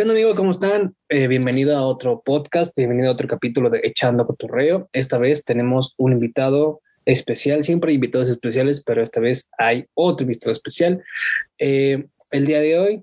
[0.00, 0.34] ¿Qué onda?
[0.34, 0.94] ¿Cómo están?
[1.10, 4.88] Eh, bienvenido a otro podcast, bienvenido a otro capítulo de Echando Cotorreo.
[4.94, 10.24] Esta vez tenemos un invitado especial, siempre hay invitados especiales, pero esta vez hay otro
[10.24, 11.04] invitado especial.
[11.58, 13.02] Eh, el día de hoy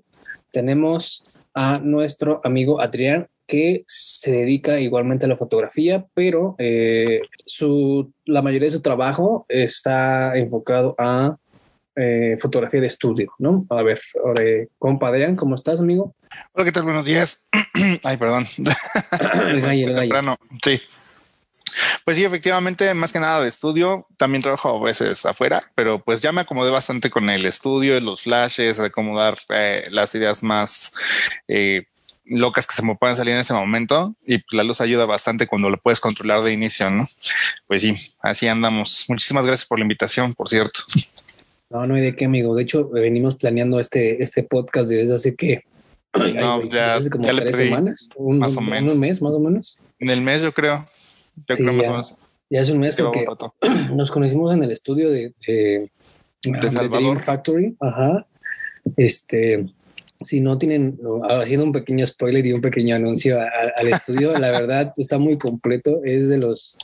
[0.50, 1.24] tenemos
[1.54, 8.42] a nuestro amigo Adrián, que se dedica igualmente a la fotografía, pero eh, su, la
[8.42, 11.36] mayoría de su trabajo está enfocado a
[11.94, 13.66] eh, fotografía de estudio, ¿no?
[13.70, 14.42] A ver, ahora,
[14.80, 16.16] compa Adrián, ¿cómo estás, amigo?
[16.52, 16.84] Hola, ¿qué tal?
[16.84, 17.44] Buenos días.
[18.04, 18.46] Ay, perdón.
[19.48, 20.36] el gallo, el gallo.
[20.62, 20.80] Sí.
[22.04, 24.06] Pues sí, efectivamente, más que nada de estudio.
[24.16, 28.22] También trabajo a veces afuera, pero pues ya me acomodé bastante con el estudio, los
[28.22, 30.92] flashes, acomodar eh, las ideas más
[31.46, 31.84] eh,
[32.24, 34.14] locas que se me puedan salir en ese momento.
[34.26, 37.08] Y pues, la luz ayuda bastante cuando lo puedes controlar de inicio, ¿no?
[37.66, 39.04] Pues sí, así andamos.
[39.08, 40.80] Muchísimas gracias por la invitación, por cierto.
[41.70, 42.54] No, no hay de qué, amigo.
[42.54, 45.64] De hecho, venimos planeando este, este podcast desde hace que
[46.18, 48.94] no, ya, hace como tres semanas, más o menos.
[48.94, 49.78] un mes, más o menos.
[49.98, 50.86] En el mes, yo creo.
[51.48, 52.18] Yo creo más o menos.
[52.50, 53.26] Ya es un mes porque
[53.94, 55.90] nos conocimos en el estudio de, de,
[56.72, 57.76] Salvador Factory.
[57.80, 58.26] Ajá.
[58.96, 59.66] Este,
[60.22, 64.92] si no tienen, haciendo un pequeño spoiler y un pequeño anuncio al estudio, la verdad
[64.96, 66.00] está muy completo.
[66.04, 66.76] Es de los,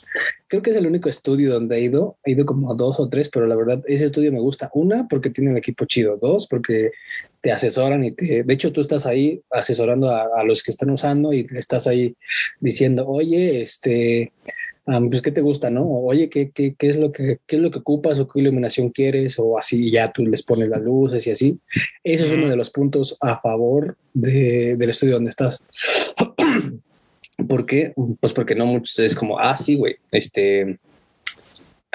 [0.47, 2.17] creo que es el único estudio donde he ido.
[2.23, 4.69] He ido como a dos o tres, pero la verdad, ese estudio me gusta.
[4.73, 6.17] Una, porque tiene el equipo chido.
[6.17, 6.91] Dos, porque
[7.45, 10.89] te asesoran y te, de hecho tú estás ahí asesorando a, a los que están
[10.89, 12.15] usando y estás ahí
[12.59, 14.31] diciendo, oye, este,
[14.83, 15.87] pues qué te gusta, ¿no?
[15.87, 18.89] Oye, ¿qué, qué, qué, es lo que, qué es lo que ocupas o qué iluminación
[18.89, 21.59] quieres o así ya tú les pones las luces y así.
[22.03, 25.63] Eso es uno de los puntos a favor de, del estudio donde estás.
[27.47, 27.93] ¿Por qué?
[28.19, 30.79] Pues porque no muchos es como, ah, sí, güey, este,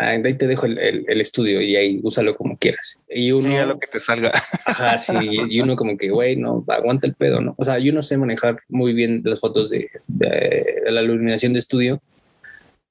[0.01, 2.99] ahí te dejo el, el, estudio y ahí úsalo como quieras.
[3.09, 3.67] Y uno...
[3.67, 4.33] lo que te salga.
[4.67, 5.15] Ajá, sí,
[5.49, 7.55] y uno como que, güey, no, aguanta el pedo, ¿no?
[7.59, 11.59] O sea, yo no sé manejar muy bien las fotos de, de la iluminación de
[11.59, 12.03] estudio,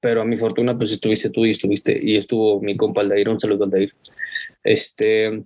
[0.00, 3.40] pero a mi fortuna, pues estuviste tú y estuviste, y estuvo mi compa Aldair, un
[3.40, 3.92] saludo Aldair.
[4.62, 5.42] Este,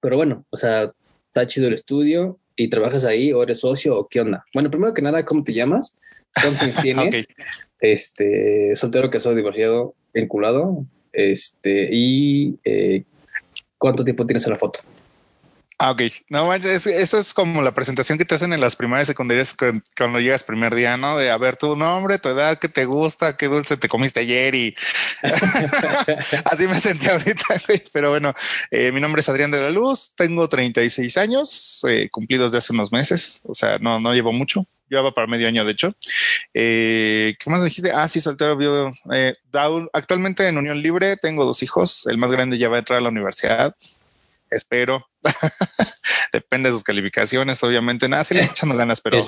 [0.00, 0.92] pero bueno, o sea,
[1.28, 4.44] está chido el estudio y trabajas ahí o eres socio o qué onda.
[4.54, 5.96] Bueno, primero que nada, ¿cómo te llamas?
[6.34, 7.26] ¿Cuántos tienes?
[7.80, 10.84] Este, soltero, que soy divorciado, vinculado.
[11.12, 13.04] Este, y eh,
[13.78, 14.80] ¿cuánto tiempo tienes en la foto?
[15.82, 16.02] Ah, ok.
[16.28, 19.56] No, eso es como la presentación que te hacen en las primarias secundarias
[19.96, 21.16] cuando llegas primer día, ¿no?
[21.16, 24.54] De a ver tu nombre, tu edad, qué te gusta, qué dulce te comiste ayer
[24.54, 24.74] y
[26.44, 27.44] así me sentí ahorita.
[27.94, 28.34] Pero bueno,
[28.70, 32.74] eh, mi nombre es Adrián de la Luz, tengo 36 años, eh, cumplidos de hace
[32.74, 34.66] unos meses, o sea, no, no llevo mucho.
[34.90, 35.92] Llevaba para medio año, de hecho.
[36.52, 37.92] Eh, ¿Qué más dijiste?
[37.92, 38.58] Ah, sí, soltero.
[39.12, 39.32] Eh,
[39.92, 42.06] actualmente en Unión Libre tengo dos hijos.
[42.08, 43.74] El más grande ya va a entrar a la universidad
[44.50, 45.06] espero.
[46.32, 48.08] Depende de sus calificaciones, obviamente.
[48.08, 49.20] Nada, sí le echando ganas, pero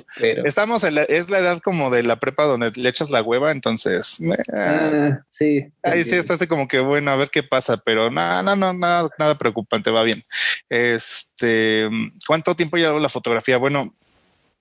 [0.44, 3.50] estamos en la, es la edad como de la prepa donde le echas la hueva,
[3.50, 4.18] entonces.
[4.52, 5.66] Ah, sí.
[5.82, 9.08] Ahí sí estás como que bueno, a ver qué pasa, pero nada, no, no, nada,
[9.18, 10.24] nada preocupante, va bien.
[10.68, 11.88] Este,
[12.26, 13.58] ¿cuánto tiempo llevo la fotografía?
[13.58, 13.94] Bueno,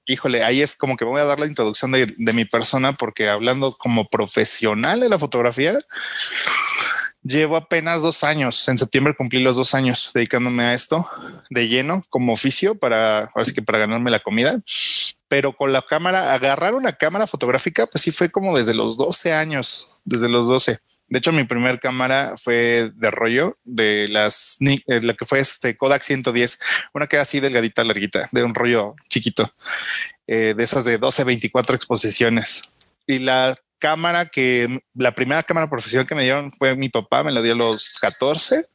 [0.06, 3.78] híjole, ahí es como que voy a dar la introducción de, mi persona, porque hablando
[3.78, 5.78] como profesional de la fotografía,
[7.24, 8.68] Llevo apenas dos años.
[8.68, 11.08] En septiembre cumplí los dos años dedicándome a esto
[11.52, 14.60] de lleno como oficio para, ahora que para ganarme la comida.
[15.28, 19.34] Pero con la cámara, agarrar una cámara fotográfica, pues sí fue como desde los 12
[19.34, 20.80] años, desde los 12.
[21.12, 25.76] De hecho, mi primer cámara fue de rollo de las, eh, la que fue este
[25.76, 26.58] Kodak 110,
[26.94, 29.54] una que era así delgadita, larguita, de un rollo chiquito,
[30.26, 32.62] eh, de esas de 12, 24 exposiciones.
[33.08, 37.34] Y la cámara que la primera cámara profesional que me dieron fue mi papá, me
[37.34, 38.68] la dio a los 14.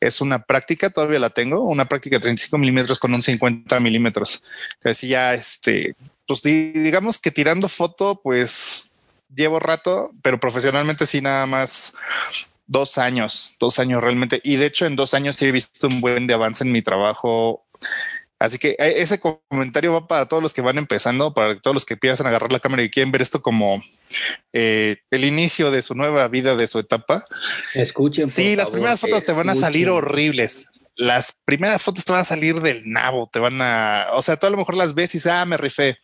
[0.00, 4.42] Es una práctica, todavía la tengo, una práctica de 35 milímetros con un 50 milímetros.
[4.78, 5.94] O sea, si ya este,
[6.26, 8.90] pues digamos que tirando foto, pues
[9.34, 11.94] llevo rato, pero profesionalmente sí nada más
[12.66, 14.40] dos años, dos años realmente.
[14.44, 16.82] Y de hecho en dos años sí he visto un buen de avance en mi
[16.82, 17.64] trabajo
[18.38, 21.84] Así que eh, ese comentario va para todos los que van empezando, para todos los
[21.84, 23.82] que empiezan a agarrar la cámara y quieren ver esto como
[24.52, 27.24] eh, el inicio de su nueva vida, de su etapa.
[27.74, 28.28] Escuchen.
[28.28, 30.68] Sí, las primeras fotos te van a salir horribles.
[30.98, 34.46] Las primeras fotos te van a salir del nabo, te van a, o sea, tú
[34.46, 35.98] a lo mejor las ves y dices, ah, me rifé.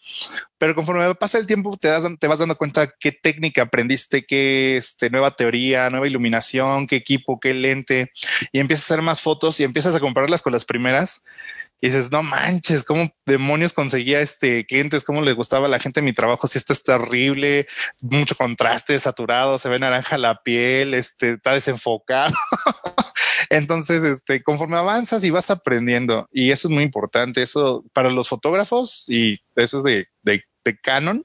[0.57, 4.77] Pero conforme pasa el tiempo, te, das, te vas dando cuenta qué técnica aprendiste, qué
[4.77, 8.13] este, nueva teoría, nueva iluminación, qué equipo, qué lente,
[8.53, 11.23] y empiezas a hacer más fotos y empiezas a compararlas con las primeras
[11.81, 15.05] y dices, no manches, ¿cómo demonios conseguía este clientes?
[15.05, 16.47] ¿Cómo le gustaba la gente mi trabajo?
[16.47, 17.67] Si esto es terrible,
[18.01, 22.35] mucho contraste, saturado, se ve naranja la piel, este, está desenfocado.
[23.55, 28.29] Entonces, este, conforme avanzas y vas aprendiendo, y eso es muy importante, eso para los
[28.29, 31.25] fotógrafos, y eso es de, de, de canon,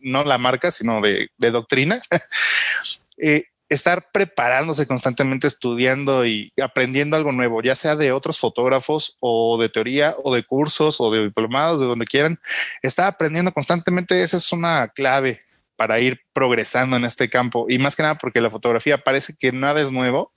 [0.00, 2.00] no la marca, sino de, de doctrina.
[3.18, 9.58] eh, estar preparándose constantemente, estudiando y aprendiendo algo nuevo, ya sea de otros fotógrafos o
[9.60, 12.38] de teoría o de cursos o de diplomados, de donde quieran,
[12.80, 15.42] estar aprendiendo constantemente, esa es una clave
[15.76, 19.52] para ir progresando en este campo y más que nada porque la fotografía parece que
[19.52, 20.32] nada es nuevo,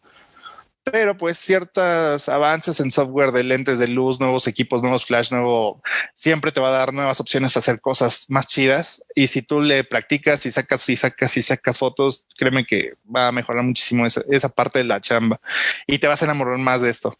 [0.92, 5.82] pero pues ciertos avances en software de lentes de luz, nuevos equipos, nuevos flash, nuevo,
[6.14, 9.04] siempre te va a dar nuevas opciones a hacer cosas más chidas.
[9.16, 13.28] Y si tú le practicas y sacas y sacas y sacas fotos, créeme que va
[13.28, 15.40] a mejorar muchísimo esa, esa parte de la chamba
[15.88, 17.18] y te vas a enamorar más de esto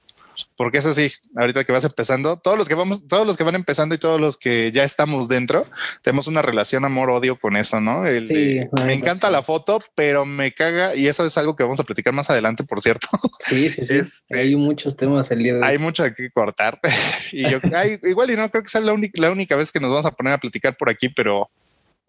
[0.60, 3.56] porque eso sí, ahorita que vas empezando, todos los que vamos, todos los que van
[3.56, 5.66] empezando y todos los que ya estamos dentro,
[6.02, 8.06] tenemos una relación amor-odio con eso, ¿no?
[8.06, 9.32] El, sí, me encanta sí.
[9.32, 12.66] la foto, pero me caga, y eso es algo que vamos a platicar más adelante,
[12.66, 13.08] por cierto.
[13.40, 13.96] Sí, sí, sí.
[13.96, 15.66] Este, hay muchos temas el día de hoy.
[15.66, 16.78] Hay mucho que cortar.
[17.32, 19.80] y yo, hay, igual y no creo que sea la única, la única vez que
[19.80, 21.50] nos vamos a poner a platicar por aquí, pero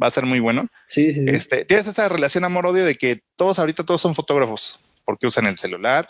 [0.03, 0.67] va a ser muy bueno.
[0.89, 1.31] Sí, sí, sí.
[1.31, 4.81] Este, tienes esa relación amor-odio de que todos ahorita todos son fotógrafos
[5.11, 6.09] porque usan el celular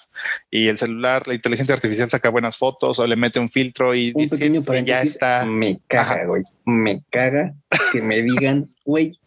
[0.50, 4.12] y el celular, la inteligencia artificial saca buenas fotos o le mete un filtro y
[4.14, 5.47] un dice que ya está.
[5.47, 6.43] Me caga, güey.
[6.67, 7.55] Me caga
[7.93, 9.19] que me digan, güey,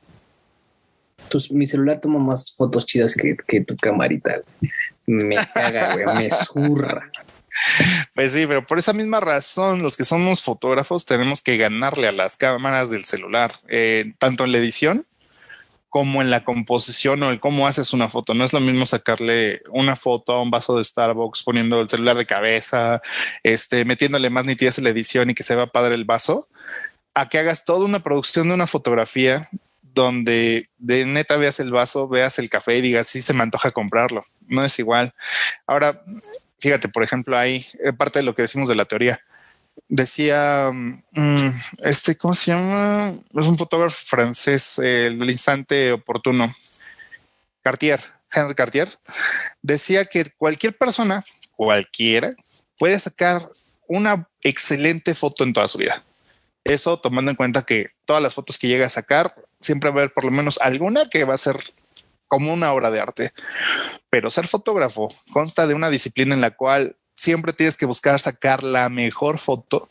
[1.50, 4.42] mi celular toma más fotos chidas que, que tu camarita.
[5.08, 7.10] Me caga, güey, me zurra.
[8.14, 12.12] Pues sí, pero por esa misma razón, los que somos fotógrafos tenemos que ganarle a
[12.12, 15.08] las cámaras del celular, eh, tanto en la edición
[15.94, 18.34] como en la composición o el cómo haces una foto.
[18.34, 22.18] No es lo mismo sacarle una foto a un vaso de Starbucks poniendo el celular
[22.18, 23.00] de cabeza,
[23.44, 26.48] este, metiéndole más nitidez en la edición y que se vea padre el vaso,
[27.14, 29.50] a que hagas toda una producción de una fotografía
[29.84, 33.70] donde de neta veas el vaso, veas el café y digas, sí se me antoja
[33.70, 34.26] comprarlo.
[34.48, 35.14] No es igual.
[35.68, 36.02] Ahora,
[36.58, 37.68] fíjate, por ejemplo, hay
[38.00, 39.22] parte de lo que decimos de la teoría
[39.88, 41.02] decía um,
[41.80, 43.14] este, ¿cómo se llama?
[43.34, 46.56] Es un fotógrafo francés del instante oportuno.
[47.62, 48.90] Cartier, Henry Cartier,
[49.62, 51.24] decía que cualquier persona,
[51.56, 52.30] cualquiera,
[52.78, 53.50] puede sacar
[53.88, 56.04] una excelente foto en toda su vida.
[56.64, 60.00] Eso tomando en cuenta que todas las fotos que llega a sacar, siempre va a
[60.00, 61.58] haber por lo menos alguna que va a ser
[62.28, 63.34] como una obra de arte.
[64.10, 68.64] Pero ser fotógrafo consta de una disciplina en la cual siempre tienes que buscar sacar
[68.64, 69.90] la mejor foto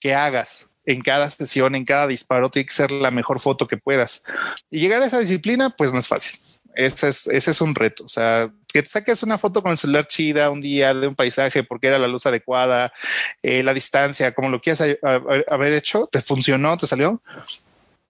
[0.00, 3.76] que hagas en cada sesión, en cada disparo, tiene que ser la mejor foto que
[3.76, 4.22] puedas.
[4.70, 6.40] Y llegar a esa disciplina, pues no es fácil.
[6.76, 8.04] Ese es, un reto.
[8.04, 11.14] O sea, que te saques una foto con el celular chida un día de un
[11.14, 12.92] paisaje porque era la luz adecuada,
[13.42, 14.96] eh, la distancia, como lo quieras
[15.48, 17.22] haber hecho, te funcionó, te salió.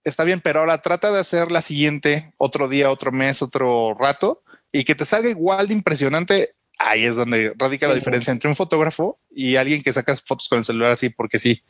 [0.03, 4.43] Está bien, pero ahora trata de hacer la siguiente otro día, otro mes, otro rato
[4.73, 8.57] y que te salga igual de impresionante ahí es donde radica la diferencia entre un
[8.57, 11.63] fotógrafo y alguien que saca fotos con el celular así porque sí.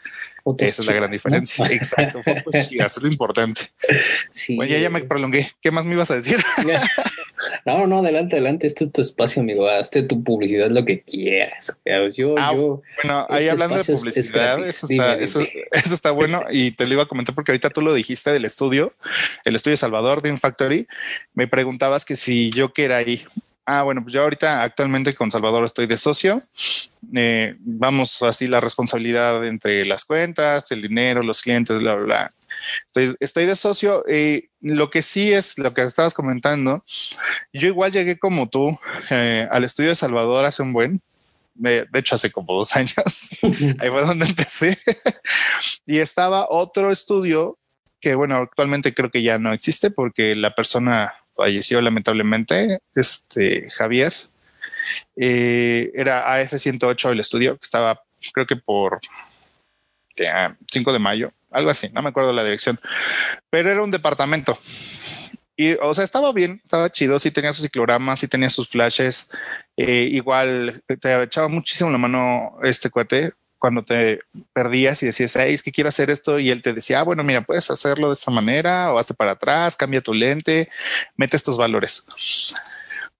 [0.42, 1.64] Fotos Esa es la gran diferencia.
[1.64, 1.70] ¿no?
[1.72, 3.62] Exacto, fotos chidas, es lo importante.
[4.30, 4.56] Sí.
[4.56, 5.50] Bueno, ya, ya me prolongué.
[5.60, 6.38] ¿Qué más me ibas a decir?
[7.64, 8.66] No, no, adelante, adelante.
[8.66, 9.68] Este es tu espacio, amigo.
[9.68, 11.76] Hazte tu publicidad lo que quieras.
[12.14, 12.82] Yo, ah, yo.
[13.02, 15.40] Bueno, ahí este hablando de publicidad, es, eso, está, eso,
[15.72, 18.44] eso, está, bueno y te lo iba a comentar porque ahorita tú lo dijiste del
[18.44, 18.92] estudio,
[19.44, 20.86] el estudio Salvador de Factory.
[21.34, 23.24] Me preguntabas que si yo que era ahí.
[23.68, 26.40] Ah, bueno, pues yo ahorita actualmente con Salvador estoy de socio.
[27.12, 32.30] Eh, vamos así la responsabilidad entre las cuentas, el dinero, los clientes, bla, bla, bla.
[32.86, 34.04] Estoy, estoy de socio.
[34.06, 36.85] Eh, lo que sí es lo que estabas comentando.
[37.52, 38.78] Yo igual llegué como tú
[39.11, 41.02] eh, al estudio de Salvador hace un buen.
[41.54, 42.94] De, de hecho, hace como dos años.
[43.80, 44.78] Ahí fue donde empecé.
[45.85, 47.58] y estaba otro estudio
[48.00, 54.12] que, bueno, actualmente creo que ya no existe porque la persona falleció lamentablemente, este Javier.
[55.16, 58.02] Eh, era AF108 el estudio que estaba,
[58.33, 59.00] creo que por
[60.71, 62.81] 5 de mayo, algo así, no me acuerdo la dirección,
[63.50, 64.59] pero era un departamento.
[65.57, 69.31] Y, o sea, estaba bien, estaba chido, sí tenía sus ciclogramas, sí tenía sus flashes,
[69.76, 73.33] eh, igual te echaba muchísimo la mano este cuate,
[73.66, 74.20] cuando te
[74.52, 77.40] perdías y decías, es que quiero hacer esto, y él te decía, ah, bueno, mira,
[77.40, 80.70] puedes hacerlo de esta manera, o hazte para atrás, cambia tu lente,
[81.16, 82.06] mete estos valores.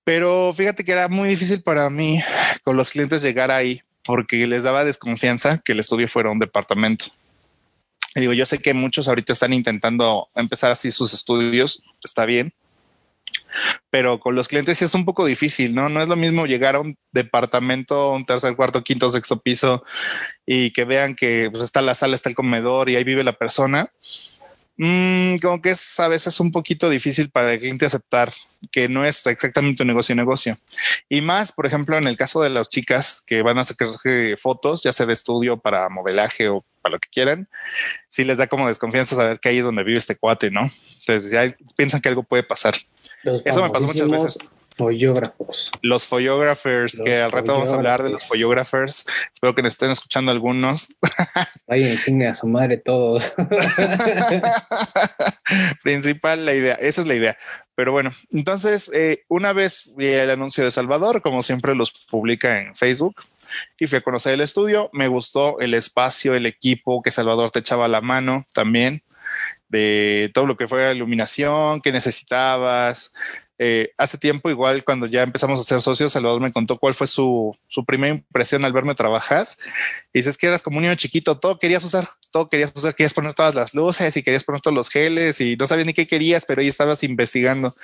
[0.05, 2.23] Pero fíjate que era muy difícil para mí
[2.63, 7.07] con los clientes llegar ahí, porque les daba desconfianza que el estudio fuera un departamento.
[8.15, 12.55] Y digo, yo sé que muchos ahorita están intentando empezar así sus estudios, está bien,
[13.91, 15.89] pero con los clientes sí es un poco difícil, ¿no?
[15.89, 19.85] No es lo mismo llegar a un departamento, un tercer, cuarto, quinto, sexto piso
[20.45, 23.33] y que vean que pues, está la sala, está el comedor y ahí vive la
[23.33, 23.91] persona,
[24.77, 28.33] mm, como que es a veces un poquito difícil para el cliente aceptar
[28.71, 30.59] que no es exactamente un negocio negocio.
[31.09, 33.89] Y más, por ejemplo, en el caso de las chicas que van a sacar
[34.39, 37.49] fotos, ya sea de estudio para modelaje o para lo que quieran,
[38.09, 40.71] sí les da como desconfianza saber que ahí es donde vive este cuate, ¿no?
[41.01, 42.75] Entonces ya piensan que algo puede pasar.
[43.35, 44.55] Eso me pasó muchas veces.
[44.77, 45.71] Follógrafos.
[45.81, 49.07] Los follógrafos, que al rato vamos a hablar de los follógrafos.
[49.33, 50.95] Espero que nos estén escuchando algunos.
[51.67, 53.35] Vayan chingue a su madre todos.
[55.83, 57.39] Principal la idea, esa es la idea.
[57.75, 62.61] Pero bueno, entonces eh, una vez vi el anuncio de Salvador, como siempre los publica
[62.61, 63.23] en Facebook,
[63.81, 64.91] y fui a conocer el estudio.
[64.93, 69.03] Me gustó el espacio, el equipo que Salvador te echaba la mano también
[69.69, 73.13] de todo lo que fue iluminación que necesitabas,
[73.59, 77.07] eh, hace tiempo, igual cuando ya empezamos a ser socios, Salvador me contó cuál fue
[77.07, 77.57] su,
[77.87, 79.49] primera impresión al verme trabajar.
[80.13, 83.15] Y dices que eras como un niño chiquito, todo querías usar, todo querías usar, querías
[83.15, 86.07] poner todas las luces y querías poner todos los geles y no sabías ni qué
[86.07, 87.75] querías, pero ahí estabas investigando.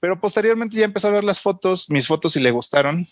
[0.00, 3.08] Pero posteriormente ya empezó a ver las fotos, mis fotos y le gustaron.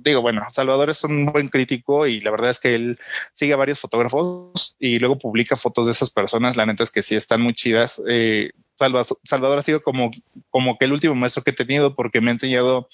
[0.00, 2.98] Digo, bueno, Salvador es un buen crítico y la verdad es que él
[3.32, 6.56] sigue a varios fotógrafos y luego publica fotos de esas personas.
[6.56, 8.00] La neta es que sí están muy chidas.
[8.08, 10.12] Eh, Salvador ha sido como,
[10.50, 12.88] como que el último maestro que he tenido porque me ha enseñado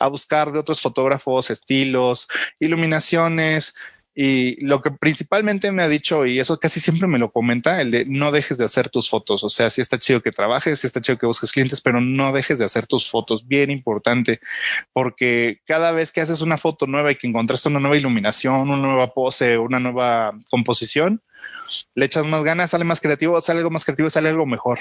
[0.00, 2.26] a buscar de otros fotógrafos, estilos,
[2.58, 3.74] iluminaciones.
[4.18, 7.90] Y lo que principalmente me ha dicho, y eso casi siempre me lo comenta, el
[7.90, 9.44] de no dejes de hacer tus fotos.
[9.44, 12.32] O sea, si está chido que trabajes, si está chido que busques clientes, pero no
[12.32, 13.46] dejes de hacer tus fotos.
[13.46, 14.40] Bien importante,
[14.94, 18.78] porque cada vez que haces una foto nueva y que encontraste una nueva iluminación, una
[18.78, 21.20] nueva pose, una nueva composición,
[21.94, 24.78] le echas más ganas, sale más creativo, sale algo más creativo, sale algo mejor.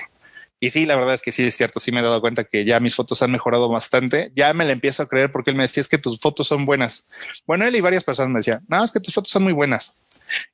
[0.59, 2.63] Y sí, la verdad es que sí es cierto, sí me he dado cuenta que
[2.63, 4.31] ya mis fotos han mejorado bastante.
[4.35, 6.65] Ya me la empiezo a creer porque él me decía, es que tus fotos son
[6.65, 7.05] buenas.
[7.45, 9.99] Bueno, él y varias personas me decían, no, es que tus fotos son muy buenas.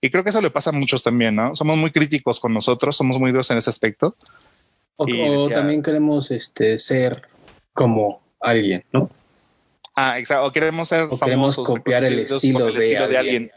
[0.01, 1.55] Y creo que eso le pasa a muchos también, ¿no?
[1.55, 4.15] Somos muy críticos con nosotros, somos muy duros en ese aspecto.
[4.95, 7.27] O, también queremos este, ser
[7.73, 9.09] como alguien, ¿no?
[9.95, 10.45] Ah, exacto.
[10.45, 11.65] O queremos ser o famosos.
[11.65, 13.51] copiar el estilo, de, alguien.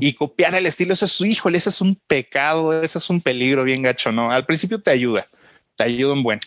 [0.00, 3.64] Y copiar el estilo, eso es, híjole, ese es un pecado, ese es un peligro
[3.64, 4.30] bien gacho, ¿no?
[4.30, 5.26] Al principio te ayuda
[5.76, 6.40] te ayuda un buen.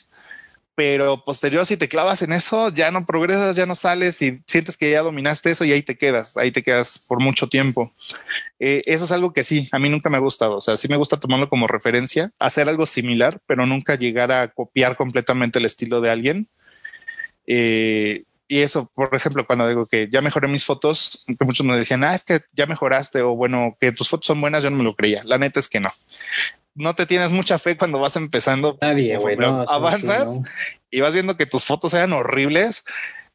[0.76, 4.78] Pero posterior, si te clavas en eso, ya no progresas, ya no sales y sientes
[4.78, 7.92] que ya dominaste eso y ahí te quedas, ahí te quedas por mucho tiempo.
[8.60, 10.56] Eh, eso es algo que sí, a mí nunca me ha gustado.
[10.56, 14.48] O sea, sí me gusta tomarlo como referencia, hacer algo similar, pero nunca llegar a
[14.54, 16.50] copiar completamente el estilo de alguien.
[17.46, 21.78] Eh, y eso, por ejemplo, cuando digo que ya mejoré mis fotos, que muchos me
[21.78, 24.78] decían, ah, es que ya mejoraste o bueno, que tus fotos son buenas, yo no
[24.78, 25.22] me lo creía.
[25.24, 25.90] La neta es que no
[26.76, 28.78] no te tienes mucha fe cuando vas empezando.
[28.82, 29.38] Nadie, güey.
[29.68, 30.40] avanzas
[30.90, 32.86] y vas viendo que tus fotos eran horribles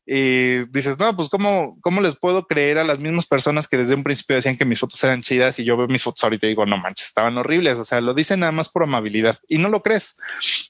[0.06, 3.94] y dices, no, pues cómo, cómo les puedo creer a las mismas personas que desde
[3.94, 6.50] un principio decían que mis fotos eran chidas y yo veo mis fotos ahorita y
[6.50, 7.78] digo, no manches, estaban horribles.
[7.78, 10.16] O sea, lo dicen nada más por amabilidad y no lo crees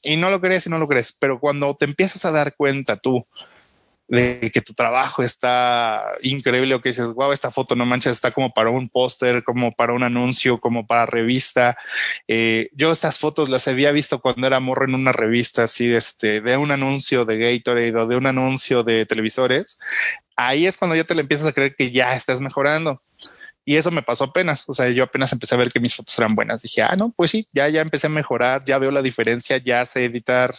[0.02, 1.16] y no lo crees y no lo crees.
[1.18, 3.26] Pero cuando te empiezas a dar cuenta tú
[4.06, 8.30] de que tu trabajo está increíble o que dices, wow, esta foto no manches, está
[8.30, 11.76] como para un póster, como para un anuncio, como para revista.
[12.28, 16.40] Eh, yo estas fotos las había visto cuando era morro en una revista así, este,
[16.40, 19.78] de un anuncio de Gatorade o de un anuncio de televisores.
[20.36, 23.02] Ahí es cuando ya te le empiezas a creer que ya estás mejorando.
[23.64, 24.68] Y eso me pasó apenas.
[24.68, 26.62] O sea, yo apenas empecé a ver que mis fotos eran buenas.
[26.62, 29.84] Dije, ah, no, pues sí, ya, ya empecé a mejorar, ya veo la diferencia, ya
[29.86, 30.54] sé editar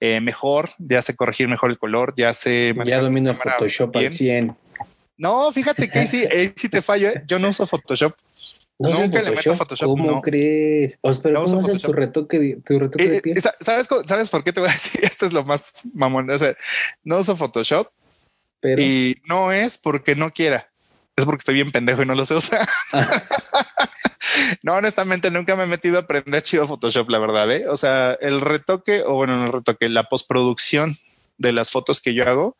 [0.00, 2.74] eh, mejor, ya sé corregir mejor el color, ya sé.
[2.84, 4.56] Ya domino Photoshop al 100.
[5.16, 6.24] No, fíjate que sí,
[6.56, 7.08] sí te fallo.
[7.08, 7.22] ¿eh?
[7.26, 8.14] Yo no uso Photoshop.
[8.78, 9.86] ¿No Nunca le meto Photoshop.
[9.86, 10.98] ¿Cómo crees?
[11.02, 13.42] O pero ¿cómo haces tu retoque, tu retoque de eh, piel?
[13.60, 15.04] ¿sabes, ¿Sabes por qué te voy a decir?
[15.04, 16.28] Esto es lo más mamón.
[16.28, 16.54] O sea,
[17.04, 17.88] no uso Photoshop.
[18.60, 18.82] Pero...
[18.82, 20.71] Y no es porque no quiera
[21.22, 22.68] es porque estoy bien pendejo y no lo sé usar.
[24.62, 27.50] no, honestamente, nunca me he metido a aprender chido Photoshop, la verdad.
[27.50, 27.66] ¿eh?
[27.68, 30.96] O sea, el retoque, o bueno, no el retoque, la postproducción
[31.38, 32.56] de las fotos que yo hago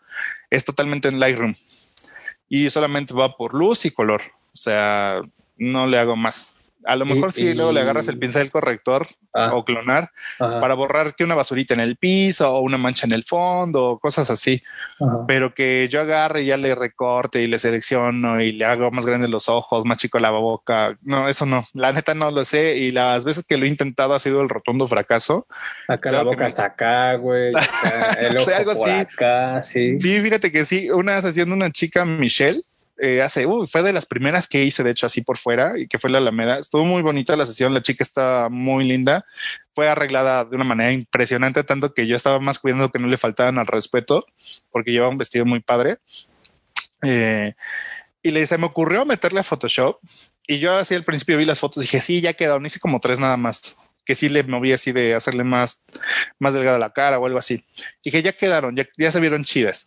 [0.50, 1.54] es totalmente en Lightroom
[2.48, 4.22] y solamente va por luz y color.
[4.52, 5.22] O sea,
[5.56, 6.54] no le hago más.
[6.86, 9.50] A lo mejor si luego le agarras el pincel corrector ah.
[9.54, 13.24] o clonar para borrar que una basurita en el piso o una mancha en el
[13.24, 14.62] fondo o cosas así.
[15.26, 19.06] Pero que yo agarre y ya le recorte y le selecciono y le hago más
[19.06, 20.96] grandes los ojos, más chico la boca.
[21.02, 21.66] No, eso no.
[21.72, 24.48] La neta no lo sé y las veces que lo he intentado ha sido el
[24.48, 25.46] rotundo fracaso.
[25.88, 27.52] Acá la boca hasta acá, güey.
[28.18, 29.98] El ojo algo por acá, sí.
[30.00, 30.90] Sí, fíjate que sí.
[30.90, 32.60] Una sesión de una chica, Michelle,
[33.04, 35.98] eh, hace, fue de las primeras que hice, de hecho, así por fuera, y que
[35.98, 36.60] fue la Alameda.
[36.60, 39.26] Estuvo muy bonita la sesión, la chica está muy linda,
[39.74, 43.16] fue arreglada de una manera impresionante, tanto que yo estaba más cuidando que no le
[43.16, 44.24] faltaban al respeto,
[44.70, 45.98] porque llevaba un vestido muy padre.
[47.02, 47.54] Eh,
[48.22, 49.98] y le se me ocurrió meterle a Photoshop,
[50.46, 53.18] y yo así al principio vi las fotos, dije, sí, ya quedó, hice como tres
[53.18, 55.82] nada más que sí le moví así de hacerle más,
[56.38, 57.64] más delgada la cara o algo así.
[58.02, 59.86] Que ya quedaron, ya, ya se vieron chidas.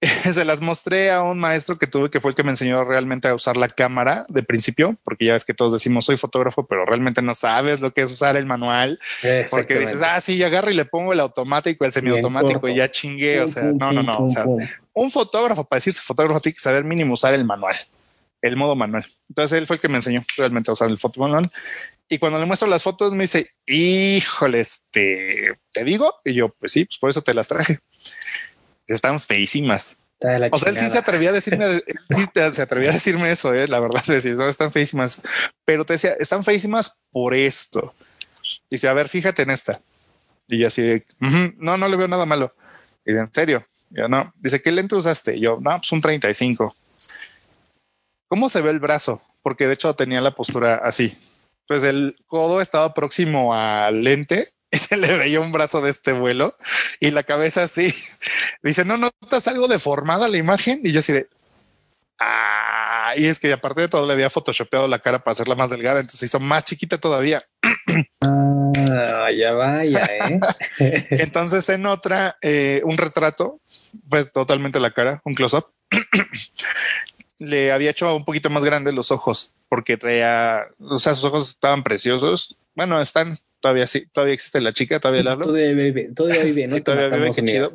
[0.34, 3.28] se las mostré a un maestro que tuve que fue el que me enseñó realmente
[3.28, 6.84] a usar la cámara de principio, porque ya ves que todos decimos soy fotógrafo, pero
[6.84, 8.98] realmente no sabes lo que es usar el manual,
[9.50, 13.40] porque dices, ah, sí, agarro y le pongo el automático, el semiautomático y ya chingué.
[13.40, 14.18] O sea, no, no, no.
[14.18, 14.44] O sea,
[14.92, 17.76] un fotógrafo para decirse fotógrafo tiene que saber mínimo usar el manual,
[18.42, 19.06] el modo manual.
[19.30, 21.50] Entonces él fue el que me enseñó realmente a usar el foto manual.
[22.08, 26.14] Y cuando le muestro las fotos me dice, híjole, este, ¿te digo?
[26.24, 27.80] Y yo, pues sí, pues por eso te las traje
[28.86, 29.96] están feísimas.
[30.50, 31.66] O sea, él sí se atrevía a decirme,
[32.08, 35.22] sí se atrevía a decirme eso, eh, la verdad, decir, no están feísimas,
[35.64, 37.94] pero te decía, están feísimas por esto.
[38.70, 39.80] Dice, a ver, fíjate en esta.
[40.48, 41.04] Y yo así de,
[41.58, 42.54] no, no le veo nada malo.
[43.04, 44.32] Y de, en serio, yo no.
[44.36, 45.38] Dice, ¿qué lente usaste?
[45.38, 46.74] yo, no, pues un 35.
[48.28, 49.22] ¿Cómo se ve el brazo?
[49.42, 51.16] Porque de hecho tenía la postura así.
[51.68, 56.12] Pues el codo estaba próximo al lente y se le veía un brazo de este
[56.12, 56.56] vuelo
[57.00, 57.94] y la cabeza así.
[58.62, 60.80] Dice, no notas algo deformada la imagen.
[60.84, 61.28] Y yo así de,
[62.20, 65.70] ah, y es que aparte de todo le había photoshopeado la cara para hacerla más
[65.70, 67.46] delgada, entonces se hizo más chiquita todavía.
[68.90, 70.40] Ah, ya vaya, ¿eh?
[71.10, 73.60] entonces en otra, eh, un retrato,
[74.08, 75.72] pues totalmente la cara, un close-up.
[77.38, 81.50] le había hecho un poquito más grande los ojos porque traía, o sea, sus ojos
[81.50, 82.56] estaban preciosos.
[82.74, 85.44] Bueno, están todavía sí, todavía existe la chica, todavía la hablo.
[85.46, 86.80] Todavía vive, todavía vive, ¿no?
[86.82, 87.72] todavía vive, chido.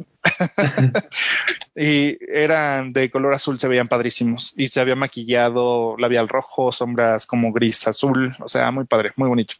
[1.75, 4.53] y eran de color azul, se veían padrísimos.
[4.55, 9.27] Y se había maquillado labial rojo, sombras como gris azul, o sea, muy padre, muy
[9.27, 9.55] bonito.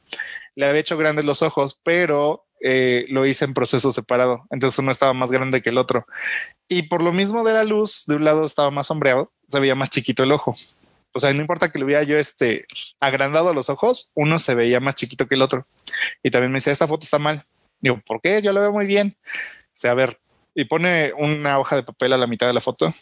[0.56, 4.46] Le había hecho grandes los ojos, pero eh, lo hice en proceso separado.
[4.50, 6.06] Entonces uno estaba más grande que el otro.
[6.70, 9.76] Y por lo mismo de la luz, de un lado estaba más sombreado, se veía
[9.76, 10.56] más chiquito el ojo.
[11.14, 12.66] O sea, no importa que le hubiera yo este
[13.02, 15.68] agrandado los ojos, uno se veía más chiquito que el otro.
[16.24, 17.46] Y también me dice, esta foto está mal.
[17.80, 18.42] Digo, ¿por qué?
[18.42, 19.18] Yo la veo muy bien.
[19.84, 20.20] O a ver,
[20.54, 22.94] y pone una hoja de papel a la mitad de la foto.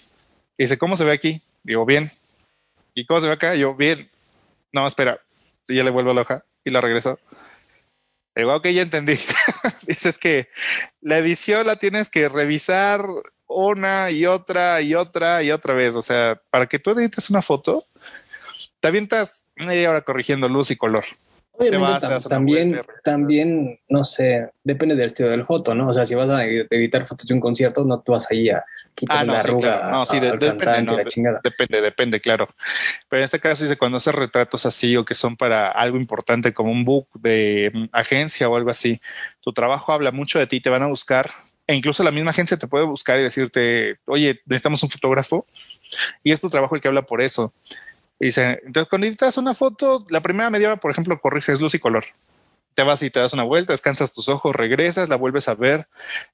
[0.58, 1.42] Y dice, ¿cómo se ve aquí?
[1.64, 2.12] Digo, bien.
[2.94, 3.56] ¿Y cómo se ve acá?
[3.56, 4.10] Yo, bien.
[4.72, 5.20] No, espera.
[5.68, 7.20] Y ya le vuelvo la hoja y la regreso.
[8.36, 9.20] Digo, ok, ya entendí.
[9.88, 10.50] Dices que
[11.02, 13.06] la edición la tienes que revisar
[13.48, 15.96] una y otra y otra y otra vez.
[15.96, 17.86] O sea, para que tú edites una foto,
[18.80, 21.04] te avientas media hora corrigiendo luz y color.
[22.30, 25.90] también, también, no sé, depende del estilo del foto, ¿no?
[25.90, 28.64] O sea, si vas a editar fotos de un concierto, no tú vas ahí a
[28.96, 29.90] quitar ah, la arruga.
[29.92, 31.04] No, sí, depende,
[31.44, 32.48] depende, depende, claro.
[33.10, 36.54] Pero en este caso dice cuando haces retratos así o que son para algo importante
[36.54, 39.02] como un book de mm, agencia o algo así,
[39.42, 41.30] tu trabajo habla mucho de ti, te van a buscar
[41.70, 45.46] e incluso la misma agencia te puede buscar y decirte, oye, necesitamos un fotógrafo
[46.24, 47.54] y es tu trabajo el que habla por eso.
[48.20, 51.74] Y dice, entonces cuando editas una foto, la primera media hora, por ejemplo, corriges luz
[51.74, 52.06] y color.
[52.76, 55.88] Te vas y te das una vuelta, descansas tus ojos, regresas, la vuelves a ver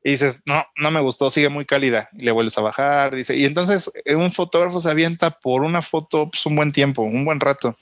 [0.03, 2.09] y dices, no, no me gustó, sigue muy cálida.
[2.17, 3.35] Y le vuelves a bajar, dice.
[3.35, 7.25] Y entonces eh, un fotógrafo se avienta por una foto pues, un buen tiempo, un
[7.25, 7.77] buen rato.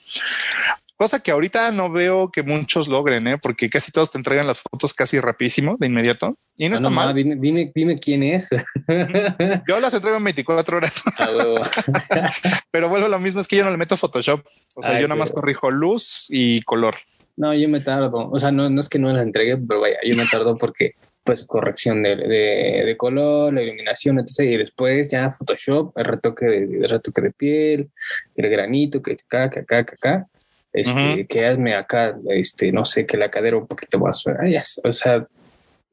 [1.03, 3.37] Cosa que ahorita no veo que muchos logren, ¿eh?
[3.37, 6.37] porque casi todos te entregan las fotos casi rapidísimo, de inmediato.
[6.55, 7.13] Y no, está mal.
[7.13, 8.47] Dime, dime, quién es.
[9.67, 11.03] Yo las entrego en 24 horas.
[12.71, 14.45] pero vuelvo lo mismo, es que yo no le meto Photoshop.
[14.75, 16.95] O sea, yo nada más corrijo luz y color.
[17.35, 18.29] No, yo me tardo.
[18.31, 20.93] O sea, no, no es que no las entregue, pero vaya, yo me tardo porque
[21.25, 24.39] pues corrección de, de, color, la iluminación, etc.
[24.39, 27.89] Y después ya Photoshop, el retoque de, retoque de piel,
[28.37, 30.27] el granito, que acá, que acá, que acá
[30.73, 35.27] este, que hazme acá, este, no sé, que la cadera un poquito más, o sea,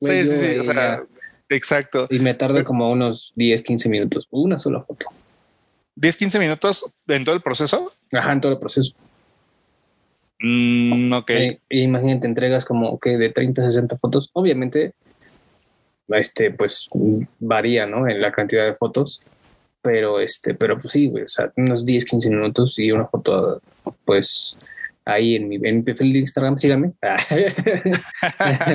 [0.00, 1.04] sí, sí, o sea,
[1.48, 2.06] exacto.
[2.10, 5.06] Y me tarda como unos 10, 15 minutos, una sola foto.
[5.96, 7.92] 10, 15 minutos en todo el proceso.
[8.12, 8.94] Ajá, en todo el proceso.
[10.40, 11.30] Mm, ok.
[11.30, 14.30] E, imagínate, entregas como que de 30 a 60 fotos.
[14.32, 14.94] Obviamente,
[16.08, 16.88] este, pues
[17.38, 18.08] varía, ¿no?
[18.08, 19.20] En la cantidad de fotos.
[19.82, 23.62] Pero este, pero pues sí, güey, o sea, unos 10, 15 minutos y una foto,
[24.04, 24.56] pues
[25.12, 26.92] ahí en mi, en perfil de Instagram, síganme.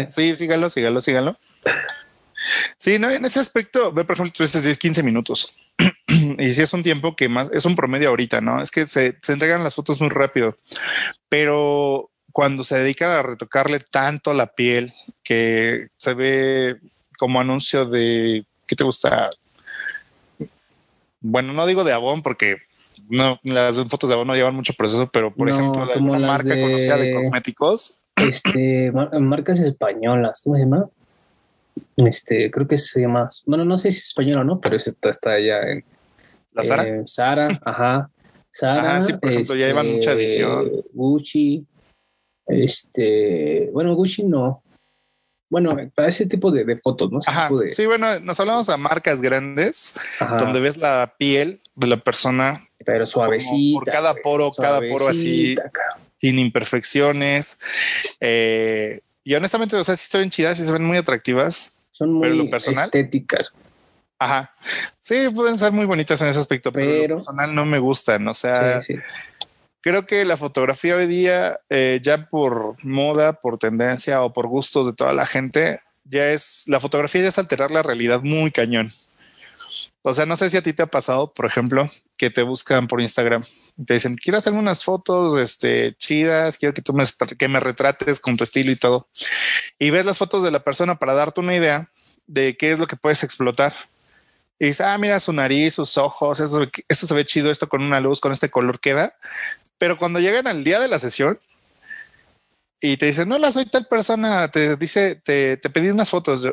[0.08, 1.39] sí, síganlo, síganlo, síganlo.
[2.78, 5.54] Sí, no, en ese aspecto, ve, por ejemplo, tú dices 10, 15 minutos.
[6.08, 8.62] y si es un tiempo que más, es un promedio ahorita, ¿no?
[8.62, 10.56] Es que se, se entregan las fotos muy rápido,
[11.30, 14.91] pero cuando se dedican a retocarle tanto la piel
[15.24, 16.78] que se ve
[17.17, 19.30] como anuncio de, ¿qué te gusta?
[21.21, 22.58] Bueno, no digo de Avon porque
[23.10, 26.97] no, las fotos de Avon no llevan mucho proceso, pero por ejemplo, una marca conocida
[26.97, 27.99] de cosméticos.
[28.15, 30.89] Este, marcas españolas, ¿cómo se llama?
[31.97, 35.10] Este, creo que se llama, bueno, no sé si es española o no, pero está,
[35.10, 35.84] está allá en
[36.55, 36.88] ¿La Sara?
[36.88, 38.10] Eh, Sara, ajá.
[38.51, 40.71] Sara, sí, por ejemplo, ya llevan mucha este, edición.
[40.93, 41.65] Gucci,
[42.47, 44.63] Este, bueno, Gucci no.
[45.49, 47.19] Bueno, para ese tipo de, fotos, ¿no?
[47.71, 49.95] Sí, bueno, nos hablamos a marcas grandes
[50.39, 52.62] donde ves la piel de la persona.
[52.86, 53.80] Pero suavecita.
[53.80, 55.56] Por cada poro, cada poro así,
[56.19, 57.60] sin imperfecciones.
[58.19, 61.74] Eh, y honestamente, o sea, sí se ven chidas, y se ven muy atractivas.
[61.91, 63.54] Son muy estéticas.
[64.19, 64.54] Ajá.
[65.00, 68.28] Sí, pueden ser muy bonitas en ese aspecto, pero, lo personal no me gustan.
[68.28, 68.80] O sea,
[69.82, 74.88] creo que la fotografía hoy día, eh, ya por moda, por tendencia o por gustos
[74.88, 78.91] de toda la gente, ya es la fotografía ya es alterar la realidad muy cañón.
[80.04, 82.88] O sea, no sé si a ti te ha pasado, por ejemplo, que te buscan
[82.88, 83.43] por Instagram
[83.84, 87.04] te dicen, quiero hacer unas fotos este, chidas, quiero que tú me,
[87.38, 89.10] que me retrates con tu estilo y todo.
[89.78, 91.91] Y ves las fotos de la persona para darte una idea
[92.28, 93.73] de qué es lo que puedes explotar.
[94.60, 97.84] Y dices, ah, mira su nariz, sus ojos, eso, eso se ve chido, esto con
[97.84, 99.13] una luz, con este color queda.
[99.78, 101.38] Pero cuando llegan al día de la sesión
[102.80, 106.43] y te dicen, no, la soy tal persona, te dice, te, te pedí unas fotos.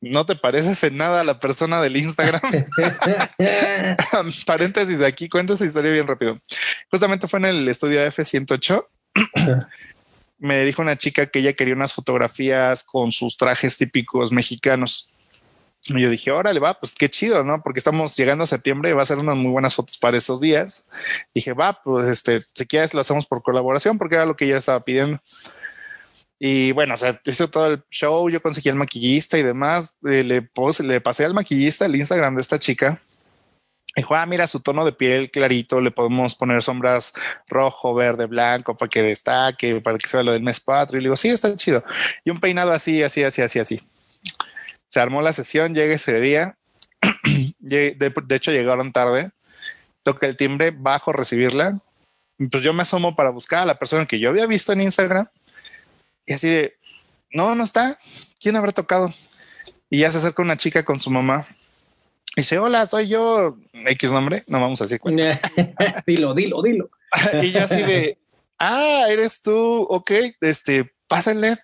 [0.00, 2.40] No te pareces en nada a la persona del Instagram.
[4.46, 6.40] Paréntesis de aquí, cuento esa historia bien rápido.
[6.90, 8.84] Justamente fue en el estudio F108.
[10.38, 15.08] Me dijo una chica que ella quería unas fotografías con sus trajes típicos mexicanos.
[15.86, 17.62] Y yo dije, órale, va, pues qué chido, ¿no?
[17.62, 20.40] Porque estamos llegando a septiembre y va a ser unas muy buenas fotos para esos
[20.40, 20.86] días.
[21.34, 24.58] Dije, va, pues este, si quieres lo hacemos por colaboración porque era lo que ella
[24.58, 25.20] estaba pidiendo.
[26.38, 29.96] Y bueno, o sea, hizo todo el show, yo conseguí el maquillista y demás.
[30.08, 30.48] Eh, le,
[30.84, 33.02] le pasé al maquillista el Instagram de esta chica.
[33.96, 37.12] Dijo, ah, mira su tono de piel clarito, le podemos poner sombras
[37.48, 40.98] rojo, verde, blanco para que destaque, para que sea lo del mes patrio.
[40.98, 41.82] Y le digo, sí, está chido.
[42.24, 43.80] Y un peinado así, así, así, así, así.
[44.86, 46.56] Se armó la sesión, llega ese día.
[47.58, 49.32] de, hecho, llegaron tarde.
[50.04, 51.80] Toca el timbre, bajo recibirla.
[52.52, 55.26] Pues yo me asomo para buscar a la persona que yo había visto en Instagram.
[56.28, 56.76] Y así de,
[57.32, 57.98] no, no está.
[58.38, 59.12] ¿Quién habrá tocado?
[59.88, 61.46] Y ya se acerca una chica con su mamá.
[62.36, 63.56] Y dice, hola, soy yo.
[63.72, 65.00] X nombre, no vamos a decir
[66.06, 66.90] dilo, dilo, dilo.
[67.42, 68.18] y ya así de,
[68.58, 70.10] ah, eres tú, ok,
[70.42, 71.56] este, pásenle.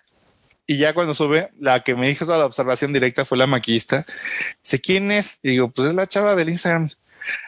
[0.65, 4.03] Y ya cuando sube, la que me dijo toda la observación directa fue la maquillista.
[4.63, 5.37] Dice, ¿quién es?
[5.43, 6.89] Y digo, pues es la chava del Instagram.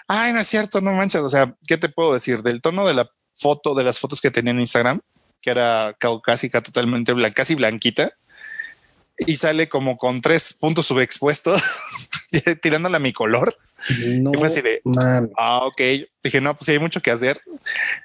[0.08, 1.22] Ay, no es cierto, no manches.
[1.22, 2.44] O sea, ¿qué te puedo decir?
[2.44, 5.02] Del tono de la foto, de las fotos que tenía en Instagram,
[5.42, 8.14] que era caucásica, totalmente blanca, casi blanquita,
[9.18, 11.62] y sale como con tres puntos subexpuestos,
[12.62, 13.58] tirándole a mi color.
[14.20, 14.82] No, y fue así de,
[15.38, 15.82] ah, ok.
[16.22, 17.42] Dije, no, pues hay mucho que hacer.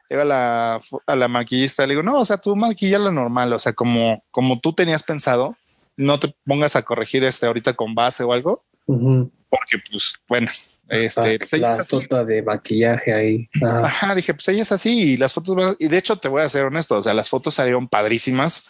[0.09, 3.59] Era la, a la maquillista, le digo, no, o sea, tú maquilla lo normal, o
[3.59, 5.57] sea, como, como tú tenías pensado,
[5.97, 10.51] no te pongas a corregir este ahorita con base o algo, porque pues, bueno,
[10.89, 13.49] este, pues, la foto de maquillaje ahí.
[13.63, 14.15] Ajá.
[14.15, 16.65] dije, pues ella es así y las fotos, y de hecho te voy a ser
[16.65, 18.69] honesto, o sea, las fotos salieron padrísimas,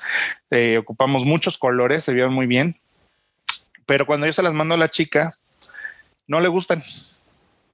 [0.51, 2.77] eh, ocupamos muchos colores, se vieron muy bien,
[3.87, 5.39] pero cuando yo se las mando a la chica,
[6.27, 6.83] no le gustan.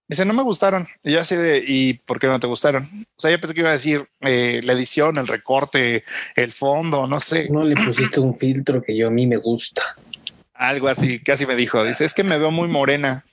[0.08, 0.88] Dice, no me gustaron.
[1.04, 2.88] Y yo así de, ¿y por qué no te gustaron?
[3.16, 7.06] O sea, yo pensé que iba a decir eh, la edición, el recorte, el fondo,
[7.06, 7.48] no sé.
[7.50, 9.82] No le pusiste un filtro que yo a mí me gusta.
[10.54, 11.84] Algo así, casi me dijo.
[11.84, 13.26] Dice, es que me veo muy morena.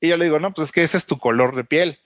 [0.00, 1.98] Y yo le digo, no, pues es que ese es tu color de piel.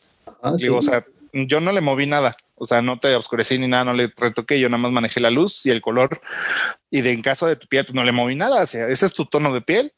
[0.42, 2.36] Ah, digo, o sea, yo no le moví nada.
[2.54, 4.60] O sea, no te oscurecí ni nada, no le retoqué.
[4.60, 6.20] Yo nada más manejé la luz y el color.
[6.90, 8.62] Y de en caso de tu piel, pues no le moví nada.
[8.62, 9.92] O sea, ese es tu tono de piel.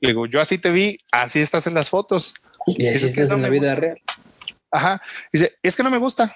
[0.00, 2.34] Le digo, yo así te vi, así estás en las fotos.
[2.66, 3.98] Y así estás en la vida real.
[4.70, 5.00] Ajá.
[5.32, 6.34] Dice, es que no me gusta.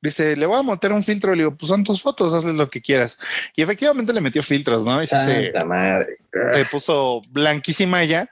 [0.00, 1.32] Dice, le voy a meter un filtro.
[1.32, 3.18] Le digo, pues son tus fotos, hazle lo que quieras.
[3.56, 5.02] Y efectivamente le metió filtros, ¿no?
[5.02, 5.52] Y se,
[6.52, 8.30] se puso blanquísima ella,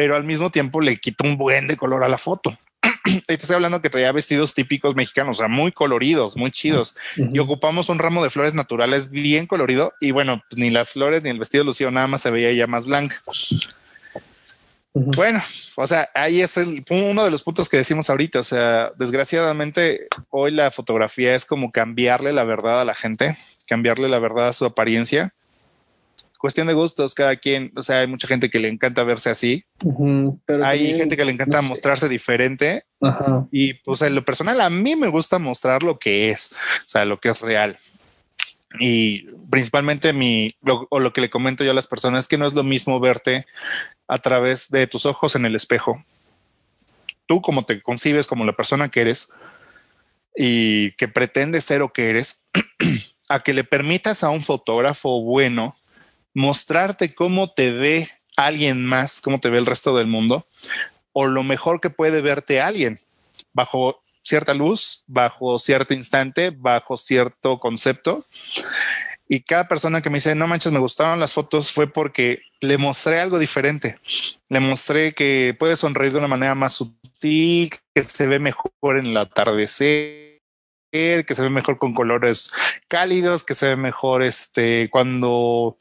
[0.00, 2.56] pero al mismo tiempo le quitó un buen de color a la foto.
[3.26, 6.96] te estoy hablando que traía vestidos típicos mexicanos, o sea, muy coloridos, muy chidos.
[7.16, 9.92] Y ocupamos un ramo de flores naturales bien colorido.
[10.00, 12.66] Y bueno, pues ni las flores ni el vestido lucido, nada más se veía ya
[12.66, 13.16] más blanca.
[14.94, 15.42] Bueno,
[15.76, 18.38] o sea, ahí es el, uno de los puntos que decimos ahorita.
[18.38, 23.36] O sea, desgraciadamente hoy la fotografía es como cambiarle la verdad a la gente,
[23.66, 25.34] cambiarle la verdad a su apariencia.
[26.40, 29.62] Cuestión de gustos, cada quien, o sea, hay mucha gente que le encanta verse así.
[30.64, 32.84] hay gente que le encanta mostrarse diferente.
[33.50, 36.54] Y pues en lo personal, a mí me gusta mostrar lo que es,
[36.86, 37.78] o sea, lo que es real.
[38.78, 42.46] Y principalmente mi, o lo que le comento yo a las personas es que no
[42.46, 43.44] es lo mismo verte
[44.08, 46.02] a través de tus ojos en el espejo.
[47.26, 49.30] Tú como te concibes como la persona que eres
[50.34, 52.46] y que pretendes ser o que eres,
[53.28, 55.76] a que le permitas a un fotógrafo bueno
[56.34, 60.46] mostrarte cómo te ve alguien más, cómo te ve el resto del mundo,
[61.12, 63.00] o lo mejor que puede verte alguien
[63.52, 68.24] bajo cierta luz, bajo cierto instante, bajo cierto concepto.
[69.28, 72.78] Y cada persona que me dice, no manches, me gustaron las fotos, fue porque le
[72.78, 73.98] mostré algo diferente.
[74.48, 79.06] Le mostré que puede sonreír de una manera más sutil, que se ve mejor en
[79.06, 80.29] el atardecer,
[80.90, 82.50] que se ve mejor con colores
[82.88, 85.76] cálidos, que se ve mejor este cuando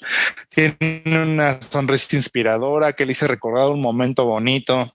[0.49, 4.93] tiene una sonrisa inspiradora, que le hice recordar un momento bonito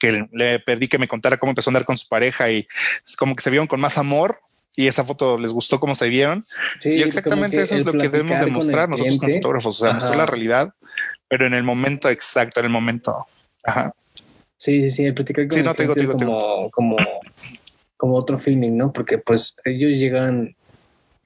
[0.00, 2.66] que le pedí que me contara cómo empezó a andar con su pareja y
[3.18, 4.38] como que se vieron con más amor
[4.74, 6.46] y esa foto les gustó cómo se vieron.
[6.82, 10.26] y exactamente eso es lo que debemos demostrar nosotros como fotógrafos, o sea, mostrar la
[10.26, 10.74] realidad,
[11.28, 13.26] pero en el momento exacto, en el momento.
[13.64, 13.92] Ajá.
[14.58, 16.96] Sí, sí, sí, el platicar con el como, como,
[17.96, 18.92] como otro feeling, ¿no?
[18.92, 20.54] Porque pues ellos llegan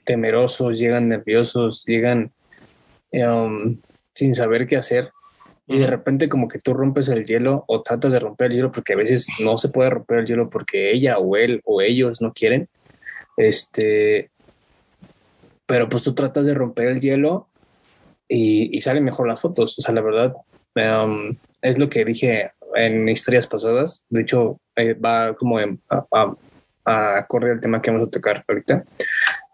[0.05, 2.33] temerosos, llegan nerviosos, llegan
[3.13, 3.79] um,
[4.15, 5.11] sin saber qué hacer.
[5.67, 8.73] Y de repente como que tú rompes el hielo o tratas de romper el hielo
[8.73, 12.21] porque a veces no se puede romper el hielo porque ella o él o ellos
[12.21, 12.69] no quieren.
[13.37, 14.31] Este,
[15.67, 17.49] pero pues tú tratas de romper el hielo
[18.29, 19.79] y, y salen mejor las fotos.
[19.79, 20.35] O sea, la verdad,
[20.75, 24.05] um, es lo que dije en historias pasadas.
[24.09, 26.35] De hecho, eh, va como a, a,
[26.91, 28.85] acorde al tema que vamos a tocar ahorita.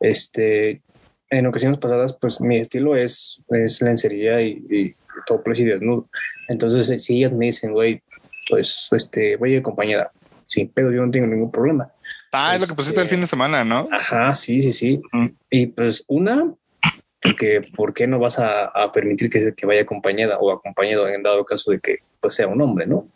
[0.00, 0.82] Este,
[1.30, 4.94] en ocasiones pasadas, pues mi estilo es, es lencería y, y
[5.26, 6.08] topless y desnudo.
[6.48, 8.02] Entonces, si ellas me dicen, güey,
[8.48, 10.10] pues este, voy acompañada,
[10.46, 11.90] sí, pero yo no tengo ningún problema.
[12.32, 13.88] Ah, es lo que pusiste el fin de semana, ¿no?
[13.90, 15.00] Ajá, sí, sí, sí.
[15.50, 16.52] Y pues una,
[17.22, 21.44] porque ¿por qué no vas a, permitir que, que, vaya acompañada o acompañado en dado
[21.44, 23.08] caso de que pues, sea un hombre, ¿no?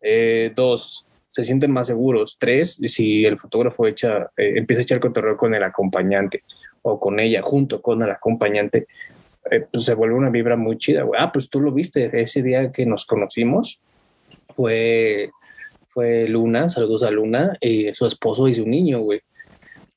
[0.00, 1.05] Eh, dos,
[1.36, 2.38] se sienten más seguros.
[2.40, 6.44] Tres, si el fotógrafo echa, eh, empieza a echar cotorreo con el acompañante
[6.80, 8.86] o con ella junto con el acompañante,
[9.50, 11.20] eh, pues se vuelve una vibra muy chida, güey.
[11.22, 13.80] Ah, pues tú lo viste ese día que nos conocimos.
[14.54, 15.28] Fue
[15.88, 19.20] fue Luna, saludos a Luna, y su esposo y su niño, güey.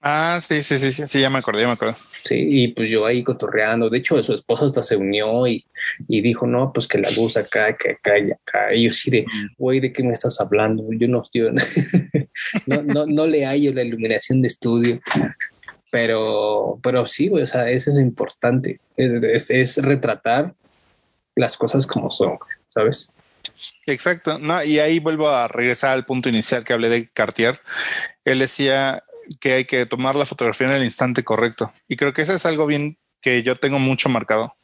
[0.02, 1.98] Ah, sí, sí, sí, sí, ya me acordé, ya me acuerdo.
[2.24, 3.90] Sí, y pues yo ahí cotorreando.
[3.90, 5.66] De hecho, su esposo hasta se unió y,
[6.08, 8.74] y dijo, no, pues que la luz acá, que acá y acá.
[8.74, 9.26] Y yo sí de,
[9.58, 10.86] güey, ¿de qué me estás hablando?
[10.92, 11.42] Yo no, estoy
[12.68, 15.02] no, no, no le hallo la iluminación de estudio.
[15.92, 18.80] Pero, pero sí, güey, o sea, eso es importante.
[18.96, 20.54] Es, es retratar
[21.36, 22.38] las cosas como son,
[22.70, 23.12] ¿sabes?
[23.88, 27.60] Exacto, no, y ahí vuelvo a regresar al punto inicial que hablé de Cartier.
[28.24, 29.04] Él decía
[29.40, 31.74] que hay que tomar la fotografía en el instante correcto.
[31.88, 34.56] Y creo que eso es algo bien que yo tengo mucho marcado.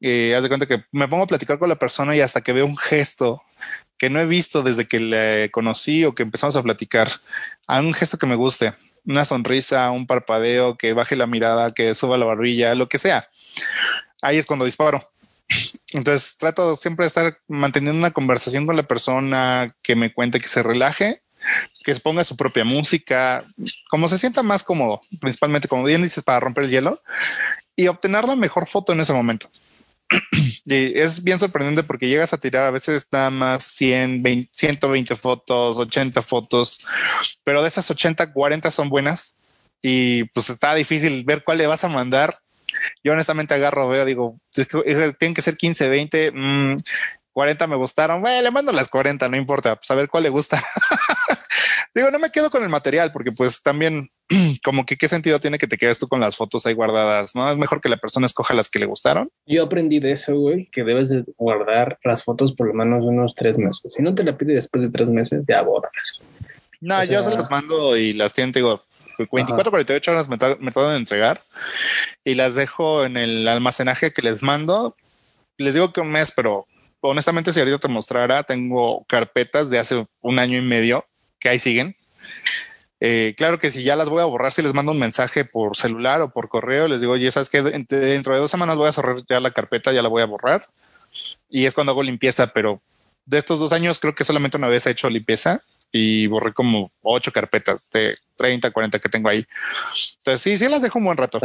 [0.00, 2.52] Eh, haz de cuenta que me pongo a platicar con la persona y hasta que
[2.52, 3.42] veo un gesto
[3.98, 7.10] que no he visto desde que le conocí o que empezamos a platicar,
[7.66, 8.72] a un gesto que me guste,
[9.04, 13.22] una sonrisa, un parpadeo, que baje la mirada, que suba la barbilla, lo que sea.
[14.22, 15.06] Ahí es cuando disparo.
[15.92, 20.48] Entonces trato siempre de estar manteniendo una conversación con la persona que me cuente que
[20.48, 21.22] se relaje,
[21.84, 23.44] que ponga su propia música,
[23.88, 27.02] como se sienta más cómodo, principalmente como bien dices, para romper el hielo
[27.76, 29.50] y obtener la mejor foto en ese momento.
[30.64, 35.76] y es bien sorprendente porque llegas a tirar a veces nada más 100, 120 fotos,
[35.76, 36.84] 80 fotos,
[37.44, 39.36] pero de esas 80, 40 son buenas
[39.82, 42.40] y pues está difícil ver cuál le vas a mandar
[43.02, 44.38] yo honestamente agarro, veo, digo,
[45.18, 46.32] tienen que ser 15, 20,
[47.32, 48.20] 40 me gustaron.
[48.20, 50.62] Bueno, le mando las 40, no importa, pues a ver cuál le gusta.
[51.94, 54.10] digo, no me quedo con el material porque pues también
[54.64, 57.50] como que qué sentido tiene que te quedes tú con las fotos ahí guardadas, ¿no?
[57.50, 59.30] Es mejor que la persona escoja las que le gustaron.
[59.46, 63.34] Yo aprendí de eso, güey, que debes de guardar las fotos por lo menos unos
[63.34, 63.94] tres meses.
[63.94, 66.20] Si no te la pide después de tres meses, ya borras.
[66.80, 68.82] No, yo se las mando y las tienen, digo,
[69.18, 71.42] 24, 48 horas me, me tardan en entregar
[72.24, 74.96] y las dejo en el almacenaje que les mando.
[75.58, 76.66] Les digo que un mes, pero
[77.00, 81.06] honestamente, si ahorita te mostrara, tengo carpetas de hace un año y medio
[81.38, 81.94] que ahí siguen.
[83.00, 85.76] Eh, claro que si ya las voy a borrar, si les mando un mensaje por
[85.76, 88.92] celular o por correo, les digo, oye, sabes que dentro de dos semanas voy a
[88.92, 90.68] cerrar ya la carpeta, ya la voy a borrar.
[91.48, 92.82] Y es cuando hago limpieza, pero
[93.24, 96.92] de estos dos años creo que solamente una vez he hecho limpieza y borré como
[97.02, 99.44] ocho carpetas de 30, 40 que tengo ahí.
[100.18, 101.40] Entonces sí, sí las dejo un buen rato.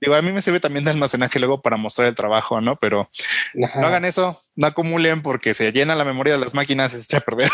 [0.00, 2.76] Digo, a mí me sirve también de almacenaje luego para mostrar el trabajo, ¿no?
[2.76, 3.08] Pero
[3.54, 7.04] no hagan eso, no acumulen porque se llena la memoria de las máquinas y se
[7.04, 7.50] echa a perder.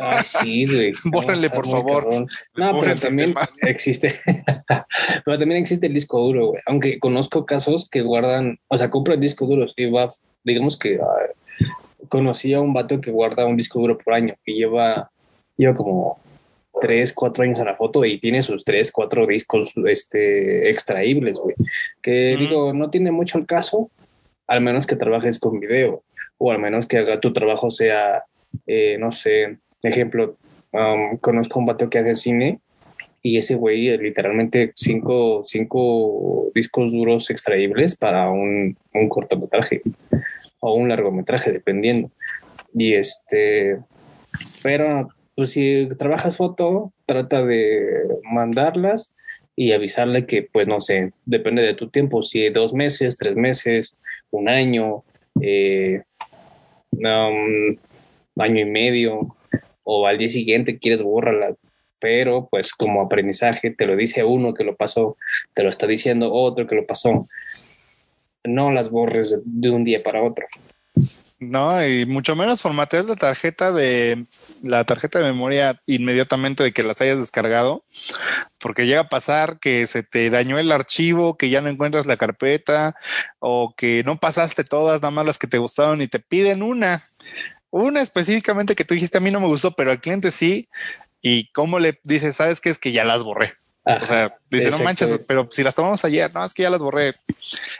[0.00, 0.92] Ah, sí, güey.
[1.04, 2.08] Bórrenle, por favor.
[2.54, 4.20] No, pero también existe,
[5.24, 6.62] pero también existe el disco duro, güey.
[6.66, 10.10] Aunque conozco casos que guardan, o sea, compran discos duros y va,
[10.44, 11.66] digamos que ah,
[12.08, 15.10] conocí a un vato que guarda un disco duro por año y lleva
[15.56, 16.18] lleva como
[16.80, 21.56] tres, cuatro años en la foto y tiene sus tres, cuatro discos este, extraíbles, güey.
[22.02, 23.90] Que digo, no tiene mucho el caso,
[24.46, 26.02] al menos que trabajes con video
[26.38, 28.24] o al menos que haga tu trabajo sea,
[28.66, 30.36] eh, no sé, ejemplo,
[30.72, 32.60] um, conozco un vato que hace cine
[33.22, 39.82] y ese güey eh, literalmente cinco, cinco discos duros extraíbles para un, un cortometraje
[40.60, 42.10] o un largometraje, dependiendo.
[42.74, 43.78] Y este,
[44.62, 49.14] pero pues si trabajas foto, trata de mandarlas
[49.54, 53.96] y avisarle que, pues no sé, depende de tu tiempo, si dos meses, tres meses,
[54.30, 55.04] un año,
[55.42, 56.02] eh,
[56.92, 57.76] um,
[58.42, 59.36] año y medio,
[59.84, 61.54] o al día siguiente quieres borrarla,
[61.98, 65.16] pero pues como aprendizaje te lo dice uno que lo pasó,
[65.54, 67.26] te lo está diciendo otro que lo pasó.
[68.42, 70.46] No las borres de un día para otro.
[71.38, 74.26] No, y mucho menos formateas la tarjeta de
[74.62, 77.84] la tarjeta de memoria inmediatamente de que las hayas descargado,
[78.58, 82.16] porque llega a pasar que se te dañó el archivo, que ya no encuentras la
[82.16, 82.96] carpeta
[83.38, 87.10] o que no pasaste todas, nada más las que te gustaron y te piden una,
[87.70, 90.70] una específicamente que tú dijiste a mí no me gustó, pero al cliente sí.
[91.20, 94.80] Y cómo le dices, sabes que es que ya las borré o sea, dice, no
[94.80, 97.14] manches, pero si las tomamos ayer, no, es que ya las borré.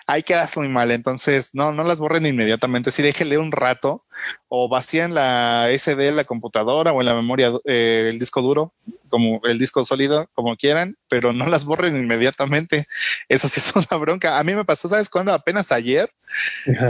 [0.07, 0.93] Ahí quedas muy mal.
[0.93, 2.93] Entonces, no, no las borren inmediatamente.
[2.93, 4.05] Sí, déjenle un rato
[4.47, 8.73] o vacían la SD en la computadora o en la memoria, eh, el disco duro,
[9.09, 12.87] como el disco sólido, como quieran, pero no las borren inmediatamente.
[13.29, 14.39] Eso sí es una bronca.
[14.39, 15.33] A mí me pasó, ¿sabes cuándo?
[15.33, 16.09] Apenas ayer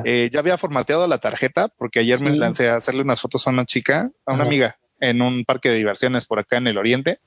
[0.05, 3.50] eh, ya había formateado la tarjeta porque ayer me lancé a hacerle unas fotos a
[3.50, 7.18] una chica, a una amiga en un parque de diversiones por acá en el oriente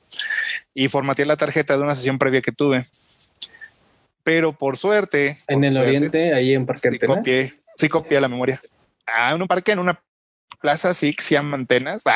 [0.73, 2.87] y formateé la tarjeta de una sesión previa que tuve.
[4.23, 5.37] Pero por suerte.
[5.47, 8.61] En el oriente, ahí en Parque sí copié, sí copié la memoria.
[9.07, 10.01] Ah, en un parque, en una
[10.59, 12.03] plaza, sí, que se llama Antenas.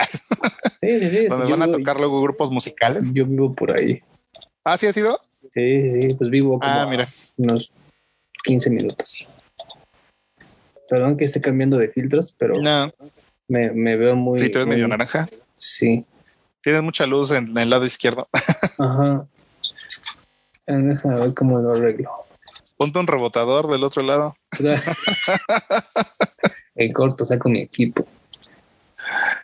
[0.80, 1.28] Sí, sí, sí.
[1.28, 3.14] donde van a tocar luego grupos musicales.
[3.14, 4.02] Yo vivo por ahí.
[4.66, 5.18] Ah, sí ha sido.
[5.54, 7.08] Sí, sí, pues vivo como ah, mira.
[7.38, 7.72] unos
[8.44, 9.26] 15 minutos.
[10.90, 12.92] Perdón que esté cambiando de filtros, pero no.
[13.48, 14.40] me, me veo muy.
[14.40, 15.30] Sí, tú eres medio naranja.
[15.64, 16.06] Sí.
[16.62, 18.28] Tienes mucha luz en, el lado izquierdo.
[18.78, 19.26] Ajá.
[20.68, 22.12] Eh, déjame ver cómo lo arreglo.
[22.78, 24.36] Ponte un rebotador del otro lado.
[26.76, 28.06] en corto saco mi equipo.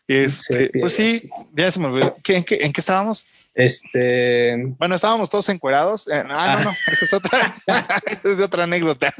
[0.07, 2.15] Este, pues sí, ya se me olvidó.
[2.27, 3.27] ¿En qué, ¿En qué estábamos?
[3.59, 4.55] Este.
[4.77, 6.07] Bueno, estábamos todos encuerados.
[6.07, 7.55] Eh, ah, no, no, esa es otra,
[8.05, 9.13] esa es otra anécdota.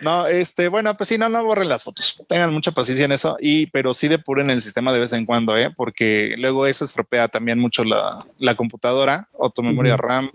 [0.00, 2.22] no, este, bueno, pues sí, no, no borren las fotos.
[2.28, 5.56] Tengan mucha paciencia en eso, y pero sí depuren el sistema de vez en cuando,
[5.56, 5.74] ¿eh?
[5.76, 10.30] porque luego eso estropea también mucho la, la computadora o tu memoria RAM.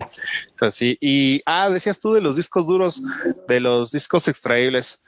[0.60, 0.98] Así.
[1.00, 3.02] Y, ah, decías tú de los discos duros,
[3.48, 5.02] de los discos extraíbles.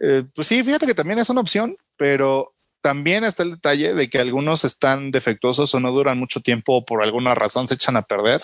[0.00, 4.08] Eh, pues sí, fíjate que también es una opción, pero también está el detalle de
[4.08, 7.96] que algunos están defectuosos o no duran mucho tiempo o por alguna razón se echan
[7.96, 8.42] a perder.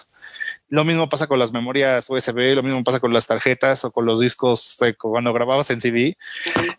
[0.68, 4.05] Lo mismo pasa con las memorias USB, lo mismo pasa con las tarjetas o con
[4.05, 6.16] los discos cuando grababas en CD.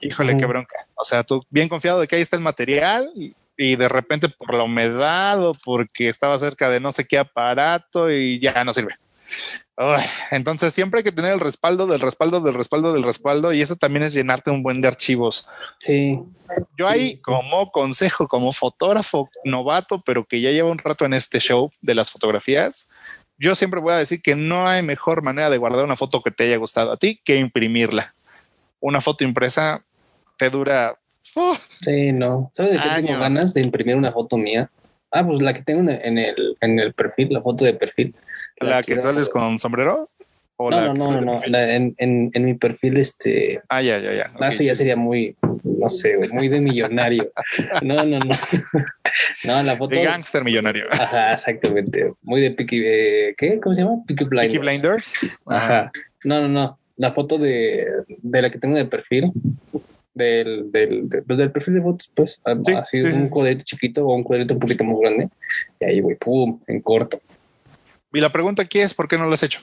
[0.01, 0.87] Híjole, qué bronca.
[0.95, 4.29] O sea, tú bien confiado de que ahí está el material y, y de repente
[4.29, 8.73] por la humedad o porque estaba cerca de no sé qué aparato y ya no
[8.73, 8.95] sirve
[10.31, 13.75] entonces siempre hay que tener el respaldo del respaldo del respaldo del respaldo y eso
[13.75, 15.47] también es llenarte un buen de archivos.
[15.79, 16.19] Sí.
[16.77, 21.39] Yo ahí como consejo, como fotógrafo novato, pero que ya lleva un rato en este
[21.39, 22.89] show de las fotografías,
[23.37, 26.31] yo siempre voy a decir que no hay mejor manera de guardar una foto que
[26.31, 28.15] te haya gustado a ti que imprimirla.
[28.79, 29.83] Una foto impresa
[30.37, 30.97] te dura.
[31.35, 32.49] Uh, sí, no.
[32.53, 34.71] ¿Sabes de qué tengo ganas de imprimir una foto mía?
[35.11, 38.13] Ah, pues la que tengo en el, en el perfil, la foto de perfil.
[38.59, 40.09] ¿La, que sales con sombrero?
[40.59, 43.61] ¿O no, no, no, no, en, en, en, mi perfil, este.
[43.69, 44.31] Ah, ya, ya, ya.
[44.35, 47.31] Okay, ya sería muy, no sé, muy de millonario.
[47.83, 48.35] no, no, no.
[49.43, 49.95] no, la foto.
[49.95, 50.85] De gangster millonario.
[50.91, 52.11] Ajá, exactamente.
[52.23, 53.59] Muy de Peaky, eh, ¿qué?
[53.59, 54.03] ¿Cómo se llama?
[54.07, 54.51] Peaky Blinders.
[54.51, 55.39] Peaky Blinders.
[55.45, 55.91] Ajá.
[56.23, 56.79] No, no, no.
[56.95, 59.31] La foto de, de la que tengo de perfil,
[60.17, 64.53] del, del, pues, del perfil de fotos, pues, así un cuadrito chiquito o un cuadrito
[64.53, 65.29] un poquito más grande.
[65.79, 67.21] Y ahí voy, pum, en corto.
[68.13, 69.61] Y la pregunta aquí es, ¿por qué no lo has hecho?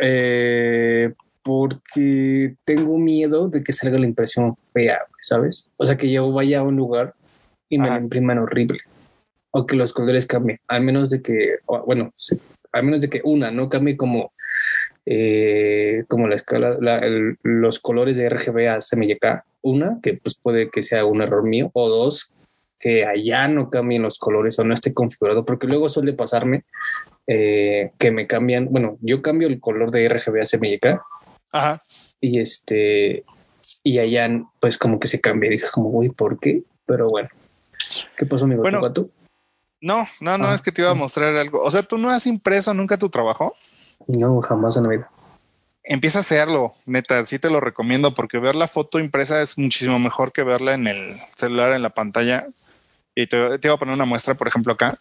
[0.00, 5.68] Eh, porque tengo miedo de que salga la impresión fea, ¿sabes?
[5.76, 7.14] O sea, que yo vaya a un lugar
[7.68, 8.80] y me la impriman horrible.
[9.50, 10.60] O que los colores cambien.
[10.68, 12.12] Al menos de que, bueno,
[12.72, 14.32] al menos de que una no cambie como,
[15.10, 16.76] eh, como la escala,
[17.42, 19.42] los colores de RGB a CMYK.
[19.62, 21.70] Una, que pues puede que sea un error mío.
[21.72, 22.30] O dos,
[22.78, 26.64] que allá no cambien los colores o no esté configurado, porque luego suele pasarme
[27.26, 31.00] eh, que me cambian, bueno, yo cambio el color de RGB a CMYK
[31.52, 31.82] Ajá.
[32.20, 33.22] y este,
[33.82, 34.28] y allá
[34.60, 36.62] pues como que se cambia, dije como, uy, ¿por qué?
[36.84, 37.30] Pero bueno,
[38.16, 38.60] ¿qué pasó, amigo?
[38.60, 38.80] Bueno,
[39.80, 41.62] No, no, no, ah, es que te iba a mostrar algo.
[41.62, 43.54] O sea, ¿tú no has impreso nunca tu trabajo?
[44.06, 45.10] No, jamás en la vida.
[45.82, 49.98] Empieza a hacerlo, neta, sí te lo recomiendo porque ver la foto impresa es muchísimo
[49.98, 52.46] mejor que verla en el celular, en la pantalla.
[53.14, 55.00] Y te, te iba a poner una muestra, por ejemplo, acá.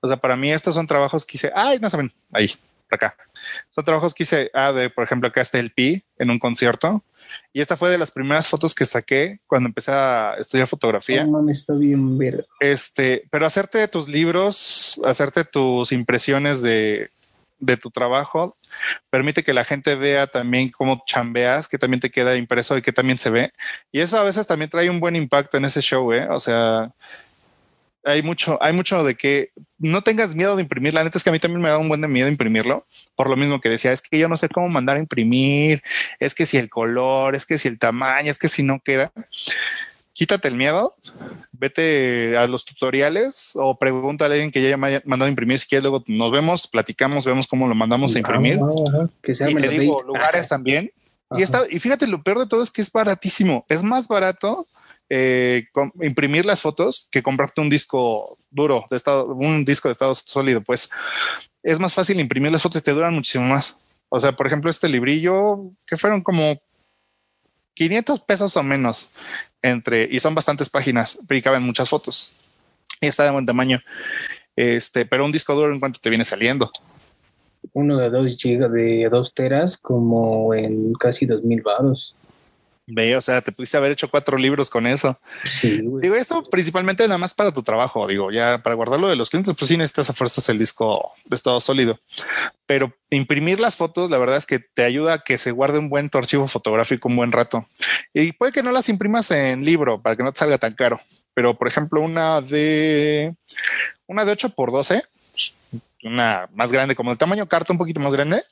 [0.00, 2.50] O sea, para mí estos son trabajos que hice, ay, no saben, ahí,
[2.88, 3.16] por acá.
[3.70, 7.02] Son trabajos que hice, ah, de, por ejemplo, acá está el Pi en un concierto.
[7.52, 11.26] Y esta fue de las primeras fotos que saqué cuando empecé a estudiar fotografía.
[11.26, 12.46] Oh, está bien ver.
[12.60, 17.10] Este, pero hacerte tus libros, hacerte tus impresiones de,
[17.58, 18.56] de tu trabajo,
[19.10, 22.92] permite que la gente vea también cómo chambeas, que también te queda impreso y que
[22.92, 23.52] también se ve.
[23.92, 26.28] Y eso a veces también trae un buen impacto en ese show, ¿eh?
[26.30, 26.92] O sea,
[28.06, 30.94] hay mucho, hay mucho de que no tengas miedo de imprimir.
[30.94, 32.86] La neta es que a mí también me da un buen de miedo imprimirlo,
[33.16, 35.82] por lo mismo que decía, es que yo no sé cómo mandar a imprimir,
[36.20, 39.12] es que si el color, es que si el tamaño, es que si no queda.
[40.16, 40.94] Quítate el miedo,
[41.52, 45.60] vete a los tutoriales o pregúntale a alguien que ya haya mandado a imprimir.
[45.60, 48.58] Si quieres, luego nos vemos, platicamos, vemos cómo lo mandamos a imprimir.
[49.22, 50.90] Que y te digo, lugares también.
[51.36, 53.66] Y, está, y fíjate, lo peor de todo es que es baratísimo.
[53.68, 54.66] Es más barato
[55.10, 55.66] eh,
[56.00, 60.62] imprimir las fotos que comprarte un disco duro de estado, un disco de estado sólido,
[60.62, 60.88] pues
[61.62, 63.76] es más fácil imprimir las fotos y te duran muchísimo más.
[64.08, 66.58] O sea, por ejemplo, este librillo que fueron como
[67.74, 69.10] 500 pesos o menos
[69.70, 72.32] entre, y son bastantes páginas, pero caben muchas fotos
[73.00, 73.80] y está de buen tamaño.
[74.54, 76.70] Este, pero un disco duro en cuanto te viene saliendo.
[77.72, 82.14] Uno de dos gigas de dos teras, como en casi dos mil baros.
[82.88, 85.18] Ve, o sea, te pudiste haber hecho cuatro libros con eso.
[85.44, 88.06] Sí, Digo, esto principalmente nada más para tu trabajo.
[88.06, 91.34] Digo, ya para guardarlo de los clientes, pues sí necesitas a fuerzas el disco de
[91.34, 91.98] estado sólido.
[92.64, 95.88] Pero imprimir las fotos, la verdad es que te ayuda a que se guarde un
[95.88, 97.68] buen tu archivo fotográfico un buen rato.
[98.14, 101.00] Y puede que no las imprimas en libro para que no te salga tan caro.
[101.34, 103.34] Pero, por ejemplo, una de
[104.06, 105.02] una de 8 por 12,
[106.04, 108.42] una más grande, como el tamaño carta, un poquito más grande,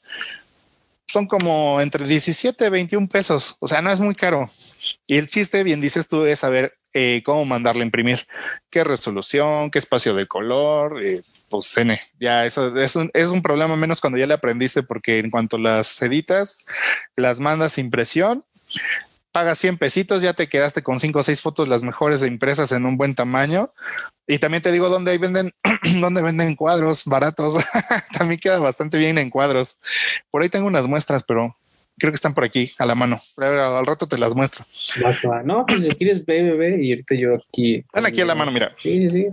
[1.07, 3.57] son como entre 17 y 21 pesos.
[3.61, 4.50] O sea, no es muy caro.
[5.07, 8.26] Y el chiste, bien dices tú, es saber eh, cómo mandarle a imprimir,
[8.70, 11.02] qué resolución, qué espacio de color.
[11.05, 14.82] Eh, pues N, ya eso es un, es un problema menos cuando ya le aprendiste,
[14.82, 16.66] porque en cuanto las editas,
[17.16, 18.44] las mandas impresión,
[19.35, 22.87] pagas 100 pesitos, ya te quedaste con 5 o 6 fotos las mejores impresas en
[22.87, 23.72] un buen tamaño.
[24.28, 25.51] Y también te digo dónde venden,
[26.01, 27.57] dónde venden cuadros baratos.
[28.16, 29.80] también queda bastante bien en cuadros.
[30.30, 31.57] Por ahí tengo unas muestras, pero
[31.99, 33.20] creo que están por aquí a la mano.
[33.37, 34.64] Al rato te las muestro.
[35.45, 37.78] No, pues si quieres ve, ve, y ahorita yo aquí.
[37.78, 38.72] Están aquí a la mano, mira.
[38.76, 39.26] Sí, sí.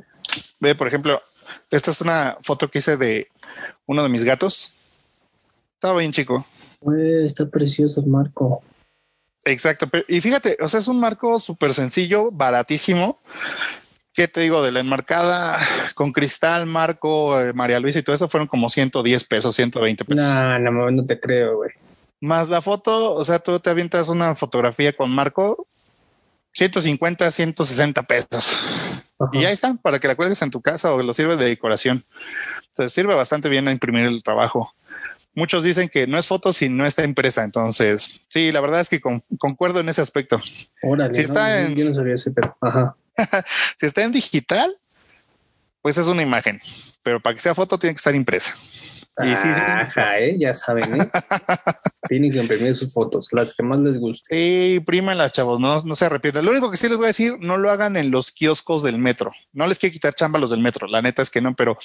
[0.59, 1.21] Ve, por ejemplo,
[1.69, 3.27] esta es una foto que hice de
[3.85, 4.73] uno de mis gatos.
[5.75, 6.43] Estaba bien chico.
[7.23, 8.63] está precioso, Marco.
[9.45, 9.89] Exacto.
[10.07, 13.19] y fíjate, o sea, es un marco súper sencillo, baratísimo.
[14.13, 14.61] ¿Qué te digo?
[14.61, 15.57] De la enmarcada
[15.95, 20.25] con cristal, marco, eh, María Luisa y todo eso fueron como 110 pesos, 120 pesos.
[20.25, 21.71] No, no, no te creo, güey.
[22.19, 25.65] Más la foto, o sea, tú te avientas una fotografía con marco,
[26.53, 28.59] 150, 160 pesos.
[29.31, 32.03] Y ahí están, para que la cuelgues en tu casa o lo sirve de decoración.
[32.73, 34.73] Se sirve bastante bien a imprimir el trabajo
[35.33, 37.43] muchos dicen que no es foto si no está impresa.
[37.43, 39.01] Entonces, sí, la verdad es que
[39.37, 40.39] concuerdo en ese aspecto.
[41.11, 42.55] si está en, yo no sabía ese, pero
[43.75, 44.71] si está en digital,
[45.81, 46.61] pues es una imagen,
[47.03, 48.53] pero para que sea foto tiene que estar impresa.
[49.19, 49.61] Y sí, sí,
[50.17, 50.35] ¿eh?
[50.39, 51.05] ya saben, ¿eh?
[52.07, 54.33] Tienen que imprimir sus fotos, las que más les guste.
[54.33, 54.83] Sí,
[55.15, 56.45] las chavos, no, no se arrepientan.
[56.45, 58.97] Lo único que sí les voy a decir, no lo hagan en los kioscos del
[58.97, 59.31] metro.
[59.51, 61.77] No les quiero quitar chamba los del metro, la neta es que no, pero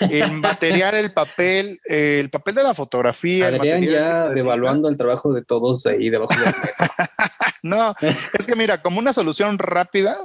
[0.00, 3.48] en material, el papel, el papel de la fotografía.
[3.48, 7.06] Adrián ya devaluando el trabajo de todos ahí debajo del metro.
[7.62, 7.94] no,
[8.38, 10.16] es que mira, como una solución rápida,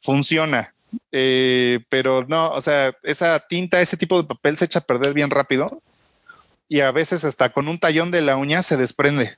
[0.00, 0.74] funciona
[1.12, 5.14] eh, pero no, o sea, esa tinta, ese tipo de papel se echa a perder
[5.14, 5.82] bien rápido
[6.68, 9.36] y a veces hasta con un tallón de la uña se desprende.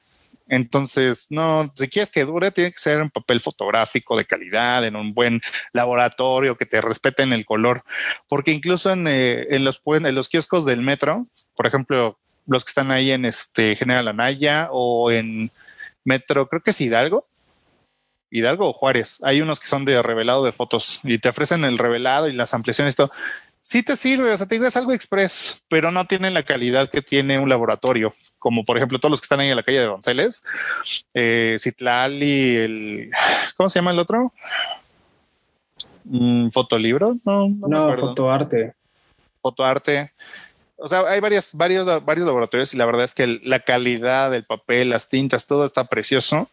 [0.48, 4.94] Entonces, no, si quieres que dure, tiene que ser un papel fotográfico de calidad, en
[4.94, 5.40] un buen
[5.72, 7.82] laboratorio, que te respeten el color,
[8.28, 11.26] porque incluso en, eh, en los, en los kioscos del metro,
[11.56, 15.50] por ejemplo, los que están ahí en este General Anaya o en
[16.04, 17.25] Metro, creo que es Hidalgo,
[18.30, 19.18] Hidalgo o Juárez.
[19.22, 22.54] Hay unos que son de revelado de fotos y te ofrecen el revelado y las
[22.54, 23.10] ampliaciones y todo.
[23.60, 26.88] Sí te sirve, o sea, te digo, es algo express, pero no tiene la calidad
[26.88, 29.80] que tiene un laboratorio, como por ejemplo todos los que están ahí en la calle
[29.80, 30.44] de Donceles,
[31.14, 33.10] eh, Citlali, el,
[33.56, 34.30] ¿cómo se llama el otro?
[36.04, 37.16] Mm, ¿Fotolibro?
[37.24, 38.74] No, no, no fotoarte.
[39.42, 40.12] Fotoarte
[40.78, 44.44] o sea, hay varias, varios, varios laboratorios y la verdad es que la calidad del
[44.44, 46.50] papel, las tintas, todo está precioso.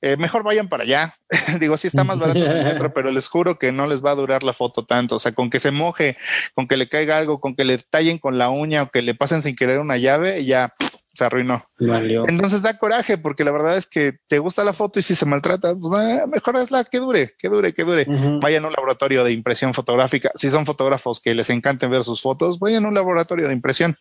[0.00, 1.16] Eh, mejor vayan para allá.
[1.60, 4.12] Digo, sí está más barato que el metro, pero les juro que no les va
[4.12, 5.16] a durar la foto tanto.
[5.16, 6.16] O sea, con que se moje,
[6.54, 9.14] con que le caiga algo, con que le tallen con la uña o que le
[9.14, 10.74] pasen sin querer una llave, ya
[11.16, 11.68] se arruinó.
[11.78, 12.24] Valió.
[12.28, 15.26] Entonces da coraje porque la verdad es que te gusta la foto y si se
[15.26, 18.06] maltrata, pues eh, mejor es la que dure, que dure, que dure.
[18.08, 18.40] Ujú.
[18.40, 20.30] Vayan a un laboratorio de impresión fotográfica.
[20.34, 23.96] Si son fotógrafos que les encanten ver sus fotos, vayan a un laboratorio de impresión.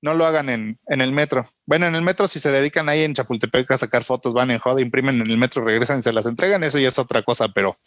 [0.00, 1.50] No lo hagan en, en el metro.
[1.64, 4.58] Bueno, en el metro, si se dedican ahí en Chapultepec a sacar fotos, van en
[4.58, 6.62] joda, imprimen en el metro, regresan y se las entregan.
[6.64, 7.78] Eso ya es otra cosa, pero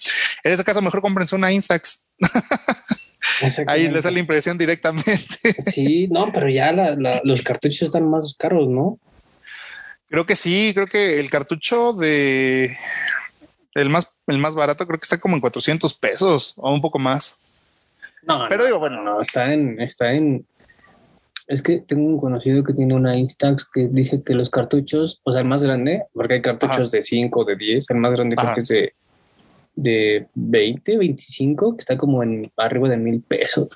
[0.43, 2.05] en ese caso, mejor cómprense una Instax.
[3.67, 5.13] Ahí les da la impresión directamente.
[5.65, 8.99] Sí, no, pero ya la- la- los cartuchos están más caros, ¿no?
[10.07, 12.77] Creo que sí, creo que el cartucho de
[13.73, 16.99] el más, el más barato creo que está como en 400 pesos o un poco
[16.99, 17.37] más.
[18.23, 20.45] No, Pero no, digo, bueno, no, está en, está en.
[21.47, 25.31] Es que tengo un conocido que tiene una Instax que dice que los cartuchos, o
[25.31, 26.89] sea, el más grande, porque hay cartuchos Ajá.
[26.97, 28.93] de 5, de 10, el más grande creo que es de,
[29.75, 33.69] de 20, 25, que está como en arriba de mil pesos.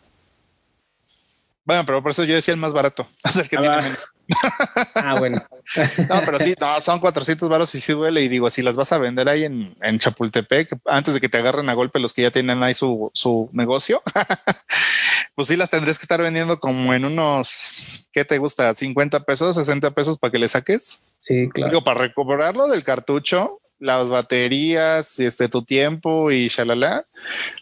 [1.70, 3.78] Bueno, pero por eso yo decía el más barato, o sea, el que Ah, tiene
[3.78, 4.10] menos.
[4.95, 5.38] Ah, bueno.
[6.10, 8.24] No, pero sí, no, son 400 varos y sí duele.
[8.24, 11.38] Y digo, si las vas a vender ahí en, en Chapultepec, antes de que te
[11.38, 14.02] agarren a golpe los que ya tienen ahí su, su negocio,
[15.36, 17.76] pues sí las tendrías que estar vendiendo como en unos,
[18.12, 18.74] ¿qué te gusta?
[18.74, 21.06] 50 pesos, 60 pesos para que le saques.
[21.20, 21.70] Sí, claro.
[21.70, 27.06] Digo, para recuperarlo del cartucho, las baterías, este, tu tiempo y shalala,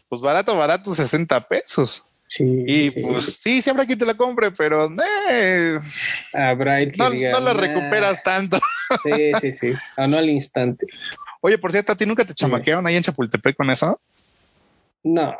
[0.10, 2.06] pues barato, barato, 60 pesos.
[2.28, 3.02] Sí, Y sí.
[3.02, 4.90] pues sí, sí habrá quien te la compre, pero
[5.32, 5.80] eh,
[6.34, 7.62] habrá el que no, diga, no la "Nah".
[7.62, 8.60] recuperas tanto.
[9.04, 9.74] Sí, sí, sí.
[9.98, 10.88] O no al instante.
[11.42, 14.00] Oye, por cierto, ¿a ti nunca te chamaquearon ahí en Chapultepec con eso?
[15.04, 15.36] No,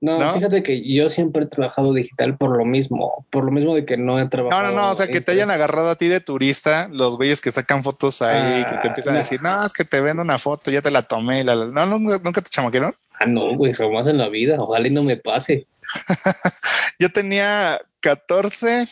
[0.00, 0.32] no, ¿No?
[0.34, 3.96] fíjate que yo siempre he trabajado digital por lo mismo, por lo mismo de que
[3.96, 4.68] no he No, trabajado.
[4.68, 7.50] no, no, o sea, que te hayan agarrado a ti de turista, los güeyes que
[7.50, 9.18] sacan fotos ahí, Ah, que te empiezan no.
[9.18, 11.42] a decir, no, es que te vendo una foto, ya te la tomé.
[11.42, 12.94] La, la- No, no, nunca te chamaquearon.
[13.18, 14.56] Ah, no, güey, jamás en la vida.
[14.60, 15.66] Ojalá y no me pase.
[16.98, 18.86] Yo tenía 14,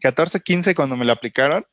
[0.00, 1.64] 14, 15 cuando me la aplicaron.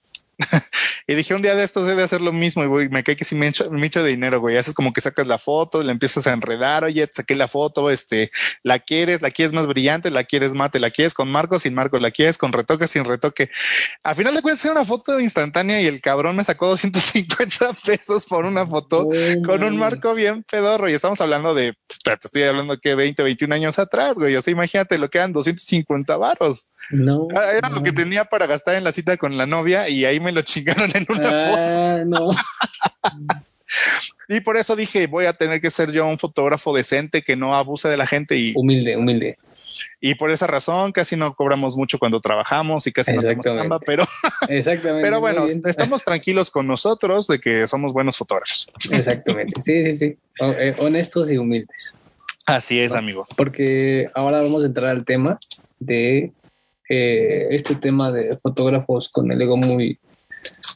[1.11, 3.25] Y dije un día de estos debe hacer lo mismo y güey, me cae que
[3.25, 4.55] si me echo, me echo de dinero, güey.
[4.55, 8.31] Haces como que sacas la foto, le empiezas a enredar, oye, saqué la foto, este,
[8.63, 11.99] la quieres, la quieres más brillante, la quieres mate, la quieres con marco, sin marco,
[11.99, 13.49] la quieres con retoque, sin retoque.
[14.03, 18.25] Al final de cuentas era una foto instantánea y el cabrón me sacó 250 pesos
[18.25, 19.09] por una foto
[19.45, 23.53] con un marco bien pedorro y estamos hablando de, te estoy hablando que 20, 21
[23.55, 24.35] años atrás, güey.
[24.35, 26.69] O sea, imagínate lo que eran 250 varos.
[26.89, 27.27] No.
[27.35, 27.75] Ah, Era no.
[27.75, 30.41] lo que tenía para gastar en la cita con la novia y ahí me lo
[30.51, 31.61] chingaron en una foto.
[31.61, 32.29] Ah, no.
[34.27, 37.55] Y por eso dije, voy a tener que ser yo un fotógrafo decente que no
[37.55, 39.37] abuse de la gente y, Humilde, humilde.
[39.99, 43.79] y por esa razón casi no cobramos mucho cuando trabajamos y casi no tenemos chamba,
[43.79, 44.05] pero,
[44.49, 45.03] Exactamente.
[45.03, 48.69] pero bueno, estamos tranquilos con nosotros de que somos buenos fotógrafos.
[48.89, 49.61] Exactamente.
[49.61, 50.17] Sí, sí, sí.
[50.39, 51.93] O- eh, honestos y humildes.
[52.45, 53.25] Así es, amigo.
[53.37, 55.39] Porque ahora vamos a entrar al tema
[55.79, 56.31] de
[56.89, 59.97] eh, este tema de fotógrafos con el ego muy,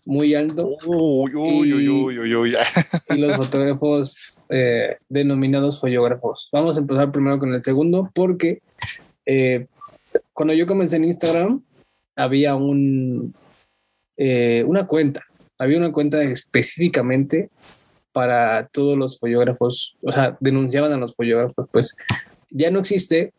[0.06, 2.54] muy alto Uy, uy, uy, Y- uy, uy, uy.
[3.10, 6.50] y los fotógrafos eh, denominados follógrafos.
[6.52, 8.62] Vamos a empezar primero con el segundo porque
[9.26, 9.68] eh,
[10.34, 11.62] cuando yo comencé en Instagram
[12.16, 13.34] había un
[14.18, 15.24] eh, una cuenta,
[15.58, 17.50] había una cuenta específicamente
[18.14, 21.98] para todos los follógrafos, o sea, denunciaban a los follógrafos, pues
[22.50, 23.34] ya no existe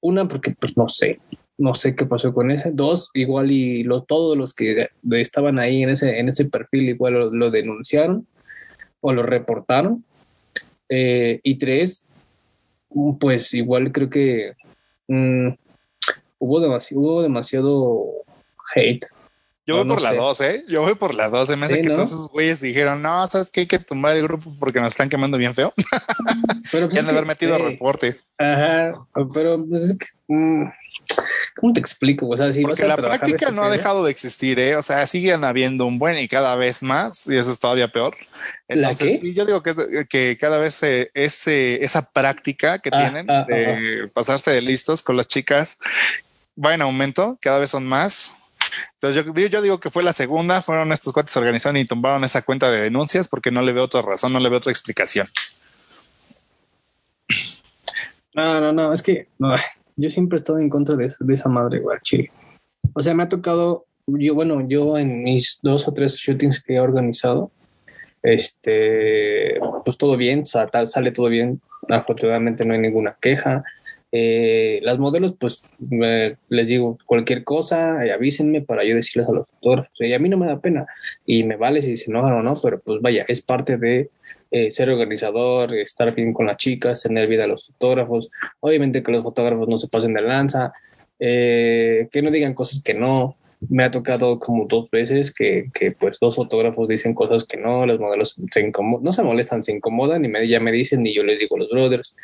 [0.00, 1.18] una porque pues no sé,
[1.58, 2.70] no sé qué pasó con ese.
[2.72, 7.30] Dos, igual y lo, todos los que estaban ahí en ese, en ese perfil igual
[7.32, 8.26] lo, denunciaron
[9.00, 10.04] o lo reportaron.
[10.88, 12.06] Eh, y tres,
[13.20, 14.52] pues igual creo que
[15.08, 15.48] mm,
[16.38, 18.04] hubo, hubo demasiado
[18.74, 19.04] hate.
[19.68, 20.16] Yo No, voy no por la sé.
[20.16, 20.64] 2, ¿eh?
[20.66, 21.46] Yo voy por la 2.
[21.46, 21.94] Se me hace Sí, que ¿no?
[21.96, 23.60] todos esos güeyes dijeron, no, ¿sabes qué?
[23.60, 25.74] Hay que tumbar el grupo porque nos están quemando bien feo.
[26.72, 28.16] Pero pues han de haber metido eh, reporte.
[28.38, 28.92] Ajá,
[29.34, 30.64] pero pues es que, mm,
[31.56, 32.28] ¿cómo te explico?
[32.28, 34.76] O sea, si Porque vas a la práctica este no ha dejado de existir, ¿eh?
[34.76, 38.16] O sea, siguen habiendo un buen y cada vez más, y eso es todavía peor.
[38.68, 39.26] ¿La Entonces, qué?
[39.26, 43.44] sí, yo digo que, que cada vez eh, ese, esa práctica que Ah, tienen ah,
[43.48, 45.78] de pasarse de listos con las chicas
[46.62, 48.38] va en aumento, cada vez son más.
[48.94, 52.70] Entonces yo, digo que fue la segunda, fueron estos cuates organizaron y tumbaron esa cuenta
[52.70, 55.28] de denuncias porque no le veo otra razón, no le veo otra explicación.
[58.34, 59.26] No, no, no, es que
[59.96, 62.30] yo siempre he estado en contra de, esa madre, güey, chile.
[62.92, 66.74] O sea, me ha tocado, yo, bueno, yo en mis dos o tres shootings que
[66.74, 67.50] he organizado,
[68.22, 73.64] este, pues todo bien, sale todo bien, afortunadamente no hay ninguna queja.
[74.10, 75.62] Eh, las modelos, pues
[76.02, 79.92] eh, les digo cualquier cosa, eh, avísenme para yo decirles a los fotógrafos.
[80.00, 80.86] Y a mí no me da pena
[81.26, 84.10] y me vale si se enojan o no, pero pues vaya, es parte de
[84.50, 88.30] eh, ser organizador, estar bien con las chicas, tener vida a los fotógrafos.
[88.60, 90.72] Obviamente que los fotógrafos no se pasen de lanza,
[91.18, 93.36] eh, que no digan cosas que no.
[93.68, 97.84] me ha tocado como dos veces que, que, pues dos fotógrafos dicen cosas que no,
[97.86, 101.12] los modelos se incomodan, no se molestan, se incomodan y me, ya me dicen y
[101.14, 102.14] yo les digo a los brothers.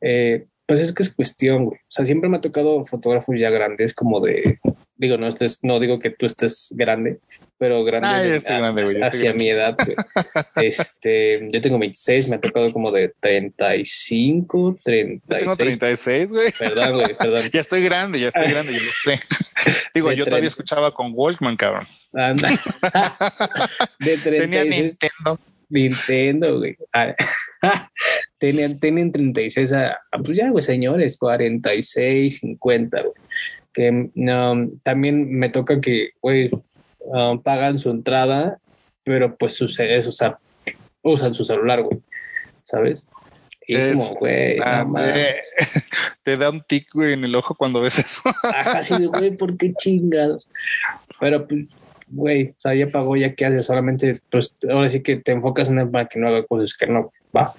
[0.00, 1.78] Eh, pues es que es cuestión, güey.
[1.78, 4.58] O sea, siempre me ha tocado fotógrafos ya grandes como de,
[4.96, 7.20] digo, no estés, no digo que tú estés grande,
[7.56, 9.76] pero grande, ah, hacia mi edad.
[10.56, 15.22] este, yo tengo 26, me ha tocado como de 35, 36.
[15.28, 16.52] Yo tengo 36, güey.
[16.58, 17.44] Perdón, güey, perdón.
[17.52, 19.20] ya estoy grande, ya estoy grande, yo lo sé.
[19.94, 21.86] digo, yo todavía escuchaba con Walkman, cabrón.
[22.12, 22.48] Anda.
[24.00, 24.40] de 36.
[24.40, 25.40] Tenía Nintendo.
[25.68, 26.76] Nintendo, güey.
[28.38, 33.12] tienen, tienen 36, a, pues ya, güey, señores, 46, 50, güey.
[33.72, 36.50] Que no también me toca que, güey,
[37.00, 38.58] um, pagan su entrada,
[39.04, 40.38] pero pues sucede eso, o sea,
[41.02, 41.98] usan su celular, güey,
[42.64, 43.06] ¿sabes?
[43.68, 44.56] Y es, como, güey,
[46.22, 48.22] te da un tic, güey, en el ojo cuando ves eso.
[48.44, 50.48] Ajá, sí, güey, ¿por qué chingados?
[51.20, 51.66] Pero pues
[52.06, 55.68] güey, o sea, ya pagó, ya qué hace, solamente, pues ahora sí que te enfocas
[55.68, 57.54] en el para que no haga cosas que no va.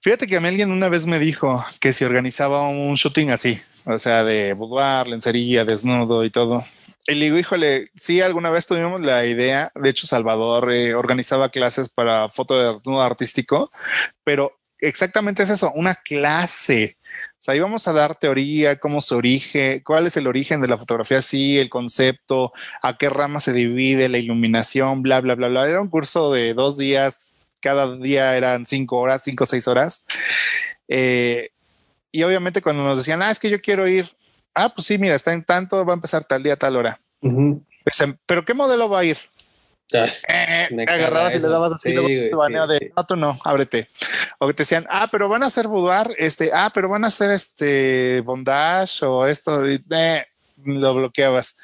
[0.00, 3.60] Fíjate que a mí alguien una vez me dijo que si organizaba un shooting así,
[3.84, 6.64] o sea, de boudoir, lencería, desnudo y todo.
[7.08, 11.50] Y le digo, híjole, sí, alguna vez tuvimos la idea, de hecho Salvador eh, organizaba
[11.50, 13.70] clases para foto de desnudo artístico,
[14.24, 16.96] pero exactamente es eso, una clase.
[17.38, 20.78] O sea, íbamos a dar teoría, cómo se origen, cuál es el origen de la
[20.78, 25.68] fotografía, sí, el concepto, a qué rama se divide, la iluminación, bla, bla, bla, bla.
[25.68, 30.04] Era un curso de dos días, cada día eran cinco horas, cinco o seis horas.
[30.88, 31.50] Eh,
[32.10, 34.08] y obviamente cuando nos decían, ah, es que yo quiero ir,
[34.54, 37.00] ah, pues sí, mira, está en tanto, va a empezar tal día, tal hora.
[38.26, 39.18] Pero ¿qué modelo va a ir?
[39.92, 42.30] Eh, agarrabas y le dabas así de
[42.96, 43.88] no, tú no, ábrete.
[44.38, 47.08] O que te decían, ah, pero van a hacer boudoir, este, ah, pero van a
[47.08, 50.24] hacer este bondage o esto, y, eh,
[50.64, 51.56] lo bloqueabas.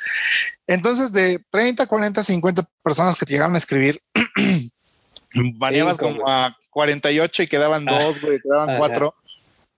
[0.66, 4.00] Entonces, de 30, 40, 50 personas que te llegaban a escribir,
[5.54, 9.14] baneabas como a 48 y quedaban ah, dos, güey, quedaban cuatro.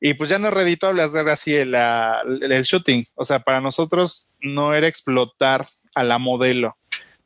[0.01, 3.07] Y pues ya no es reditable hacer así el, el shooting.
[3.15, 6.77] O sea, para nosotros no era explotar a la modelo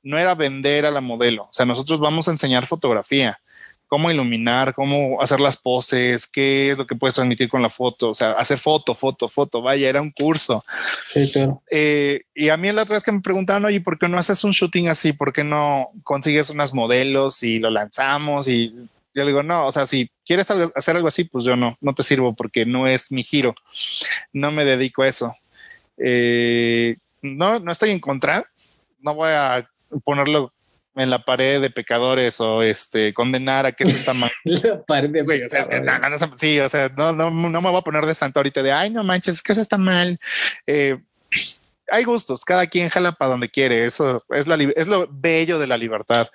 [0.03, 1.45] no era vender a la modelo.
[1.45, 3.41] O sea, nosotros vamos a enseñar fotografía,
[3.89, 8.11] cómo iluminar, cómo hacer las poses, qué es lo que puedes transmitir con la foto.
[8.11, 9.63] O sea, hacer foto, foto, foto.
[9.63, 10.63] Vaya, era un curso.
[11.13, 11.63] Sí, claro.
[11.71, 14.45] Eh, y a mí la otra vez que me preguntaban, oye, ¿por qué no haces
[14.45, 15.13] un shooting así?
[15.15, 18.47] ¿Por qué no consigues unas modelos y lo lanzamos?
[18.47, 18.75] Y
[19.15, 21.95] yo le digo, no, o sea, si quieres hacer algo así, pues yo no, no
[21.95, 23.55] te sirvo porque no es mi giro.
[24.33, 25.35] No me dedico a eso.
[25.97, 28.49] Eh, no, no estoy en contra.
[29.01, 29.67] No voy a
[30.05, 30.53] ponerlo
[30.99, 34.31] en la pared de pecadores o este condenar a que eso está mal.
[34.45, 37.83] la pared de o sea, no, sí, o sea, no, no, no me voy a
[37.83, 40.19] poner de santo ahorita de ay, no manches, es que eso está mal.
[40.67, 40.99] Eh,
[41.91, 45.67] hay gustos, cada quien jala para donde quiere, eso es, la, es lo bello de
[45.67, 46.29] la libertad.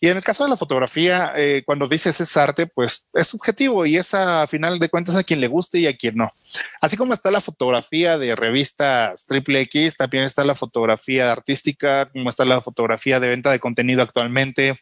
[0.00, 3.86] Y en el caso de la fotografía, eh, cuando dices es arte, pues es subjetivo
[3.86, 6.32] y es a final de cuentas a quien le guste y a quien no.
[6.80, 12.30] Así como está la fotografía de revistas triple X, también está la fotografía artística, como
[12.30, 14.80] está la fotografía de venta de contenido actualmente.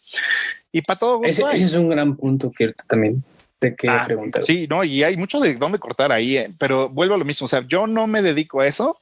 [0.73, 1.51] Y para todo gusto.
[1.51, 3.23] Ese, es un gran punto que también
[3.59, 4.45] te ah, preguntar.
[4.45, 7.47] Sí, no, y hay mucho de dónde cortar ahí, eh, pero vuelvo a lo mismo.
[7.47, 9.01] O sea, yo no me dedico a eso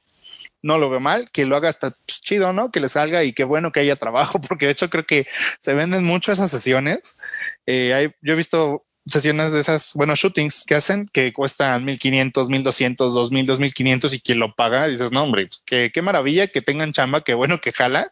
[0.61, 2.71] no lo veo mal, que lo haga hasta pues, chido, ¿no?
[2.71, 5.27] Que le salga y qué bueno que haya trabajo, porque de hecho creo que
[5.59, 7.15] se venden mucho esas sesiones.
[7.65, 12.49] Eh, hay, yo he visto sesiones de esas, bueno, shootings que hacen que cuestan 1500,
[12.49, 16.61] 1200, 2000, 2500 y quien lo paga, dices, no, hombre, pues, qué, qué maravilla que
[16.61, 18.11] tengan chamba, qué bueno que jala,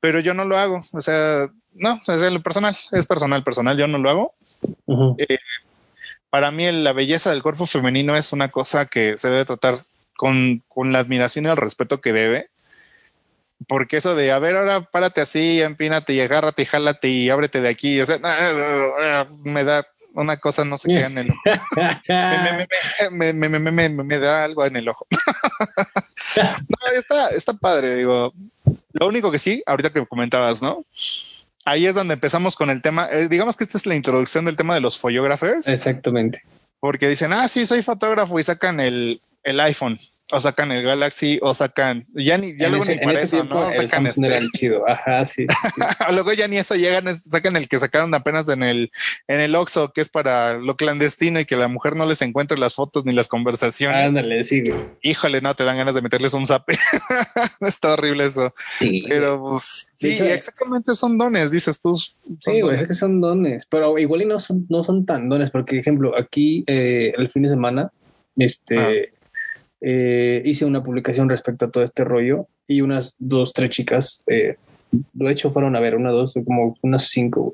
[0.00, 0.84] pero yo no lo hago.
[0.92, 4.34] O sea, no, es lo personal, es personal, personal, yo no lo hago.
[5.18, 5.38] Eh,
[6.30, 9.80] para mí la belleza del cuerpo femenino es una cosa que se debe tratar
[10.16, 12.50] con, con la admiración y el respeto que debe.
[13.68, 17.60] Porque eso de, a ver, ahora párate así, empínate y agárrate y jálate y ábrete
[17.60, 18.00] de aquí.
[18.00, 18.18] O sea,
[19.44, 21.40] me da una cosa, no sé qué en el ojo.
[23.12, 25.06] me, me, me, me, da algo en el ojo.
[26.36, 28.32] no, está, está padre, digo.
[28.92, 30.84] Lo único que sí, ahorita que comentabas, ¿no?
[31.64, 33.08] Ahí es donde empezamos con el tema.
[33.10, 35.66] Eh, digamos que esta es la introducción del tema de los fotógrafos.
[35.66, 36.42] Exactamente.
[36.78, 39.98] Porque dicen, ah, sí, soy fotógrafo y sacan el, el iPhone
[40.32, 43.70] o sacan el Galaxy o sacan ya ni ya luego ni para eso, ¿no?
[43.70, 44.40] Sacan este.
[44.54, 44.88] chido.
[44.88, 45.46] Ajá, sí.
[46.12, 48.90] luego ya ni eso llegan, sacan el que sacaron apenas en el
[49.28, 52.58] en el Oxxo, que es para lo clandestino y que la mujer no les encuentre
[52.58, 54.08] las fotos ni las conversaciones.
[54.08, 54.64] Ándale, sí.
[55.00, 56.76] Híjole, no te dan ganas de meterles un zape.
[57.60, 58.52] Está horrible eso.
[58.80, 59.04] Sí.
[59.08, 61.94] Pero pues sí, exactamente son dones, dices tú.
[61.96, 65.50] Sí, güey, es que son dones, pero igual y no son no son tan dones
[65.50, 67.92] porque ejemplo, aquí eh, el fin de semana
[68.36, 69.15] este ah
[69.80, 74.56] eh, hice una publicación respecto a todo este rollo y unas dos, tres chicas, eh,
[74.90, 77.52] de hecho fueron a ver, una, dos, como unas cinco,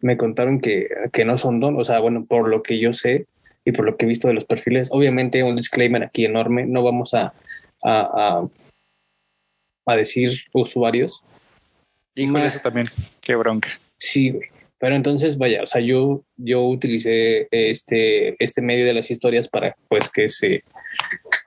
[0.00, 3.26] me contaron que, que no son don, o sea, bueno, por lo que yo sé
[3.64, 6.82] y por lo que he visto de los perfiles, obviamente un disclaimer aquí enorme, no
[6.82, 7.32] vamos a,
[7.82, 8.46] a,
[9.86, 11.24] a, decir usuarios.
[12.14, 12.86] Y con eso también,
[13.22, 13.70] qué bronca.
[13.98, 14.48] Sí, güey.
[14.78, 19.74] Pero entonces, vaya, o sea, yo, yo utilicé este, este medio de las historias para
[19.88, 20.62] pues que se,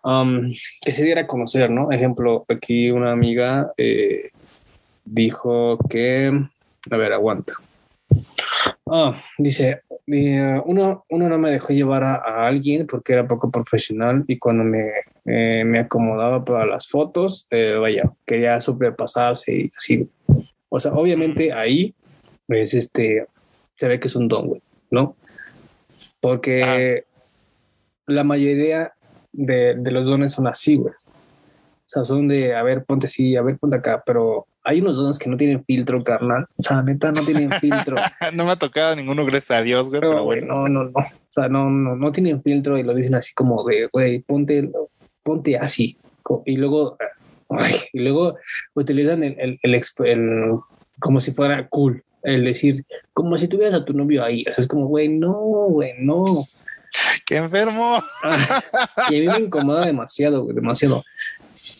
[0.07, 0.49] um,
[0.81, 1.91] que se diera a conocer, ¿no?
[1.91, 4.29] Ejemplo, aquí una amiga eh,
[5.03, 6.31] dijo que,
[6.89, 7.53] a ver, aguanta.
[8.89, 14.23] Ah, dice, eh, uno, uno no me dejó llevar a, alguien porque era poco profesional
[14.27, 14.91] y cuando me,
[15.25, 20.09] eh, me acomodaba para las fotos, vaya, quería sobrepasarse y así.
[20.69, 21.93] O sea, obviamente ahí
[22.47, 23.25] es este,
[23.75, 25.15] se ve que es un don, güey, ¿no?
[26.21, 27.03] Porque
[28.05, 28.93] la mayoría
[29.37, 30.93] de, de, los dones son así, güey.
[30.93, 34.97] O sea, son de, a ver, ponte así, a ver, ponte acá, pero hay unos
[34.97, 36.45] dones que no tienen filtro, carnal.
[36.57, 37.95] O sea, neta, no tienen filtro.
[38.33, 40.47] no me ha tocado ninguno, gracias a Dios, güey, pero, bueno.
[40.47, 40.99] No, no, no.
[40.99, 44.69] O sea, no, no, no tienen filtro y lo dicen así como de, güey, ponte,
[45.23, 45.97] ponte así.
[46.45, 46.97] Y luego,
[47.49, 48.35] ay, y luego
[48.73, 50.59] utilizan el, el, el, el
[50.99, 52.83] como si fuera cool, el decir,
[53.13, 54.43] como si tuvieras a tu novio ahí.
[54.49, 56.45] O sea, es como, güey, no, güey, no.
[57.27, 58.01] Qué enfermo.
[59.09, 61.03] y a mí me incomoda demasiado, demasiado.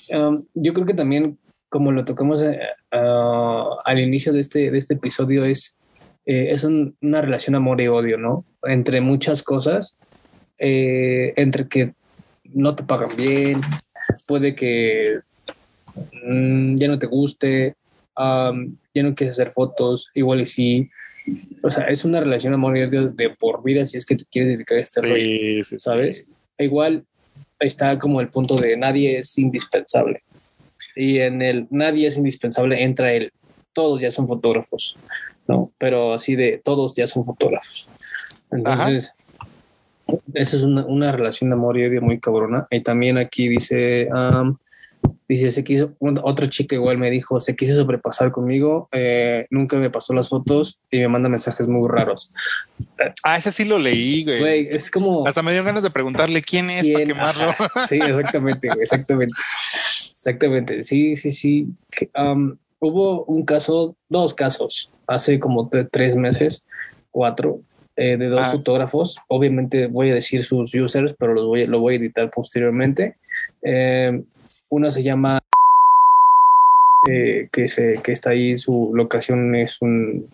[0.09, 1.39] Um, yo creo que también,
[1.69, 2.59] como lo tocamos eh,
[2.91, 5.77] uh, al inicio de este, de este episodio, es,
[6.25, 8.43] eh, es una relación amor y odio, ¿no?
[8.63, 9.97] Entre muchas cosas,
[10.57, 11.93] eh, entre que
[12.43, 13.61] no te pagan bien,
[14.27, 15.19] puede que
[16.25, 17.75] mm, ya no te guste,
[18.17, 20.89] ya no quieres hacer fotos, igual y sí.
[21.63, 24.77] O sea, es una relación amor de, por vida si es que te quieres dedicar
[24.77, 26.25] a este rollo, ¿sabes?
[26.57, 27.03] Igual
[27.59, 30.23] está como el punto de nadie es indispensable.
[30.95, 33.31] Y en el nadie es indispensable entra el
[33.73, 34.97] todos ya son fotógrafos,
[35.47, 35.71] ¿no?
[35.77, 37.87] Pero así de todos ya son fotógrafos.
[38.49, 39.13] Entonces,
[40.33, 42.67] esa es una, una, relación de amor y odio muy cabrona.
[42.71, 44.09] Y también aquí dice,
[45.29, 45.93] Dice, se quiso,
[46.23, 50.79] otra chica igual me dijo, se quiso sobrepasar conmigo, eh, nunca me pasó las fotos
[50.89, 52.31] y me manda mensajes muy raros.
[53.23, 54.63] Ah, ese sí lo leí, güey.
[54.63, 55.27] es como...
[55.27, 57.53] Hasta me dio ganas de preguntarle quién es para quemarlo.
[57.89, 59.35] sí, exactamente, exactamente.
[60.11, 61.67] Exactamente, sí, sí, sí.
[62.17, 66.65] Um, hubo un caso, dos casos, hace como tres meses,
[67.11, 67.59] cuatro,
[67.97, 68.51] eh, de dos ah.
[68.51, 69.17] fotógrafos.
[69.27, 73.17] Obviamente voy a decir sus users, pero los voy, lo voy a editar posteriormente.
[73.61, 74.21] Eh,
[74.69, 75.39] una se llama
[77.09, 80.29] eh, que, se, que está ahí, su locación es un,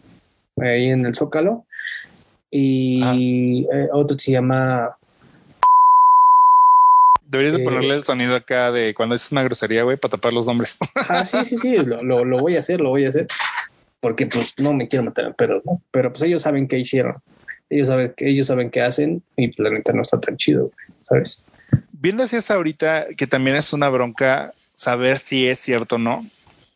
[0.58, 1.66] ahí en el Zócalo.
[2.50, 4.98] Y eh, otro se llama...
[7.26, 10.34] Deberías de eh, ponerle el sonido acá de cuando es una grosería, güey, para tapar
[10.34, 10.78] los nombres.
[11.10, 13.28] Ah, sí, sí, sí, lo, lo, voy a hacer, lo voy a hacer.
[14.00, 15.82] Porque pues no me quiero meter pero ¿no?
[15.92, 17.14] Pero pues ellos saben qué hicieron.
[17.70, 20.72] Ellos saben, ellos saben qué hacen y planeta no está tan chido,
[21.02, 21.44] ¿sabes?
[22.04, 26.30] Bien decías ahorita que también es una bronca saber si es cierto o no.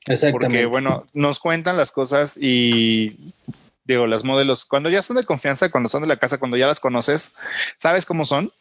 [0.06, 0.32] Exactamente.
[0.32, 3.34] Porque, bueno, nos cuentan las cosas y
[3.84, 6.66] digo, los modelos, cuando ya son de confianza, cuando son de la casa, cuando ya
[6.66, 7.36] las conoces,
[7.76, 8.54] sabes cómo son.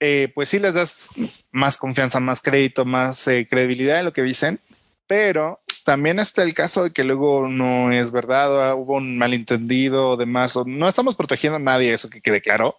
[0.00, 1.10] Eh, pues sí les das
[1.52, 4.60] más confianza, más crédito, más eh, credibilidad en lo que dicen,
[5.06, 10.54] pero también está el caso de que luego no es verdad, hubo un malentendido, demás,
[10.66, 12.76] no estamos protegiendo a nadie, eso que quede claro.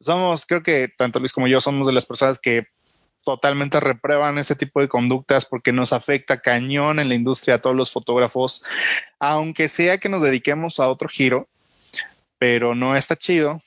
[0.00, 2.66] Somos, creo que tanto Luis como yo somos de las personas que
[3.24, 7.74] totalmente reprueban ese tipo de conductas porque nos afecta cañón en la industria a todos
[7.74, 8.64] los fotógrafos,
[9.18, 11.48] aunque sea que nos dediquemos a otro giro,
[12.38, 13.62] pero no está chido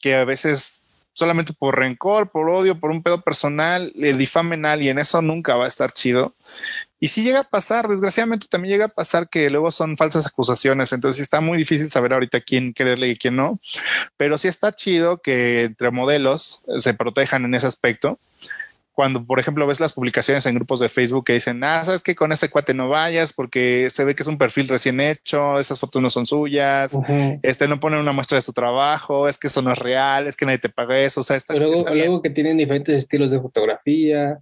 [0.00, 0.80] que a veces
[1.16, 5.56] solamente por rencor, por odio, por un pedo personal, le difamen a alguien, eso nunca
[5.56, 6.34] va a estar chido.
[7.00, 10.92] Y si llega a pasar, desgraciadamente también llega a pasar que luego son falsas acusaciones,
[10.92, 13.60] entonces está muy difícil saber ahorita quién creerle y quién no,
[14.18, 18.18] pero sí está chido que entre modelos se protejan en ese aspecto.
[18.96, 22.16] Cuando, por ejemplo, ves las publicaciones en grupos de Facebook que dicen, ah, sabes que
[22.16, 25.78] con ese cuate no vayas porque se ve que es un perfil recién hecho, esas
[25.78, 26.96] fotos no son suyas,
[27.42, 30.34] este no pone una muestra de su trabajo, es que eso no es real, es
[30.34, 31.20] que nadie te paga eso.
[31.20, 34.38] O sea, está, luego, que tienen diferentes estilos de fotografía.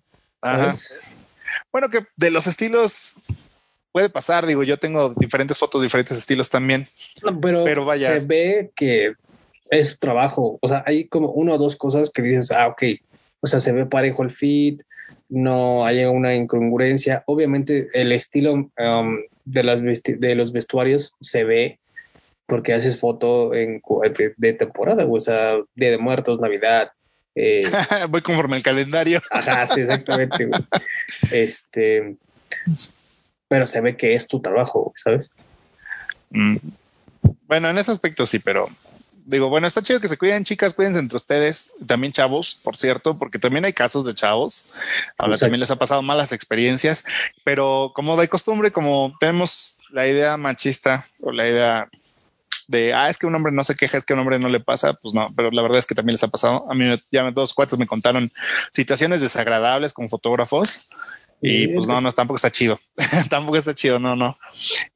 [1.72, 3.16] Bueno, que de los estilos
[3.90, 6.86] puede pasar, digo, yo tengo diferentes fotos, diferentes estilos también.
[7.42, 8.20] pero, pero vaya.
[8.20, 9.14] Se ve que
[9.68, 10.60] es trabajo.
[10.62, 12.82] O sea, hay como una o dos cosas que dices, ah, ok.
[13.44, 14.80] O sea, se ve parejo el fit,
[15.28, 17.22] no hay una incongruencia.
[17.26, 18.70] Obviamente, el estilo um,
[19.44, 21.78] de, las de los vestuarios se ve
[22.46, 23.82] porque haces foto en,
[24.38, 26.92] de, temporada, o sea, Día de Muertos, Navidad,
[27.34, 27.68] Eh,
[28.08, 29.20] Voy conforme el calendario.
[29.30, 30.46] Ajá, sí, exactamente.
[30.46, 30.64] Güey.
[31.30, 32.16] Este,
[33.46, 35.34] pero se ve que es tu trabajo, ¿sabes?
[36.30, 36.56] Mm.
[37.46, 38.70] Bueno, en ese aspecto sí, pero
[39.24, 43.18] digo, bueno, está chido que se cuiden, chicas, cuídense entre ustedes, también chavos, por cierto,
[43.18, 44.70] porque también hay casos de chavos.
[45.18, 47.04] Ahora también les ha pasado malas experiencias,
[47.42, 51.88] pero como de costumbre, como tenemos la idea machista o la idea
[52.68, 54.60] de, ah, es que un hombre no se queja, es que un hombre no le
[54.60, 56.66] pasa, pues no, pero la verdad es que también les ha pasado.
[56.70, 58.30] A mí ya dos cuates me contaron
[58.70, 60.88] situaciones desagradables con fotógrafos
[61.40, 62.78] y pues no, no, tampoco está chido.
[63.28, 64.38] tampoco está chido, no, no.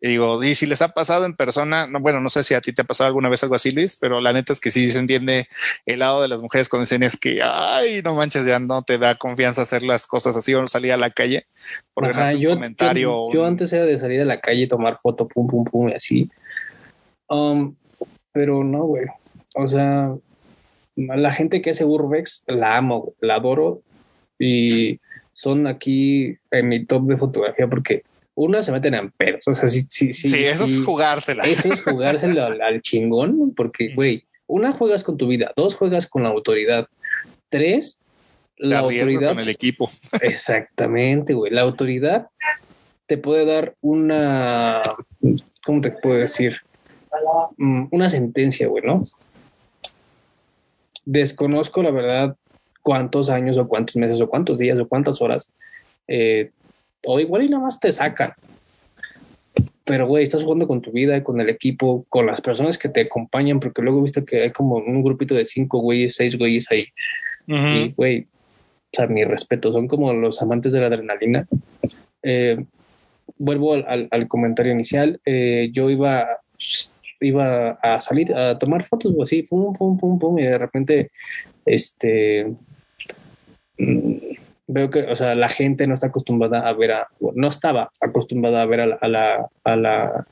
[0.00, 2.60] Y digo, y si les ha pasado en persona, no, bueno, no sé si a
[2.60, 4.90] ti te ha pasado alguna vez algo así, Luis, pero la neta es que sí
[4.90, 5.48] se entiende
[5.84, 8.96] el lado de las mujeres cuando dicen es que, ay, no manches, ya no te
[8.96, 11.46] da confianza hacer las cosas así o salir a la calle.
[11.92, 12.06] Por
[12.38, 13.32] yo, comentario.
[13.32, 16.30] Yo, antes era de salir a la calle, tomar foto, pum, pum, pum, y así.
[17.28, 17.74] Um,
[18.32, 19.04] pero no, güey.
[19.54, 20.14] O sea,
[20.96, 23.82] la gente que hace Urbex la amo, la adoro
[24.38, 25.00] y
[25.38, 28.02] son aquí en mi top de fotografía porque
[28.34, 29.46] una se meten en pedos.
[29.46, 30.28] O sea, sí, sí, sí.
[30.28, 31.44] Sí, eso es jugársela.
[31.44, 36.24] Eso es jugársela al, chingón, porque, güey, una juegas con tu vida, dos juegas con
[36.24, 36.88] la autoridad,
[37.50, 38.00] tres,
[38.56, 39.28] la, autoridad.
[39.28, 39.88] Con el equipo.
[40.22, 41.52] Exactamente, güey.
[41.52, 42.30] La autoridad
[43.06, 44.82] te puede dar una,
[45.64, 46.56] ¿cómo te puedo decir?
[47.58, 49.04] Mm, una sentencia, güey, ¿no?
[51.04, 52.36] Desconozco la verdad
[52.88, 55.52] cuántos años o cuántos meses o cuántos días o cuántas horas.
[56.06, 56.48] Eh,
[57.04, 58.32] o igual y nada más te sacan.
[59.84, 63.02] Pero, güey, estás jugando con tu vida, con el equipo, con las personas que te
[63.02, 66.86] acompañan, porque luego viste que hay como un grupito de cinco güeyes, seis güeyes ahí.
[67.46, 71.46] Y, güey, o sea, mi respeto, son como los amantes de la adrenalina.
[72.22, 72.64] Eh,
[73.36, 75.20] vuelvo al, comentario inicial.
[75.26, 76.26] Eh, yo iba,
[77.20, 81.10] iba a salir a tomar fotos o así, pum, pum, pum, pum, y de repente,
[81.66, 82.46] este,
[84.66, 88.62] veo que, o sea, la gente no está acostumbrada a ver a, no estaba acostumbrada
[88.62, 90.26] a ver a la, a la, a la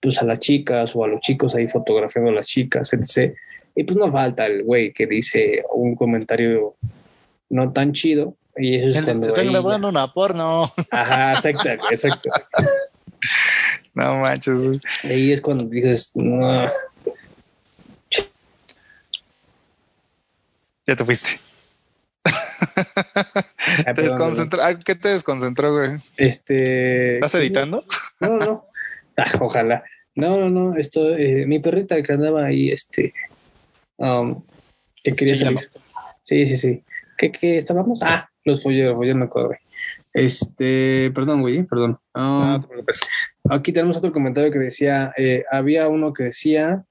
[0.00, 3.34] pues a las chicas o a los chicos ahí fotografiando a las chicas, etc.
[3.74, 6.76] Y pues no falta el güey que dice un comentario
[7.48, 8.36] no tan chido.
[8.56, 9.28] Y eso es cuando.
[9.28, 10.70] Están grabando una porno.
[10.90, 12.28] Ajá, exacto, exacto.
[13.94, 14.78] no manches.
[15.02, 16.68] Ahí es cuando dices, no.
[20.86, 21.40] Ya te fuiste.
[23.94, 25.98] ¿Te ah, ¿Qué te desconcentró, güey?
[26.16, 27.16] Este.
[27.16, 27.84] ¿Estás editando?
[28.20, 28.64] No, no.
[29.16, 29.84] Ah, ojalá.
[30.16, 30.76] No, no, no.
[30.76, 33.14] Esto, eh, mi perrita que andaba ahí, este.
[33.96, 34.42] Um,
[35.04, 35.70] que quería sí, salir.
[36.22, 36.82] Sí, sí, sí.
[37.16, 38.00] ¿Qué, qué estábamos?
[38.02, 39.60] Ah, los folleros, ya me acuerdo, güey.
[40.12, 41.98] Este, perdón, güey, perdón.
[42.14, 42.68] Um, no,
[43.50, 46.84] Aquí tenemos otro comentario que decía: eh, había uno que decía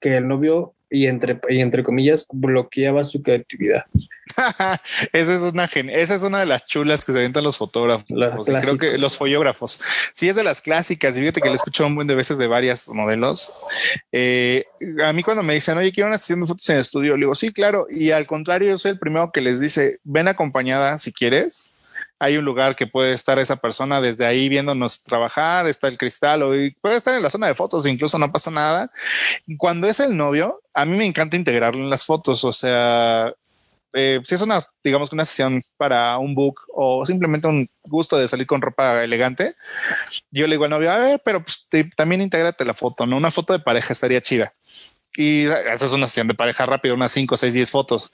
[0.00, 3.84] que el novio y entre, y entre comillas bloqueaba su creatividad.
[5.12, 8.06] esa es una esa es una de las chulas que se aventan los fotógrafos.
[8.08, 9.80] creo que los fotógrafos.
[10.12, 11.16] Sí, es de las clásicas.
[11.16, 13.52] Y fíjate que le escucho un buen de veces de varias modelos.
[14.10, 14.64] Eh,
[15.04, 17.34] a mí cuando me dicen, oye, quiero una sesión de fotos en estudio, le digo,
[17.34, 17.86] sí, claro.
[17.90, 21.74] Y al contrario, yo soy el primero que les dice, ven acompañada si quieres
[22.18, 26.42] hay un lugar que puede estar esa persona desde ahí viéndonos trabajar, está el cristal
[26.42, 28.90] o puede estar en la zona de fotos, incluso no pasa nada.
[29.58, 33.32] Cuando es el novio, a mí me encanta integrarlo en las fotos, o sea,
[33.98, 38.28] eh, si es una, digamos una sesión para un book o simplemente un gusto de
[38.28, 39.54] salir con ropa elegante,
[40.30, 41.66] yo le digo al novio, a ver, pero pues,
[41.96, 43.16] también intégrate la foto, ¿no?
[43.16, 44.52] Una foto de pareja estaría chida.
[45.16, 48.12] Y esa es una sesión de pareja rápida, unas 5, 6, 10 fotos.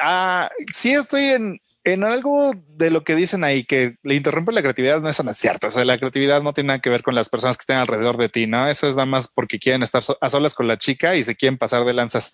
[0.00, 4.62] Ah, sí estoy en, en algo de lo que dicen ahí que le interrumpe la
[4.62, 5.68] creatividad no es cierto.
[5.68, 8.16] O sea, la creatividad no tiene nada que ver con las personas que estén alrededor
[8.16, 8.66] de ti, no?
[8.66, 11.58] Eso es nada más porque quieren estar a solas con la chica y se quieren
[11.58, 12.32] pasar de lanzas.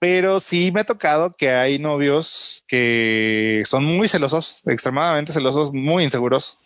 [0.00, 6.02] Pero sí me ha tocado que hay novios que son muy celosos, extremadamente celosos, muy
[6.04, 6.58] inseguros.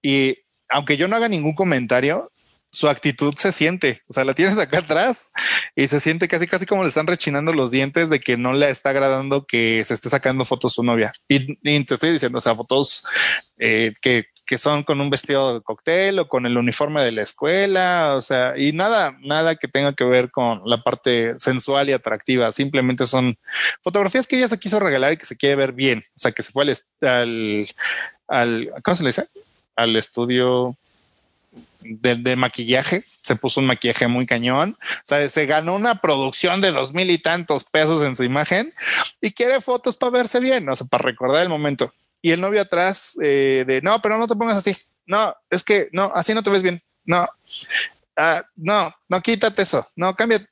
[0.00, 0.38] Y
[0.70, 2.31] aunque yo no haga ningún comentario,
[2.72, 5.30] su actitud se siente, o sea, la tienes acá atrás
[5.76, 8.70] y se siente casi, casi como le están rechinando los dientes de que no le
[8.70, 11.12] está agradando que se esté sacando fotos su novia.
[11.28, 11.54] Y,
[11.84, 13.04] te estoy diciendo, o sea, fotos
[13.58, 17.20] eh, que, que, son con un vestido de cóctel o con el uniforme de la
[17.20, 21.92] escuela, o sea, y nada, nada que tenga que ver con la parte sensual y
[21.92, 22.52] atractiva.
[22.52, 23.36] Simplemente son
[23.82, 26.04] fotografías que ella se quiso regalar y que se quiere ver bien.
[26.16, 27.66] O sea, que se fue al, al,
[28.28, 29.26] al ¿cómo se le dice?
[29.76, 30.76] Al estudio
[31.84, 36.72] de, maquillaje, se puso un maquillaje muy cañón, o sea, se ganó una producción de
[36.72, 38.72] dos mil y tantos pesos en su imagen
[39.20, 41.92] y quiere fotos para verse bien, o sea, para recordar el momento.
[42.20, 44.76] Y el novio atrás eh, de, no, pero no te pongas así,
[45.06, 47.28] no, es que no, así no te ves bien, no,
[48.16, 50.46] ah, no, no quítate eso, no, cambia.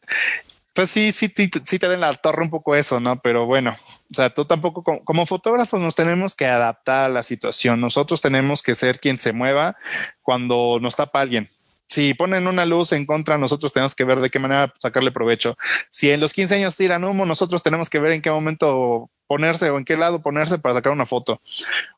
[0.72, 3.20] Pues sí, sí, sí, sí te den la torre un poco eso, ¿no?
[3.20, 3.76] Pero bueno,
[4.10, 7.80] o sea, tú tampoco, como, como, fotógrafos nos tenemos que adaptar a la situación.
[7.80, 9.76] Nosotros tenemos que ser quien se mueva
[10.22, 11.50] cuando nos tapa alguien
[11.90, 15.56] si ponen una luz en contra, nosotros tenemos que ver de qué manera sacarle provecho.
[15.90, 19.70] Si en los 15 años tiran humo, nosotros tenemos que ver en qué momento ponerse
[19.70, 21.40] o en qué lado ponerse para sacar una foto.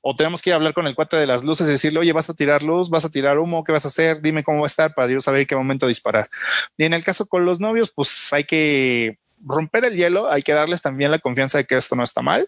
[0.02, 2.12] O tenemos que ir a hablar con el cuate de las luces y decirle, oye,
[2.12, 4.20] vas a tirar luz, vas a tirar humo, ¿qué vas a hacer?
[4.20, 6.28] Dime cómo va a estar para yo saber qué momento disparar.
[6.76, 9.16] Y en el caso con los novios, pues hay que
[9.46, 12.46] romper el hielo, hay que darles también la confianza de que esto no está mal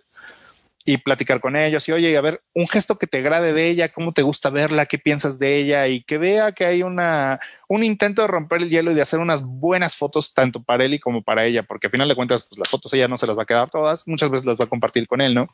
[0.84, 3.88] y platicar con ellos y oye, a ver, un gesto que te agrade de ella,
[3.88, 7.40] cómo te gusta verla, qué piensas de ella y que vea que hay una,
[7.74, 10.94] un intento de romper el hielo y de hacer unas buenas fotos tanto para él
[10.94, 13.26] y como para ella, porque al final de cuentas, pues las fotos ella no se
[13.26, 15.48] las va a quedar todas, muchas veces las va a compartir con él, ¿no?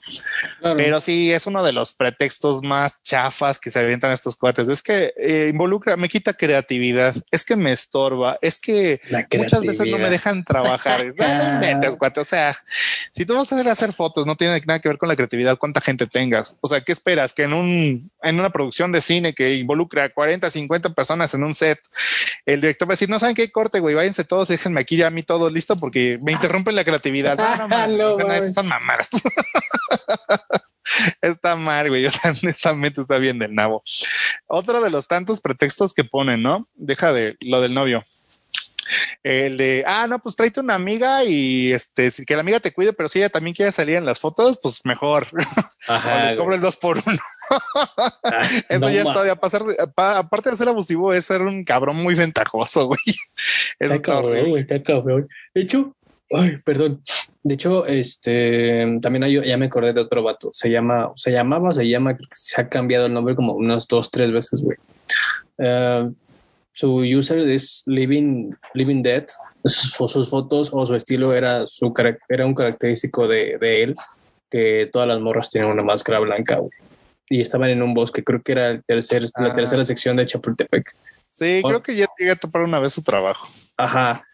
[0.77, 4.83] Pero sí, es uno de los pretextos más chafas que se avientan estos cuates, es
[4.83, 9.01] que eh, involucra, me quita creatividad, es que me estorba, es que
[9.37, 12.57] muchas veces no me dejan trabajar, es, no, cuate, o sea,
[13.13, 15.57] si tú vas a hacer, hacer fotos, no tiene nada que ver con la creatividad,
[15.59, 16.59] cuánta gente tengas.
[16.61, 17.33] O sea, ¿qué esperas?
[17.33, 21.45] Que en un en una producción de cine que involucra a 40, 50 personas en
[21.45, 21.81] un set,
[22.47, 25.09] el director va a decir, no saben qué corte, güey, váyanse todos, déjenme aquí ya
[25.09, 27.37] a mí todo listo porque me interrumpen la creatividad.
[27.37, 29.09] No, no, no, son mamadas.
[31.21, 32.07] está mal, güey.
[32.07, 33.83] O sea, honestamente está bien del nabo.
[34.47, 36.69] Otro de los tantos pretextos que ponen, ¿no?
[36.75, 38.03] Deja de lo del novio.
[39.23, 42.93] El de, ah, no, pues tráete una amiga y este, que la amiga te cuide,
[42.93, 45.29] pero si ella también quiere salir en las fotos, pues mejor.
[45.87, 47.19] Ajá, les cobro el dos por uno.
[48.69, 49.63] Eso ya está de pasar.
[49.97, 52.99] aparte de ser abusivo, es ser un cabrón muy ventajoso, güey.
[53.79, 55.29] está cabrón, güey, está cabrón.
[55.55, 55.95] De hecho,
[56.31, 57.03] ay, perdón.
[57.43, 60.51] De hecho, este también hay, ya me acordé de otro vato.
[60.53, 64.31] Se llama, se llamaba, se llama, se ha cambiado el nombre como unas dos, tres
[64.31, 64.77] veces, güey.
[65.57, 66.15] Uh,
[66.73, 69.27] su user es Living, Living Dead.
[69.65, 69.95] Sus,
[70.31, 71.93] fotos o su estilo era, su,
[72.29, 73.95] era un característico de, de él,
[74.51, 76.61] que todas las morras tienen una máscara blanca.
[77.31, 79.55] Y estaban en un bosque, creo que era el tercer, la ah.
[79.55, 80.95] tercera sección de Chapultepec.
[81.31, 83.49] Sí, creo que ya llegué a topar una vez su trabajo.
[83.79, 84.25] Ajá.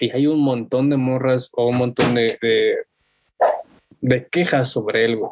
[0.00, 2.76] Y hay un montón de morras o un montón de, de,
[4.02, 5.30] de quejas sobre él, güey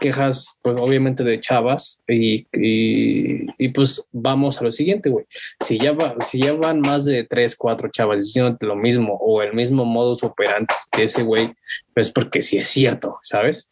[0.00, 5.24] quejas, pues obviamente de chavas y, y, pues vamos a lo siguiente, güey.
[5.60, 9.42] Si ya, va, si ya van más de tres, cuatro chavas diciéndote lo mismo o
[9.42, 11.54] el mismo modus operandi que ese güey,
[11.94, 13.70] pues porque sí es cierto, ¿sabes?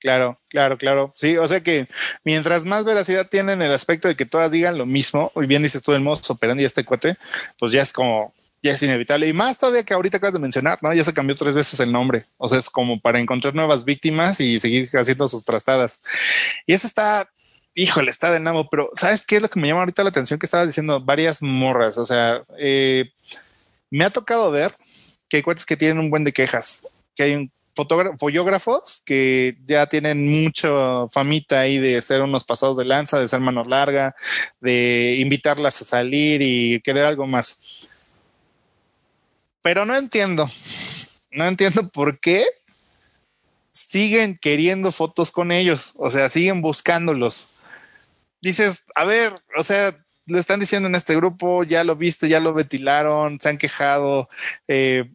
[0.00, 1.12] Claro, claro, claro.
[1.16, 1.88] Sí, o sea que
[2.24, 5.82] mientras más veracidad tienen el aspecto de que todas digan lo mismo, y bien dices
[5.82, 7.16] tú el modus operandi este cuate,
[7.58, 8.32] pues ya es como,
[8.62, 9.26] ya es inevitable.
[9.28, 10.92] Y más todavía que ahorita acabas de mencionar, ¿no?
[10.94, 12.26] Ya se cambió tres veces el nombre.
[12.36, 16.00] O sea, es como para encontrar nuevas víctimas y seguir haciendo sus trastadas.
[16.66, 17.28] Y eso está,
[17.74, 18.68] híjole, está de nabo.
[18.70, 20.38] Pero ¿sabes qué es lo que me llama ahorita la atención?
[20.38, 21.98] Que estabas diciendo varias morras.
[21.98, 23.10] O sea, eh,
[23.90, 24.76] me ha tocado ver
[25.28, 26.82] que hay cuentas que tienen un buen de quejas,
[27.14, 27.50] que hay un
[27.86, 33.40] fotógrafos que ya tienen mucha famita ahí de ser unos pasados de lanza, de ser
[33.40, 34.14] manos larga,
[34.60, 37.60] de invitarlas a salir y querer algo más
[39.68, 40.50] pero no entiendo,
[41.30, 42.46] no entiendo por qué
[43.70, 47.50] siguen queriendo fotos con ellos, o sea, siguen buscándolos.
[48.40, 49.94] Dices, a ver, o sea,
[50.26, 54.30] le están diciendo en este grupo, ya lo viste, ya lo ventilaron, se han quejado,
[54.68, 55.10] eh,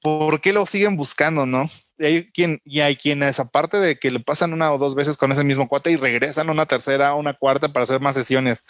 [0.00, 1.70] ¿por qué lo siguen buscando, no?
[2.02, 5.16] Y hay, quien, y hay quienes, aparte de que le pasan una o dos veces
[5.16, 8.64] con ese mismo cuate y regresan una tercera, una cuarta para hacer más sesiones.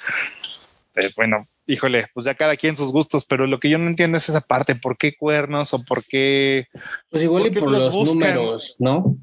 [0.97, 4.19] Eh, bueno, híjole, pues ya cada quien sus gustos, pero lo que yo no entiendo
[4.19, 6.67] es esa parte, ¿por qué cuernos o por qué?
[7.09, 9.17] Pues igual y por los, números, ¿no?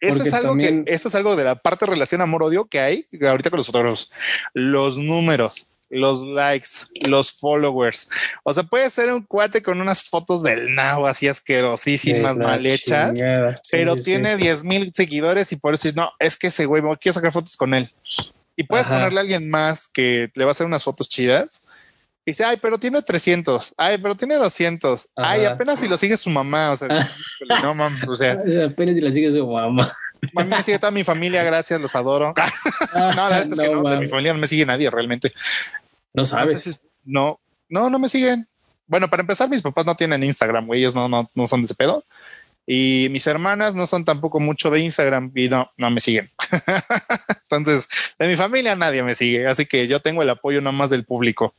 [0.00, 3.06] Eso es, algo que, eso es algo de la parte de relación amor-odio que hay
[3.20, 4.10] ahorita con los fotógrafos.
[4.54, 6.68] Los números, los likes,
[7.02, 8.08] los followers.
[8.44, 13.18] O sea, puede ser un cuate con unas fotos del nabo así asquerosísimas, mal hechas,
[13.70, 17.32] pero tiene 10 mil seguidores y por eso no, es que ese güey, quiero sacar
[17.32, 17.92] fotos con él
[18.60, 21.62] y puedes ponerle a alguien más que le va a hacer unas fotos chidas.
[22.26, 26.18] Y dice, ay, pero tiene 300, ay, pero tiene 200, ay, apenas si lo sigue
[26.18, 26.88] su mamá, o sea,
[27.62, 28.32] no mames, o sea,
[28.66, 29.90] apenas si lo sigue su mamá.
[30.36, 32.34] A mí me sigue toda mi familia, gracias, los adoro.
[32.94, 35.32] no, la verdad es que no, de mi familia no me sigue nadie realmente.
[36.12, 36.84] No sabes.
[37.04, 38.48] No, no, no me siguen.
[38.86, 41.66] Bueno, para empezar, mis papás no tienen Instagram, güey, ellos no, no, no son de
[41.66, 42.04] ese pedo.
[42.66, 46.30] Y mis hermanas no son tampoco mucho de Instagram y no, no me siguen.
[47.50, 47.88] Entonces,
[48.18, 51.54] de mi familia nadie me sigue, así que yo tengo el apoyo nomás del público.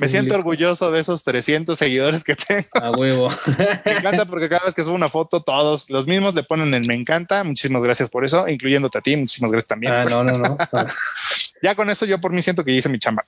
[0.00, 2.66] Me siento orgulloso de esos 300 seguidores que tengo.
[2.74, 3.28] A huevo.
[3.84, 6.86] me encanta porque cada vez que subo una foto, todos los mismos le ponen el
[6.86, 7.44] me encanta.
[7.44, 9.16] Muchísimas gracias por eso, incluyéndote a ti.
[9.16, 9.92] Muchísimas gracias también.
[9.92, 10.58] Ah, no, no, no.
[11.62, 13.24] ya con eso yo por mí siento que hice mi chamba.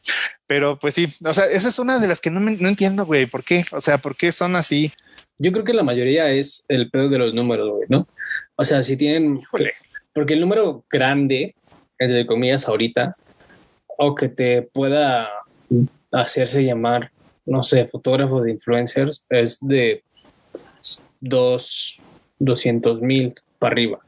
[0.47, 3.27] Pero pues sí, o sea, esa es una de las que no, no entiendo, güey,
[3.27, 3.65] ¿por qué?
[3.71, 4.93] O sea, ¿por qué son así?
[5.43, 8.07] Yo creo que la mayoría es el pedo de los números, güey, ¿no?
[8.55, 9.41] O sea, si tienen.
[10.15, 11.57] Porque el número grande,
[11.99, 13.17] entre comillas, ahorita,
[13.99, 15.29] o que te pueda
[16.13, 17.11] hacerse llamar,
[17.45, 20.05] no sé, fotógrafo de influencers, es de
[21.19, 22.01] dos,
[22.39, 23.99] 200 mil para arriba.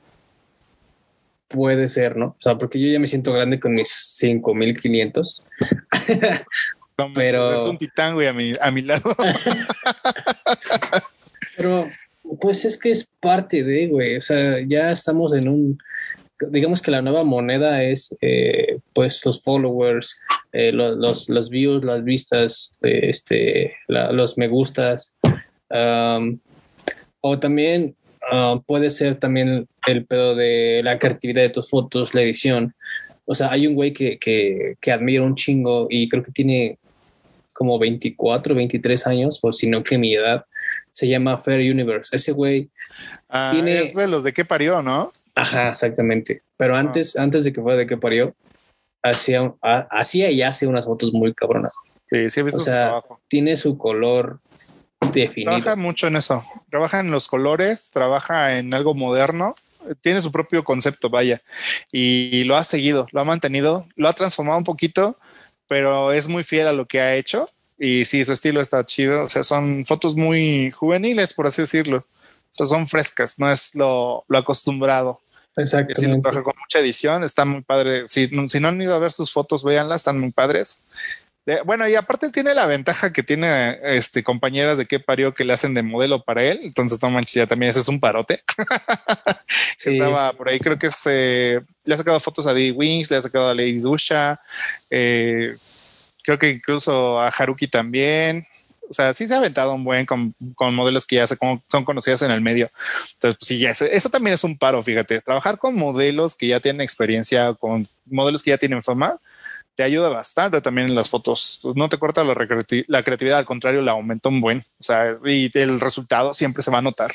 [1.49, 2.26] Puede ser, ¿no?
[2.26, 5.43] O sea, porque yo ya me siento grande con mis 5500.
[7.12, 9.16] pero es un titán, güey, a mi, a mi lado.
[11.64, 11.88] pero,
[12.42, 14.16] pues es que es parte de, güey.
[14.16, 15.78] O sea, ya estamos en un.
[16.50, 20.18] Digamos que la nueva moneda es, eh, pues, los followers,
[20.52, 25.14] eh, los, los, views, las vistas, este, los me gustas.
[27.20, 27.96] o también
[28.66, 32.74] puede ser también el pedo de la creatividad de tus fotos, la edición.
[33.24, 36.78] O sea, hay un güey que, que, que admiro un chingo y creo que tiene
[37.54, 40.44] como 24, 23 años, o si no que mi edad.
[40.95, 42.14] Se llama Fair Universe.
[42.14, 42.70] Ese güey
[43.28, 43.80] ah, tiene...
[43.80, 45.11] Es de los de qué parió, ¿no?
[45.34, 46.42] Ajá, exactamente.
[46.57, 46.78] Pero ah.
[46.78, 48.34] antes, antes de que fuera de qué parió,
[49.03, 49.53] hacía,
[49.90, 51.72] hacía y hace unas fotos muy cabronas.
[52.11, 54.40] Sí, sí he visto o sea, tiene su color
[55.12, 56.45] Trabaja mucho en eso.
[56.70, 59.55] Trabaja en los colores, trabaja en algo moderno.
[60.01, 61.42] Tiene su propio concepto, vaya.
[61.92, 65.18] Y lo ha seguido, lo ha mantenido, lo ha transformado un poquito,
[65.68, 67.49] pero es muy fiel a lo que ha hecho.
[67.78, 69.22] Y sí, su estilo está chido.
[69.22, 71.98] O sea, son fotos muy juveniles, por así decirlo.
[71.98, 75.20] O sea, son frescas, no es lo, acostumbrado.
[75.56, 75.94] Exacto.
[76.00, 78.08] trabaja con mucha edición, está muy padre.
[78.08, 80.82] Si, si no han ido a ver sus fotos, véanlas, están muy padres
[81.64, 85.52] bueno, y aparte tiene la ventaja que tiene este compañeras de qué parió que le
[85.52, 86.60] hacen de modelo para él.
[86.62, 88.42] Entonces, no manches, ya también ese es un parote.
[89.84, 93.22] Estaba por ahí, creo que se le ha sacado fotos a Dee Wings, le ha
[93.22, 94.40] sacado a Lady Dusha,
[94.88, 95.56] eh,
[96.24, 98.46] creo que incluso a Haruki también.
[98.90, 100.34] O sea, sí se ha aventado un buen con,
[100.74, 101.38] modelos que ya se,
[101.70, 102.70] son conocidas en el medio.
[103.14, 105.20] Entonces, pues sí, ya eso también es un paro, fíjate.
[105.20, 109.18] Trabajar con modelos que ya tienen experiencia, con modelos que ya tienen fama,
[109.74, 111.60] te ayuda bastante también en las fotos.
[111.74, 112.34] No te corta la,
[112.88, 114.58] la creatividad, al contrario, la aumenta un buen.
[114.78, 117.14] O sea, y el resultado siempre se va a notar.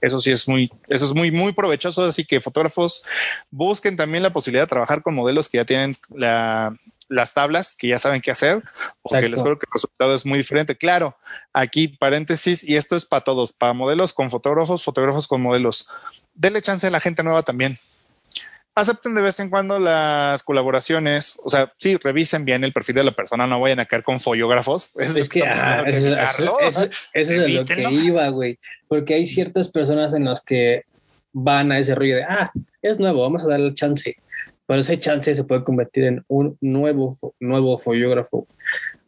[0.00, 2.04] Eso sí es muy, eso es muy, muy provechoso.
[2.04, 3.04] Así que fotógrafos
[3.50, 5.96] busquen también la posibilidad de trabajar con modelos que ya tienen
[7.14, 8.62] las tablas, que ya saben qué hacer,
[9.02, 10.76] porque les juro que el resultado es muy diferente.
[10.76, 11.16] Claro,
[11.52, 15.88] aquí paréntesis, y esto es para todos, para modelos con fotógrafos, fotógrafos con modelos.
[16.34, 17.78] Denle chance a la gente nueva también
[18.74, 21.38] acepten de vez en cuando las colaboraciones.
[21.44, 24.20] O sea, sí, revisen bien el perfil de la persona, no vayan a caer con
[24.20, 24.92] follógrafos.
[25.14, 28.58] Es, que, eso, es lo que iba, güey.
[28.88, 30.82] Porque hay ciertas personas en las que
[31.32, 32.50] van a ese rollo de, ah,
[32.82, 34.16] es nuevo, vamos a darle chance.
[34.66, 38.46] Pero ese chance se puede convertir en un nuevo, nuevo follógrafo.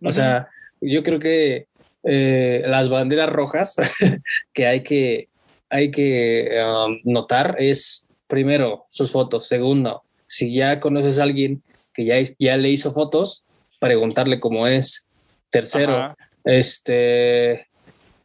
[0.02, 0.48] O sea,
[0.80, 1.66] yo creo que
[2.04, 3.76] eh, las banderas rojas
[4.52, 5.28] que hay que,
[5.70, 9.48] hay que um, notar es primero, sus fotos.
[9.48, 13.44] Segundo, si ya conoces a alguien que ya, ya le hizo fotos,
[13.80, 15.08] preguntarle cómo es.
[15.50, 17.66] Tercero, este,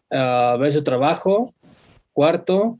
[0.09, 1.53] uh, ver su trabajo.
[2.13, 2.79] Cuarto,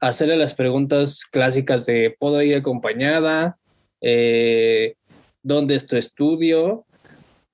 [0.00, 3.58] hacerle las preguntas clásicas de ¿puedo ir acompañada?
[4.00, 4.94] Eh,
[5.42, 6.84] ¿Dónde es tu estudio?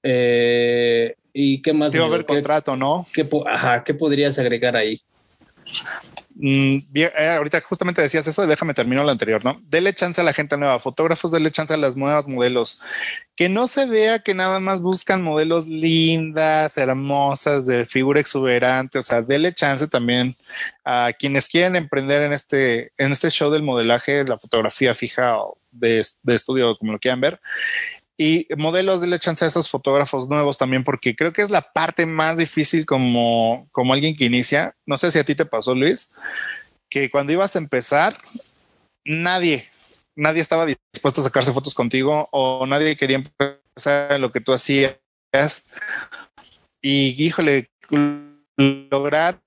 [0.03, 1.93] Eh, ¿Y qué más?
[1.93, 3.07] Sí, va a haber contrato, ¿no?
[3.13, 5.01] ¿qué, ajá, ¿Qué podrías agregar ahí?
[6.39, 9.59] Mm, eh, ahorita justamente decías eso, déjame terminar lo anterior, ¿no?
[9.65, 12.79] Dele chance a la gente nueva, fotógrafos, dele chance a las nuevas modelos.
[13.35, 19.03] Que no se vea que nada más buscan modelos lindas, hermosas, de figura exuberante, o
[19.03, 20.37] sea, dele chance también
[20.85, 25.57] a quienes quieren emprender en este, en este show del modelaje, la fotografía fija o
[25.79, 27.41] de, de estudio, como lo quieran ver
[28.19, 32.07] y modelos de chance a esos fotógrafos nuevos también, porque creo que es la parte
[32.07, 34.75] más difícil como, como alguien que inicia.
[34.87, 36.11] No sé si a ti te pasó, Luis,
[36.89, 38.17] que cuando ibas a empezar,
[39.05, 39.69] nadie,
[40.15, 44.55] nadie estaba dispuesto a sacarse fotos contigo o nadie quería empezar en lo que tú
[44.55, 44.97] hacías.
[46.81, 47.71] Y híjole,
[48.57, 49.39] lograr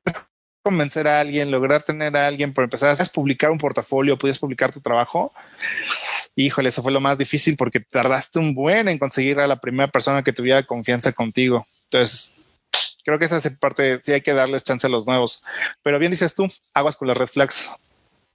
[0.62, 4.72] convencer a alguien, lograr tener a alguien por empezar a publicar un portafolio, puedes publicar
[4.72, 5.34] tu trabajo
[6.46, 9.90] híjole, eso fue lo más difícil porque tardaste un buen en conseguir a la primera
[9.92, 11.66] persona que tuviera confianza contigo.
[11.92, 12.36] Entonces,
[13.04, 15.44] creo que esa es parte, sí hay que darles chance a los nuevos.
[15.84, 17.72] Pero bien dices tú, aguas con las red flags.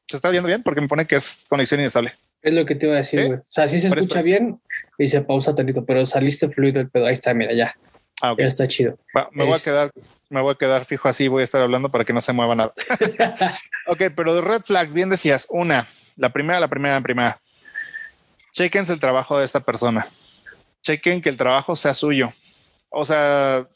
[0.06, 0.62] ¿Se está viendo bien?
[0.62, 2.12] Porque me pone que es conexión inestable.
[2.42, 3.38] Es lo que te iba a decir, güey.
[3.38, 4.60] O sea, sí se escucha bien
[4.98, 7.06] y se pausa tantito, pero saliste fluido el pedo.
[7.06, 7.74] Ahí está, mira, ya.
[8.20, 8.98] Ah, Ya está chido.
[9.32, 9.90] me voy a quedar,
[10.28, 12.54] me voy a quedar fijo así, voy a estar hablando para que no se mueva
[12.54, 12.74] nada.
[13.86, 17.40] ok, pero de red flags, bien decías, una, la primera, la primera, la primera
[18.54, 20.06] chequense el trabajo de esta persona.
[20.82, 22.32] Chequen que el trabajo sea suyo.
[22.88, 23.66] O sea,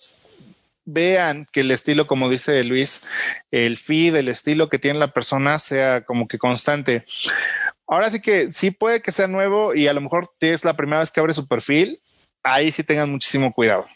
[0.85, 3.03] vean que el estilo, como dice Luis,
[3.51, 7.05] el feed, el estilo que tiene la persona sea como que constante.
[7.87, 11.01] Ahora sí que sí puede que sea nuevo y a lo mejor es la primera
[11.01, 11.99] vez que abre su perfil.
[12.45, 13.87] Ahí sí tengan muchísimo cuidado.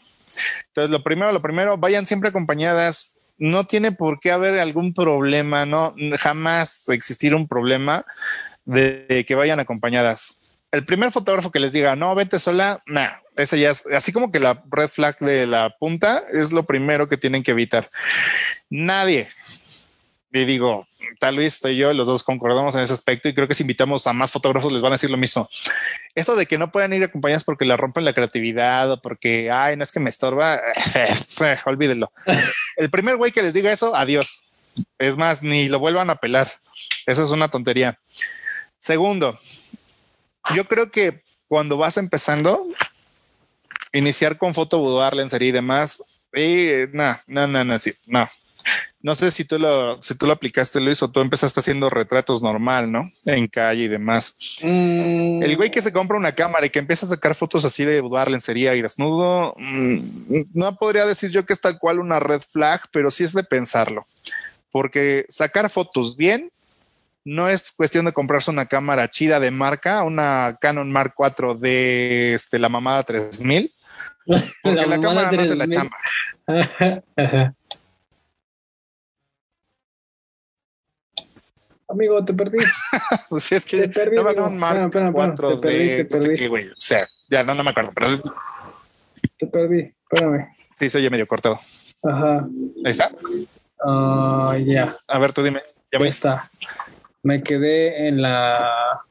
[0.68, 3.16] Entonces, lo primero, lo primero, vayan siempre acompañadas.
[3.38, 8.04] No tiene por qué haber algún problema, no jamás existir un problema
[8.64, 10.38] de que vayan acompañadas
[10.73, 14.32] el primer fotógrafo que les diga, no, vete sola, nah, esa ya es así como
[14.32, 17.90] que la red flag de la punta es lo primero que tienen que evitar.
[18.70, 19.28] Nadie.
[20.32, 20.89] Y digo,
[21.20, 24.07] tal vez estoy yo, los dos concordamos en ese aspecto y creo que si invitamos
[24.07, 25.47] a más fotógrafos les van a decir lo mismo.
[26.15, 29.77] Eso de que no puedan ir acompañados porque la rompen la creatividad o porque, ay,
[29.77, 30.59] no es que me estorba,
[31.66, 32.12] olvídenlo.
[32.77, 34.44] El primer güey que les diga eso, adiós.
[34.99, 36.49] Es más, ni lo vuelvan a pelar.
[37.05, 37.99] Eso es una tontería.
[38.78, 39.39] Segundo,
[40.55, 42.66] yo creo que cuando vas empezando,
[43.93, 46.02] iniciar con foto boudoir, lencería y demás,
[46.93, 48.28] no, no, no, no, sí, no.
[49.02, 52.40] No sé si tú lo, si tú lo aplicaste, Luis, o tú empezaste haciendo retratos
[52.40, 53.10] normal, ¿no?
[53.27, 54.36] En calle y demás.
[54.62, 55.43] Mm.
[55.43, 58.01] El güey que se compra una cámara y que empieza a sacar fotos así de
[58.01, 59.98] boudoir, lencería y desnudo, mm,
[60.55, 63.43] no podría decir yo que es tal cual una red flag, pero sí es de
[63.43, 64.06] pensarlo.
[64.70, 66.52] Porque sacar fotos bien
[67.24, 72.35] no es cuestión de comprarse una cámara chida de marca, una Canon Mark IV de
[72.35, 73.73] este, la mamada 3000,
[74.62, 75.97] porque la, cámara no hace la chamba.
[81.93, 82.57] Amigo, te perdí.
[83.28, 86.69] pues es que te no un Mark IV de no sé qué, güey.
[86.69, 88.09] O sea, ya no, no me acuerdo, pero.
[89.36, 90.57] Te perdí, espérame.
[90.78, 91.61] Sí, se oye medio cortado.
[92.03, 92.47] Ajá.
[92.85, 93.11] Ahí está.
[93.85, 94.97] Ah, ya.
[95.07, 95.61] A ver, tú dime.
[95.93, 96.51] Ya está.
[97.23, 99.03] Me quedé en la.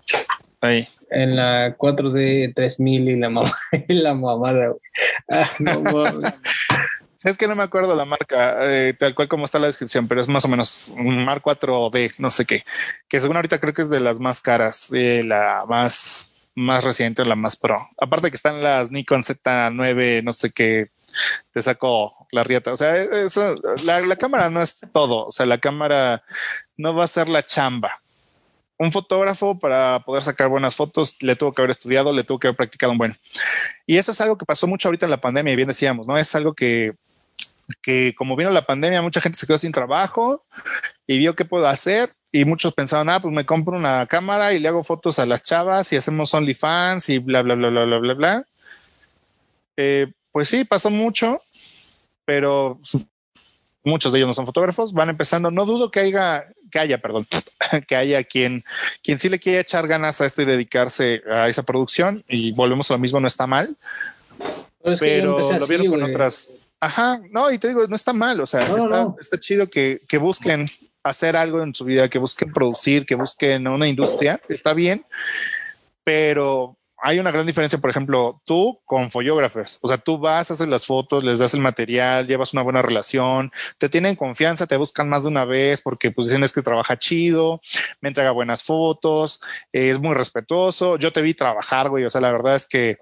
[0.60, 0.88] Ahí.
[1.10, 3.52] En la 4D 3000 y la, mamá,
[3.88, 4.76] y la mamada.
[5.30, 5.50] Ah,
[7.24, 10.22] es que no me acuerdo la marca, eh, tal cual como está la descripción, pero
[10.22, 12.64] es más o menos un Mark 4D, no sé qué,
[13.08, 17.26] que según ahorita creo que es de las más caras, eh, la más, más reciente,
[17.26, 17.90] la más pro.
[18.00, 20.90] Aparte que están las Nikon Z9, no sé qué,
[21.52, 22.74] te saco la rieta.
[22.74, 25.28] O sea, eso, la, la, cámara no es todo.
[25.28, 26.24] O sea, la cámara
[26.78, 28.01] no va a ser la chamba.
[28.82, 32.48] Un fotógrafo para poder sacar buenas fotos le tuvo que haber estudiado, le tuvo que
[32.48, 33.16] haber practicado un buen.
[33.86, 36.18] Y eso es algo que pasó mucho ahorita en la pandemia, y bien decíamos, ¿no?
[36.18, 36.96] Es algo que,
[37.84, 40.42] que como vino la pandemia, mucha gente se quedó sin trabajo
[41.06, 42.12] y vio qué puedo hacer.
[42.32, 45.44] Y muchos pensaban, ah, pues me compro una cámara y le hago fotos a las
[45.44, 48.46] chavas y hacemos OnlyFans y bla, bla, bla, bla, bla, bla, bla.
[49.78, 51.40] Eh, pues sí, pasó mucho,
[52.26, 52.80] pero
[53.84, 55.52] muchos de ellos no son fotógrafos, van empezando.
[55.52, 57.28] No dudo que haya, que haya, perdón,
[57.88, 58.64] que haya quien,
[59.04, 62.24] quien sí le quiere echar ganas a esto y dedicarse a esa producción.
[62.28, 63.78] Y volvemos a lo mismo, no está mal.
[65.00, 66.56] Pero, lo vieron con otras.
[66.80, 68.40] Ajá, no, y te digo, no está mal.
[68.40, 70.68] O sea, está, está, chido que, que busquen
[71.04, 74.42] hacer algo en su vida, que busquen producir, que busquen una industria.
[74.50, 75.06] Está bien,
[76.04, 80.68] pero hay una gran diferencia, por ejemplo, tú con fotógrafos, o sea, tú vas, haces
[80.68, 85.10] las fotos, les das el material, llevas una buena relación, te tienen confianza, te buscan
[85.10, 87.60] más de una vez porque pues dicen es que trabaja chido,
[88.02, 89.42] me entrega buenas fotos,
[89.72, 92.98] es muy respetuoso, yo te vi trabajar, güey, o sea, la verdad es que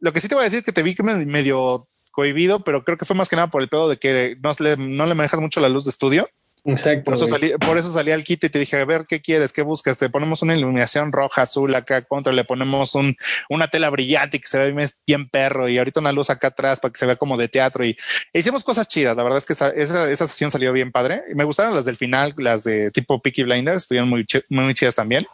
[0.00, 2.84] lo que sí te voy a decir es que te vi que medio cohibido, pero
[2.84, 5.40] creo que fue más que nada por el pedo de que no no le manejas
[5.40, 6.28] mucho la luz de estudio.
[6.66, 7.04] Exacto.
[7.04, 9.52] Por eso, salí, por eso salí al kit y te dije, a ver, ¿qué quieres?
[9.52, 9.98] ¿Qué buscas?
[9.98, 13.16] Te ponemos una iluminación roja, azul acá contra, le ponemos un,
[13.50, 16.90] una tela brillante que se ve bien perro y ahorita una luz acá atrás para
[16.90, 17.96] que se vea como de teatro y
[18.32, 19.14] e hicimos cosas chidas.
[19.14, 21.96] La verdad es que esa, esa, sesión salió bien padre y me gustaron las del
[21.96, 25.26] final, las de tipo Peaky Blinders, estuvieron muy, muy chidas también.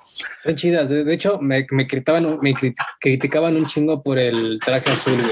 [0.43, 0.90] Son chidas.
[0.90, 2.55] De hecho, me, me, criticaban, me
[3.01, 5.23] criticaban un chingo por el traje azul,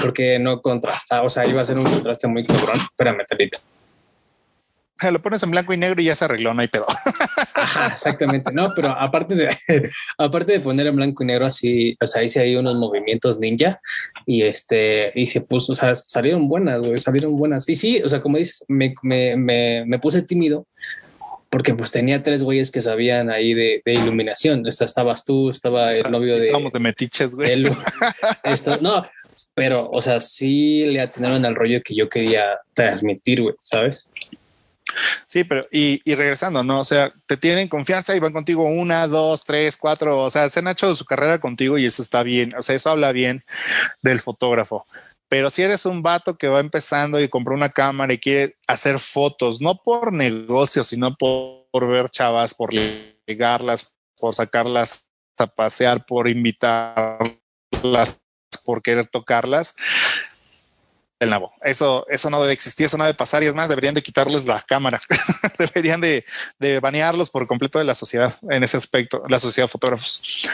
[0.00, 1.22] porque no contrasta.
[1.22, 2.78] O sea, iba a ser un contraste muy cabrón.
[2.78, 3.60] Espérame, talita
[5.12, 6.86] lo pones en blanco y negro y ya se arregló, no hay pedo.
[7.92, 9.48] exactamente, no, pero aparte de,
[10.18, 13.80] aparte de poner en blanco y negro así, o sea, hice ahí unos movimientos ninja
[14.26, 17.68] y este, y se puso, o sea, salieron buenas, güey, salieron buenas.
[17.68, 20.66] Y sí, o sea, como dices, me, me, me, me puse tímido
[21.50, 24.66] porque pues tenía tres güeyes que sabían ahí de, de iluminación.
[24.66, 26.46] Esta, estabas tú, estaba el novio de...
[26.46, 27.64] Estábamos de metiches, güey.
[28.42, 29.06] esto, no,
[29.54, 34.08] pero, o sea, sí le atinaron al rollo que yo quería transmitir, güey, ¿sabes?
[35.26, 36.80] Sí, pero y, regresando, ¿no?
[36.80, 40.60] O sea, te tienen confianza y van contigo una, dos, tres, cuatro, o sea, se
[40.60, 43.44] han hecho su carrera contigo y eso está bien, o sea, eso habla bien
[44.02, 44.86] del fotógrafo.
[45.28, 48.98] Pero si eres un vato que va empezando y compró una cámara y quiere hacer
[48.98, 55.08] fotos, no por negocio, sino por, por ver chavas, por ligarlas, por sacarlas
[55.38, 58.20] a pasear, por invitarlas,
[58.64, 59.76] por querer tocarlas,
[61.24, 61.52] del nabo.
[61.62, 64.46] Eso, eso no debe existir, eso no debe pasar y es más, deberían de quitarles
[64.46, 65.00] la cámara,
[65.58, 66.24] deberían de,
[66.58, 70.48] de banearlos por completo de la sociedad en ese aspecto, la sociedad de fotógrafos.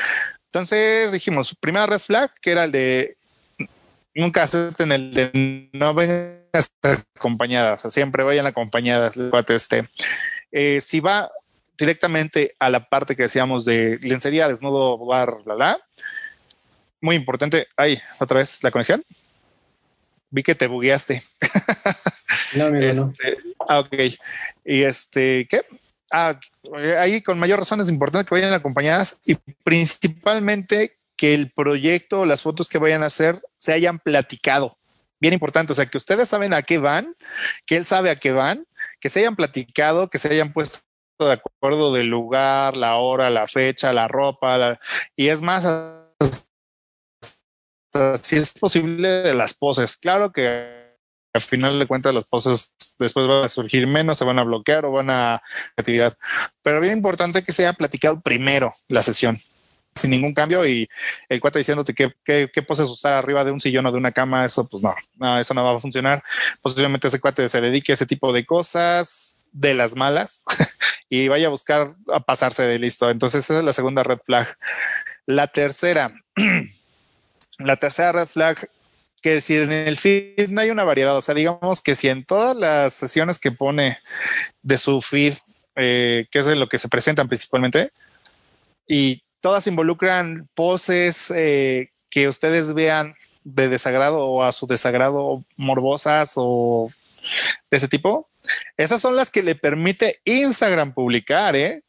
[0.47, 3.16] Entonces dijimos, primera red flag, que era el de
[4.14, 6.40] nunca acepten el de no vengan
[7.16, 9.16] acompañadas, siempre vayan acompañadas.
[9.48, 9.88] Este.
[10.52, 11.30] Eh, si va
[11.78, 15.80] directamente a la parte que decíamos de lencería, desnudo, bar, la, la.
[17.01, 17.68] Muy importante.
[17.76, 19.05] Ahí, otra vez la conexión.
[20.31, 21.23] Vi que te bugueaste.
[22.55, 23.12] No, amigo, no.
[23.12, 23.39] Este,
[23.69, 23.94] ah, ok.
[24.65, 25.62] Y este, ¿qué?
[26.12, 26.39] Ah,
[26.98, 32.43] ahí con mayor razón es importante que vayan acompañadas y principalmente que el proyecto, las
[32.43, 34.78] fotos que vayan a hacer, se hayan platicado.
[35.20, 37.15] Bien importante, o sea, que ustedes saben a qué van,
[37.66, 38.66] que él sabe a qué van,
[39.01, 40.81] que se hayan platicado, que se hayan puesto
[41.19, 44.81] de acuerdo del lugar, la hora, la fecha, la ropa,
[45.15, 45.65] y es más,
[48.21, 49.97] si es posible, de las poses.
[49.97, 50.81] Claro que
[51.33, 54.85] al final de cuentas las poses después van a surgir menos, se van a bloquear
[54.85, 55.43] o van a
[55.77, 56.17] actividad.
[56.62, 59.39] Pero bien importante que se haya platicado primero la sesión
[59.95, 60.89] sin ningún cambio y
[61.29, 64.67] el cuate diciéndote qué, poses usar arriba de un sillón o de una cama, eso
[64.69, 66.23] pues no, no, eso no va a funcionar.
[66.62, 70.45] Posiblemente ese cuate se dedique a ese tipo de cosas de las malas
[71.09, 73.11] y vaya a buscar a pasarse de listo.
[73.11, 74.57] Entonces esa es la segunda red flag.
[75.27, 76.15] La tercera,
[77.61, 78.69] la tercera red flag
[79.23, 82.24] que si en el feed no hay una variedad, o sea, digamos que si en
[82.24, 83.99] todas las sesiones que pone
[84.62, 85.35] de su feed,
[85.77, 87.91] eh, que es lo que se presentan principalmente,
[88.87, 93.15] y todas involucran poses eh, que ustedes vean
[93.45, 96.89] de desagrado o a su desagrado morbosas o
[97.70, 98.28] de ese tipo.
[98.77, 101.82] Esas son las que le permite Instagram publicar, ¿eh?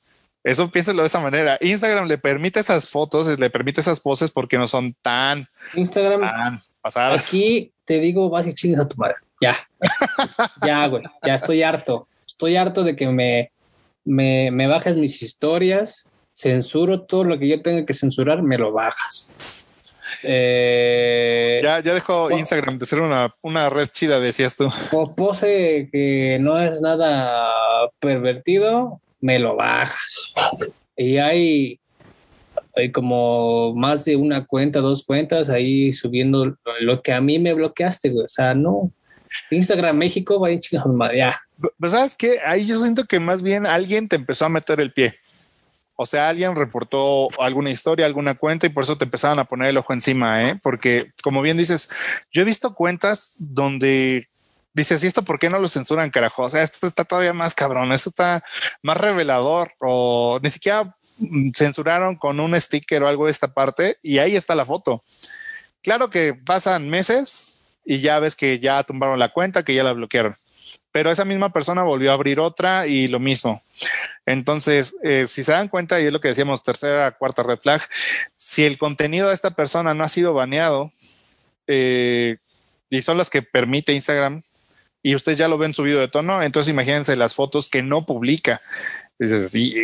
[0.43, 1.57] Eso piénselo de esa manera.
[1.61, 6.59] Instagram le permite esas fotos, le permite esas poses porque no son tan, Instagram, tan
[6.81, 7.27] pasadas.
[7.27, 9.15] Aquí te digo, vas y chingas a tu madre.
[9.39, 9.55] Ya,
[10.65, 12.07] ya, güey, ya estoy harto.
[12.27, 13.51] Estoy harto de que me,
[14.03, 18.71] me, me bajes mis historias, censuro todo lo que yo tenga que censurar, me lo
[18.71, 19.29] bajas.
[20.23, 24.69] Eh, ya, ya dejó Instagram de ser una, una red chida, decías tú.
[24.91, 30.33] O pose que no es nada pervertido, me lo bajas.
[30.97, 31.79] Y hay,
[32.75, 37.53] hay como más de una cuenta, dos cuentas ahí subiendo lo que a mí me
[37.53, 38.25] bloqueaste, güey.
[38.25, 38.91] O sea, no.
[39.49, 41.41] Instagram México, vaya chingados, ya.
[41.79, 44.91] Pues sabes que ahí yo siento que más bien alguien te empezó a meter el
[44.91, 45.15] pie.
[45.95, 49.69] O sea, alguien reportó alguna historia, alguna cuenta y por eso te empezaron a poner
[49.69, 50.59] el ojo encima, ¿eh?
[50.61, 51.89] Porque como bien dices,
[52.31, 54.27] yo he visto cuentas donde
[54.73, 56.43] dices, ¿y esto por qué no lo censuran, carajo?
[56.43, 58.43] O sea, esto está todavía más cabrón, esto está
[58.81, 60.95] más revelador o ni siquiera
[61.55, 65.03] censuraron con un sticker o algo de esta parte y ahí está la foto.
[65.83, 69.93] Claro que pasan meses y ya ves que ya tumbaron la cuenta, que ya la
[69.93, 70.37] bloquearon
[70.91, 73.63] pero esa misma persona volvió a abrir otra y lo mismo.
[74.25, 77.81] Entonces, eh, si se dan cuenta, y es lo que decíamos, tercera, cuarta red flag,
[78.35, 80.91] si el contenido de esta persona no ha sido baneado,
[81.67, 82.37] eh,
[82.89, 84.43] y son las que permite Instagram,
[85.03, 88.61] y ustedes ya lo ven subido de tono, entonces imagínense las fotos que no publica.
[89.17, 89.75] Dices, sí,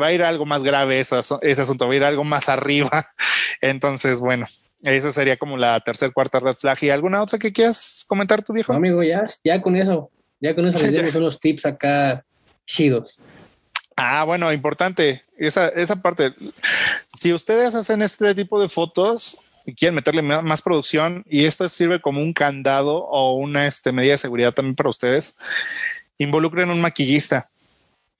[0.00, 3.08] va a ir algo más grave eso, ese asunto, va a ir algo más arriba.
[3.60, 4.48] Entonces, bueno,
[4.82, 6.82] esa sería como la tercera, cuarta red flag.
[6.82, 8.72] ¿Y alguna otra que quieras comentar tu viejo?
[8.72, 10.10] No, amigo, ya, ya con eso.
[10.40, 12.24] Ya con eso les dimos unos tips acá
[12.66, 13.22] chidos.
[13.96, 15.22] Ah, bueno, importante.
[15.38, 16.34] Esa, esa parte.
[17.16, 22.00] Si ustedes hacen este tipo de fotos y quieren meterle más producción y esto sirve
[22.00, 25.38] como un candado o una este, medida de seguridad también para ustedes,
[26.18, 27.48] involucren un maquillista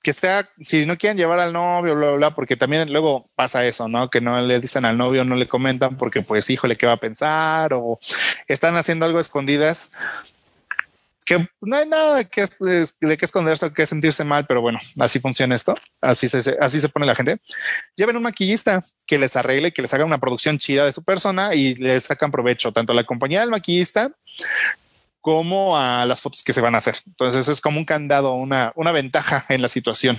[0.05, 3.65] que sea, si no quieren llevar al novio, bla, bla, bla, porque también luego pasa
[3.65, 4.11] eso, ¿no?
[4.11, 7.01] Que no le dicen al novio, no le comentan porque pues, híjole, ¿qué va a
[7.01, 7.73] pensar?
[7.73, 7.99] O
[8.47, 9.93] están haciendo algo escondidas
[11.25, 15.55] que no hay nada de que esconderse o que sentirse mal, pero bueno, así funciona
[15.55, 17.39] esto, así se, así se pone la gente.
[17.97, 21.55] Lleven un maquillista que les arregle, que les haga una producción chida de su persona
[21.55, 24.11] y les sacan provecho tanto a la compañía del maquillista
[25.21, 26.97] como a las fotos que se van a hacer.
[27.07, 30.19] Entonces es como un candado, una, una ventaja en la situación.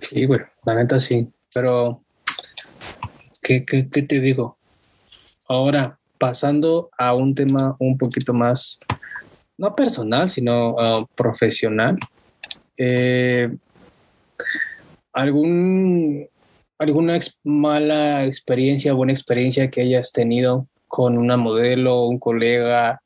[0.00, 2.02] Sí, bueno, la neta sí, pero
[3.40, 4.58] ¿qué, qué, qué te digo?
[5.46, 8.80] Ahora, pasando a un tema un poquito más
[9.58, 11.98] no personal, sino uh, profesional.
[12.76, 13.48] Eh,
[15.12, 16.28] ¿algún,
[16.78, 23.00] ¿Alguna mala experiencia, buena experiencia que hayas tenido con una modelo, un colega,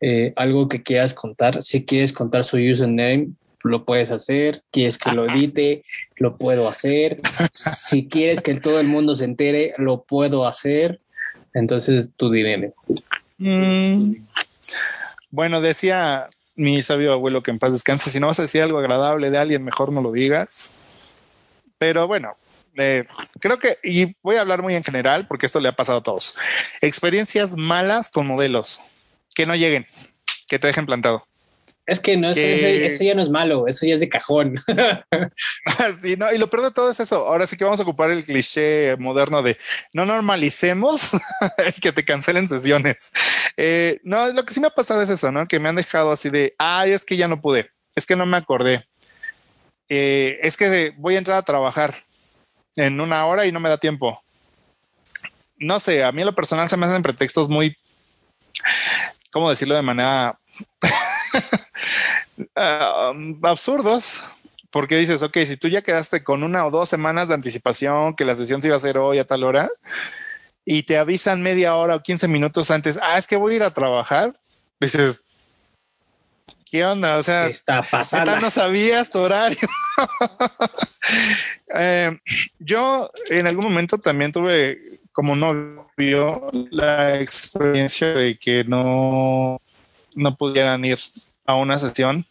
[0.00, 1.62] eh, algo que quieras contar?
[1.62, 3.30] Si quieres contar su username,
[3.62, 4.60] lo puedes hacer.
[4.70, 5.84] Quieres que lo edite,
[6.16, 7.20] lo puedo hacer.
[7.52, 11.00] Si quieres que todo el mundo se entere, lo puedo hacer.
[11.54, 12.72] Entonces tú dime.
[13.38, 14.16] Mm.
[15.34, 18.78] Bueno, decía mi sabio abuelo que en paz descanse, si no vas a decir algo
[18.78, 20.70] agradable de alguien, mejor no lo digas.
[21.76, 22.36] Pero bueno,
[22.76, 23.04] eh,
[23.40, 26.02] creo que, y voy a hablar muy en general porque esto le ha pasado a
[26.04, 26.36] todos.
[26.80, 28.80] Experiencias malas con modelos
[29.34, 29.88] que no lleguen,
[30.46, 31.26] que te dejen plantado.
[31.86, 34.58] Es que no, eso, ya no es malo, eso ya es de cajón.
[36.00, 37.26] sí, no, y lo peor de todo es eso.
[37.26, 39.58] Ahora sí que vamos a ocupar el cliché moderno de
[39.92, 41.10] no normalicemos
[41.82, 43.12] que te cancelen sesiones.
[43.58, 45.46] Eh, no, lo que sí me ha pasado es eso, ¿no?
[45.46, 48.24] Que me han dejado así de, ay, es que ya no pude, es que no
[48.24, 48.86] me acordé.
[49.90, 52.02] Eh, es que voy a entrar a trabajar
[52.76, 54.22] en una hora y no me da tiempo.
[55.58, 57.76] No sé, a mí en lo personal se me hacen pretextos muy,
[59.30, 60.38] ¿cómo decirlo de manera
[63.12, 64.36] um, absurdos?
[64.70, 68.24] Porque dices, ok, si tú ya quedaste con una o dos semanas de anticipación que
[68.24, 69.70] la sesión se iba a hacer hoy a tal hora
[70.64, 73.62] y te avisan media hora o 15 minutos antes, ah, es que voy a ir
[73.62, 74.34] a trabajar,
[74.80, 75.24] dices,
[76.68, 77.18] ¿qué onda?
[77.18, 78.40] O sea, está pasando.
[78.40, 79.58] No sabías tu horario.
[81.76, 82.16] Eh,
[82.60, 89.60] yo en algún momento también tuve como novio la experiencia de que no,
[90.14, 90.98] no pudieran ir
[91.46, 92.26] a una sesión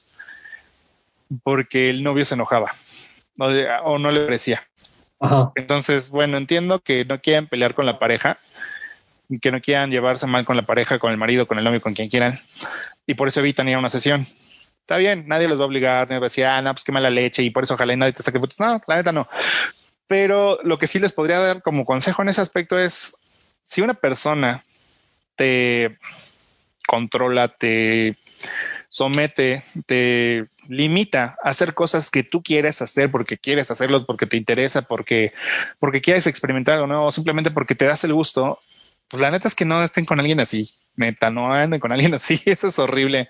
[1.44, 2.73] porque el novio se enojaba
[3.84, 4.64] o, no le parecía.
[5.56, 8.40] Entonces, bueno, entiendo que no quieren pelear con la pareja,
[9.41, 11.94] que no quieran llevarse mal con la pareja, con el marido, con el novio, con
[11.94, 12.40] quien quieran,
[13.07, 14.27] y por eso evitan ir a una sesión.
[14.81, 16.91] Está bien, nadie los va a obligar, nadie va a decir, ah, no, pues qué
[16.91, 18.60] mala leche y por eso ojalá nadie te saque fotos.
[18.60, 19.30] No, la neta no.
[20.07, 23.15] Pero lo que sí les podría dar como consejo en ese aspecto es
[23.64, 24.65] si una persona
[25.38, 25.98] te
[26.85, 28.18] controla, te
[28.94, 34.38] somete, te limita a hacer cosas que tú quieres hacer porque quieres hacerlo, porque te
[34.38, 35.34] interesa, porque,
[35.80, 38.60] porque quieres experimentar algo nuevo, simplemente porque te das el gusto,
[39.07, 40.76] pues la neta es que no estén con alguien así.
[40.95, 42.40] Neta, no anden con alguien así.
[42.45, 43.30] Eso es horrible.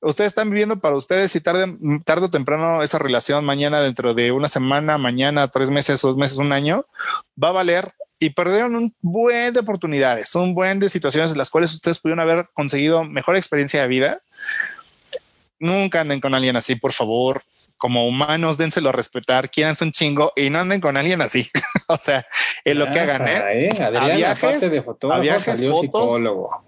[0.00, 1.76] Ustedes están viviendo para ustedes y tarde,
[2.06, 6.38] tarde o temprano esa relación, mañana, dentro de una semana, mañana, tres meses, dos meses,
[6.38, 6.86] un año,
[7.42, 11.50] va a valer y perdieron un buen de oportunidades, un buen de situaciones en las
[11.50, 14.22] cuales ustedes pudieron haber conseguido mejor experiencia de vida.
[15.64, 17.42] Nunca anden con alguien así, por favor
[17.76, 21.50] como humanos, dénselo a respetar, quieran un chingo y no anden con alguien así.
[21.88, 22.26] o sea,
[22.64, 23.66] en lo que hagan, ¿eh?
[23.66, 23.82] ¿eh?
[23.82, 26.64] Adrián, a viajes, de fotógrafo, a viajes, fotos, psicólogo.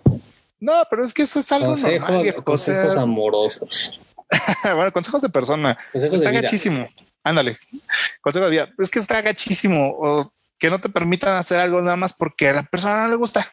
[0.61, 4.01] No, pero es que eso es algo normal, Consejos amorosos.
[4.65, 5.79] bueno, consejos de persona.
[5.93, 6.89] está gachísimo.
[7.23, 7.59] Ándale.
[8.21, 8.69] Consejo de vida.
[8.79, 9.95] Es que está gachísimo.
[9.99, 13.17] O que no te permitan hacer algo nada más porque a la persona no le
[13.17, 13.53] gusta.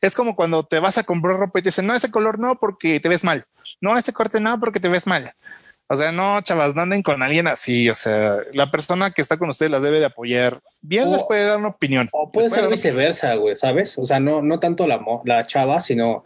[0.00, 2.58] Es como cuando te vas a comprar ropa y te dicen, no, ese color no
[2.58, 3.46] porque te ves mal.
[3.80, 5.34] No, ese corte no porque te ves mal.
[5.92, 7.90] O sea, no, chavas, no anden con alguien así.
[7.90, 10.60] O sea, la persona que está con ustedes las debe de apoyar.
[10.80, 12.08] Bien les puede dar una opinión.
[12.12, 13.98] O puede ser viceversa, güey, ¿sabes?
[13.98, 16.22] O sea, no, no tanto la, la chava, sino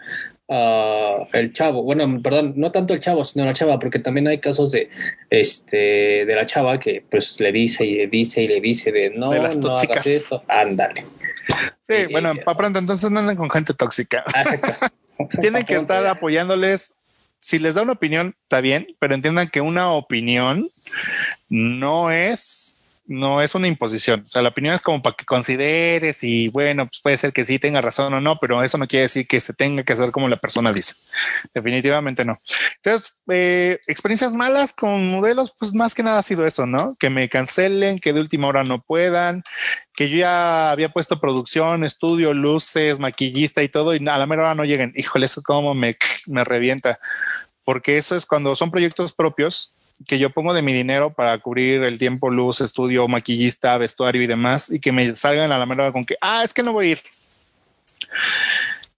[0.49, 1.83] uh, el chavo.
[1.83, 4.91] Bueno, perdón, no tanto el chavo, sino la chava, porque también hay casos de
[5.31, 9.11] este de la chava que pues le dice y le dice y le dice de
[9.11, 11.07] no, no hagas esto, ándale.
[11.81, 14.25] Sí, bueno, para pronto, entonces no anden con gente tóxica.
[14.35, 14.91] Ah,
[15.41, 16.97] Tienen que estar apoyándoles
[17.45, 20.71] si les da una opinión, está bien, pero entiendan que una opinión
[21.51, 22.73] no es
[23.06, 24.22] no es una imposición.
[24.24, 27.44] O sea, la opinión es como para que consideres y bueno, pues puede ser que
[27.44, 30.10] sí tenga razón o no, pero eso no quiere decir que se tenga que hacer
[30.10, 30.94] como la persona dice.
[31.55, 32.40] Definitivamente no.
[32.76, 36.97] Entonces, eh, experiencias malas con modelos, pues más que nada ha sido eso, ¿no?
[36.98, 39.43] Que me cancelen, que de última hora no puedan,
[39.94, 44.43] que yo ya había puesto producción, estudio, luces, maquillista y todo, y a la mera
[44.43, 44.93] hora no lleguen.
[44.97, 46.98] Híjole, eso como me, me revienta
[47.64, 49.74] porque eso es cuando son proyectos propios
[50.07, 54.27] que yo pongo de mi dinero para cubrir el tiempo, luz, estudio, maquillista, vestuario y
[54.27, 56.87] demás, y que me salgan a la mera con que, ah, es que no voy
[56.87, 57.01] a ir.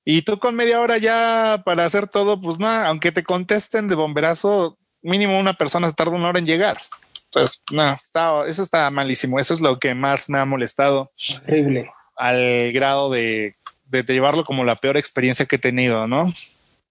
[0.05, 3.97] Y tú con media hora ya para hacer todo, pues nada, aunque te contesten de
[3.97, 6.79] bomberazo, mínimo una persona se tarda una hora en llegar.
[7.33, 9.39] Pues no, está, eso está malísimo.
[9.39, 11.13] Eso es lo que más me ha molestado.
[11.43, 11.91] Horrible.
[12.17, 13.57] Al grado de,
[13.87, 16.33] de llevarlo como la peor experiencia que he tenido, ¿no?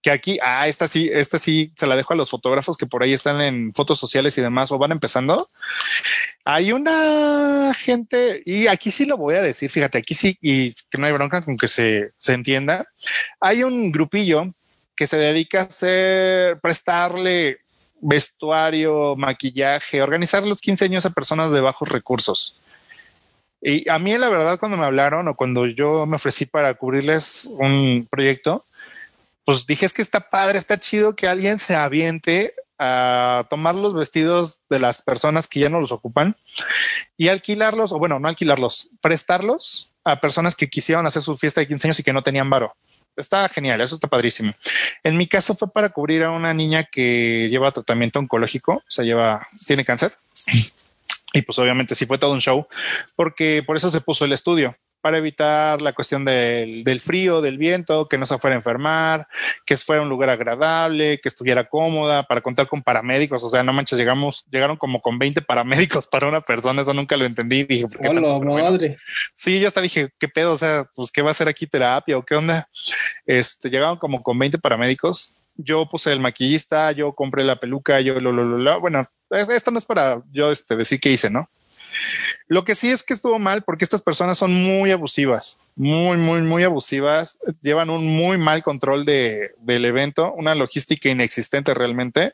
[0.06, 3.02] Que aquí, ah, esta sí, esta sí se la dejo a los fotógrafos que por
[3.02, 5.50] ahí están en fotos sociales y demás o van empezando.
[6.46, 11.00] Hay una gente, y aquí sí lo voy a decir, fíjate, aquí sí, y que
[11.00, 12.88] no hay bronca con que se, se entienda.
[13.40, 14.54] Hay un grupillo
[14.96, 17.62] que se dedica a hacer, prestarle
[18.00, 22.62] vestuario, maquillaje, organizar los 15 años a personas de bajos recursos.
[23.60, 27.50] Y a mí, la verdad, cuando me hablaron o cuando yo me ofrecí para cubrirles
[27.54, 28.66] un proyecto,
[29.46, 33.94] pues dije es que está padre, está chido que alguien se aviente a tomar los
[33.94, 36.36] vestidos de las personas que ya no los ocupan
[37.16, 41.68] y alquilarlos, o bueno, no alquilarlos, prestarlos a personas que quisieron hacer su fiesta de
[41.68, 42.76] 15 años y que no tenían varo.
[43.16, 44.54] está genial, eso está padrísimo.
[45.04, 49.06] En mi caso fue para cubrir a una niña que lleva tratamiento oncológico, o sea,
[49.06, 50.14] lleva, tiene cáncer.
[51.34, 52.66] Y pues obviamente sí fue todo un show,
[53.16, 57.60] porque por eso se puso el estudio para evitar la cuestión del, del, frío, del
[57.60, 59.28] viento, que no se fuera a enfermar,
[59.64, 63.44] que fuera un lugar agradable, que estuviera cómoda, para contar con paramédicos.
[63.44, 66.82] O sea, no manches, llegamos, llegaron como con 20 paramédicos para una persona.
[66.82, 67.66] Eso nunca lo entendí.
[67.66, 68.98] Dije, ¿por qué Hola, madre.
[69.36, 70.54] Sí, yo hasta dije, ¿qué pedo?
[70.54, 72.68] O sea, pues, ¿qué va a hacer aquí terapia o qué onda?
[73.28, 75.36] Este, llegaron como con 20 paramédicos.
[75.56, 78.82] Yo puse el maquillista, yo compré la peluca, yo lo, lo, lo, lo.
[78.82, 81.48] Bueno, esto no es para yo este, decir qué hice, ¿no?
[82.48, 86.42] Lo que sí es que estuvo mal porque estas personas son muy abusivas, muy, muy,
[86.42, 92.34] muy abusivas, llevan un muy mal control de, del evento, una logística inexistente realmente.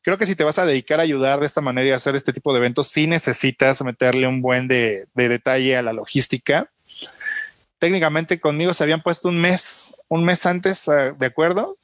[0.00, 2.32] Creo que si te vas a dedicar a ayudar de esta manera y hacer este
[2.32, 6.70] tipo de eventos, sí necesitas meterle un buen de, de detalle a la logística.
[7.78, 11.76] Técnicamente conmigo se habían puesto un mes, un mes antes, uh, de acuerdo.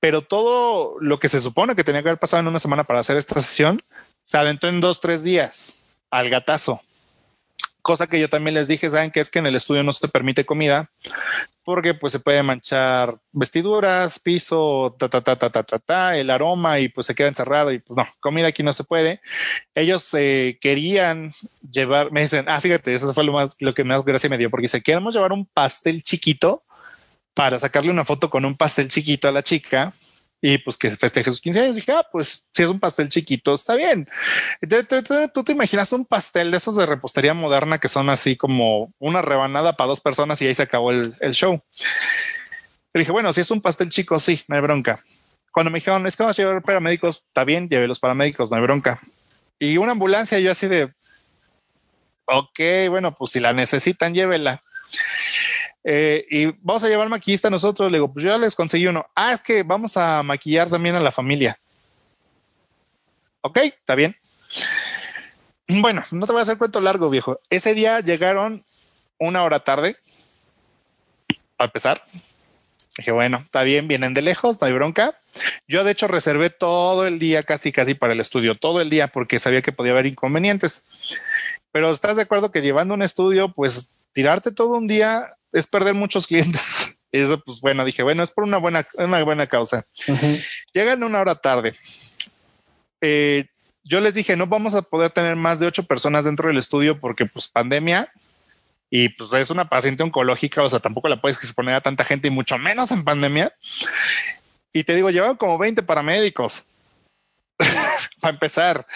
[0.00, 3.00] Pero todo lo que se supone que tenía que haber pasado en una semana para
[3.00, 3.80] hacer esta sesión,
[4.22, 5.74] se aventó en dos, tres días
[6.10, 6.80] al gatazo.
[7.82, 10.06] Cosa que yo también les dije, saben que es que en el estudio no se
[10.06, 10.90] permite comida
[11.64, 16.30] porque pues se puede manchar vestiduras, piso, ta, ta, ta, ta, ta, ta, ta, el
[16.30, 19.20] aroma y pues se queda encerrado y pues no, comida aquí no se puede.
[19.74, 21.32] Ellos eh, querían
[21.70, 24.50] llevar, me dicen, ah, fíjate, eso fue lo más, lo que más gracia me dio
[24.50, 26.64] porque se queremos llevar un pastel chiquito
[27.34, 29.94] para sacarle una foto con un pastel chiquito a la chica
[30.40, 31.76] y pues que festeje sus 15 años.
[31.76, 34.08] dije, ah, pues si es un pastel chiquito, está bien.
[35.34, 39.22] Tú te imaginas un pastel de esos de repostería moderna que son así como una
[39.22, 41.62] rebanada para dos personas y ahí se acabó el, el show.
[42.92, 45.04] Le dije, bueno, si es un pastel chico, sí, no hay bronca.
[45.52, 48.56] Cuando me dijeron, es que vamos a llevar paramédicos, está bien, lleve los paramédicos, no
[48.56, 49.00] hay bronca.
[49.58, 50.92] Y una ambulancia, yo así de,
[52.24, 54.62] ok, bueno, pues si la necesitan, llévela.
[55.82, 57.90] Eh, y vamos a llevar maquillista nosotros.
[57.90, 59.06] Le digo, pues yo ya les conseguí uno.
[59.14, 61.58] Ah, es que vamos a maquillar también a la familia.
[63.42, 64.16] Ok, está bien.
[65.68, 67.40] Bueno, no te voy a hacer cuento largo, viejo.
[67.48, 68.64] Ese día llegaron
[69.18, 69.96] una hora tarde.
[71.58, 72.04] A empezar.
[72.96, 75.18] Dije, bueno, está bien, vienen de lejos, no hay bronca.
[75.68, 79.08] Yo, de hecho, reservé todo el día, casi, casi para el estudio, todo el día,
[79.08, 80.84] porque sabía que podía haber inconvenientes.
[81.72, 85.94] Pero estás de acuerdo que llevando un estudio, pues tirarte todo un día es perder
[85.94, 86.96] muchos clientes.
[87.12, 89.84] Eso, pues bueno, dije, bueno, es por una buena, una buena causa.
[90.06, 90.44] Uh -huh.
[90.72, 91.74] Llegan una hora tarde.
[93.00, 93.46] Eh,
[93.82, 97.00] yo les dije, no vamos a poder tener más de ocho personas dentro del estudio
[97.00, 98.12] porque pues pandemia
[98.90, 102.28] y pues es una paciente oncológica, o sea, tampoco la puedes exponer a tanta gente
[102.28, 103.52] y mucho menos en pandemia.
[104.72, 106.66] Y te digo, llevan como 20 paramédicos.
[108.20, 108.86] Para empezar,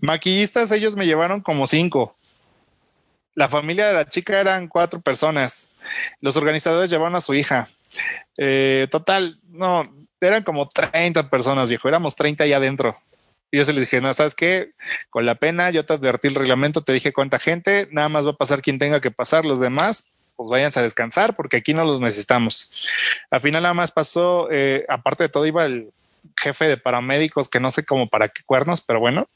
[0.00, 2.16] maquillistas, ellos me llevaron como cinco.
[3.36, 5.68] La familia de la chica eran cuatro personas.
[6.20, 7.68] Los organizadores llevaron a su hija.
[8.36, 9.84] Eh, total, no,
[10.20, 11.86] eran como 30 personas, viejo.
[11.86, 12.98] Éramos 30 ahí adentro.
[13.50, 14.72] Y yo se les dije, no, ¿sabes qué?
[15.10, 18.30] Con la pena, yo te advertí el reglamento, te dije cuánta gente, nada más va
[18.30, 21.84] a pasar quien tenga que pasar, los demás, pues váyanse a descansar porque aquí no
[21.84, 22.70] los necesitamos.
[23.30, 25.92] Al final nada más pasó, eh, aparte de todo, iba el
[26.36, 29.28] jefe de paramédicos, que no sé cómo para qué cuernos, pero bueno,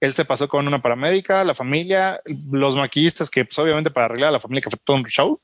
[0.00, 2.20] él se pasó con una paramédica, la familia,
[2.50, 5.40] los maquillistas, que pues obviamente para arreglar a la familia, que fue todo un show.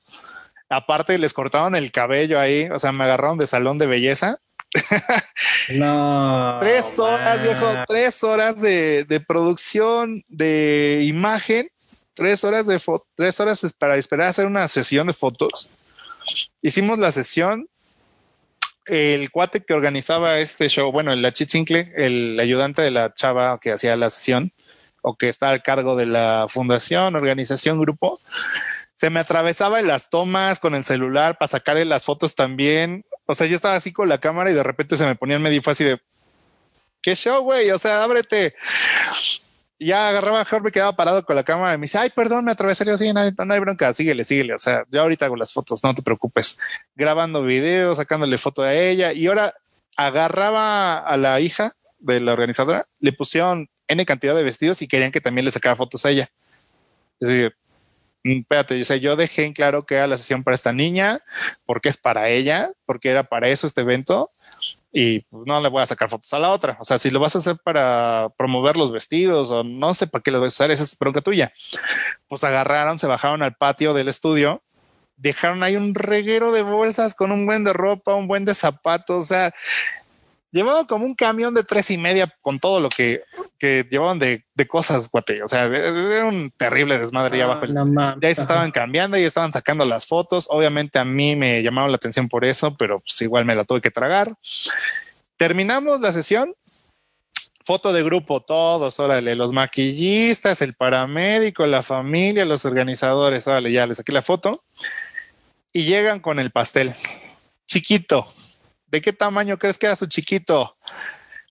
[0.68, 4.38] Aparte, les cortaron el cabello ahí, o sea, me agarraron de salón de belleza.
[5.74, 6.56] no.
[6.60, 7.42] tres horas, man.
[7.42, 11.68] viejo, tres horas de, de, producción de imagen,
[12.14, 15.70] tres horas de foto, tres horas para esperar a hacer una sesión de fotos.
[16.62, 17.68] Hicimos la sesión.
[18.86, 23.72] El cuate que organizaba este show, bueno, el chichincle, el ayudante de la chava que
[23.72, 24.52] hacía la sesión
[25.02, 28.18] o que está al cargo de la fundación, organización, grupo,
[28.94, 33.04] se me atravesaba en las tomas con el celular para sacarle las fotos también.
[33.26, 35.62] O sea, yo estaba así con la cámara y de repente se me ponía medio
[35.62, 36.00] fácil de
[37.00, 37.70] qué show, güey.
[37.70, 38.54] O sea, ábrete.
[39.84, 42.52] Ya agarraba mejor, me quedaba parado con la cámara y me dice, ay, perdón, me
[42.52, 42.84] atravesé.
[42.84, 44.54] Yo, sí, no hay, bronca, síguele, síguele.
[44.54, 46.58] O sea, yo ahorita hago las fotos, no te preocupes.
[46.94, 49.12] Grabando videos, sacándole foto a ella.
[49.12, 49.54] Y ahora
[49.96, 55.12] agarraba a la hija de la organizadora, le pusieron N cantidad de vestidos y querían
[55.12, 56.30] que también le sacara fotos a ella.
[57.20, 57.56] Es decir,
[58.24, 61.20] espérate, o sea, yo dejé en claro que era la sesión para esta niña,
[61.64, 64.32] porque es para ella, porque era para eso este evento,
[64.92, 66.76] y pues, no le voy a sacar fotos a la otra.
[66.80, 70.22] O sea, si lo vas a hacer para promover los vestidos o no sé para
[70.22, 71.52] qué lo vas a usar, esa es bronca tuya.
[72.28, 74.62] Pues agarraron, se bajaron al patio del estudio,
[75.16, 79.22] dejaron ahí un reguero de bolsas con un buen de ropa, un buen de zapatos,
[79.22, 79.54] o sea,
[80.50, 83.22] llevaba como un camión de tres y media con todo lo que
[83.62, 85.40] que llevaban de, de cosas, guate.
[85.44, 87.66] O sea, era un terrible desmadre Ah, abajo.
[87.68, 88.18] no.
[88.20, 90.48] Ya se estaban cambiando y estaban sacando las fotos.
[90.50, 93.80] Obviamente a mí me llamaron la atención por eso, pero pues igual me la tuve
[93.80, 94.34] que tragar.
[95.36, 96.56] Terminamos la sesión.
[97.64, 103.86] Foto de grupo, todos, órale, los maquillistas, el paramédico, la familia, los organizadores, órale, ya
[103.86, 104.64] les saqué la foto.
[105.72, 106.92] Y llegan con el pastel.
[107.68, 108.26] Chiquito.
[108.88, 110.76] ¿De qué tamaño crees que era su chiquito?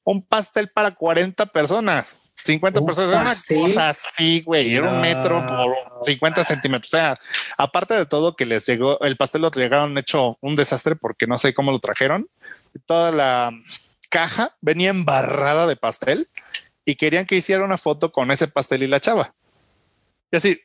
[0.03, 2.21] Un pastel para 40 personas.
[2.43, 3.49] 50 ¿Un personas.
[3.49, 3.59] Era?
[3.59, 4.73] Una cosa así, güey.
[4.73, 6.93] Era un metro por 50 centímetros.
[6.93, 7.17] O sea,
[7.57, 11.37] aparte de todo que les llegó, el pastel lo llegaron hecho un desastre porque no
[11.37, 12.27] sé cómo lo trajeron.
[12.85, 13.51] Toda la
[14.09, 16.27] caja venía embarrada de pastel
[16.85, 19.33] y querían que hiciera una foto con ese pastel y la chava.
[20.31, 20.61] Y así,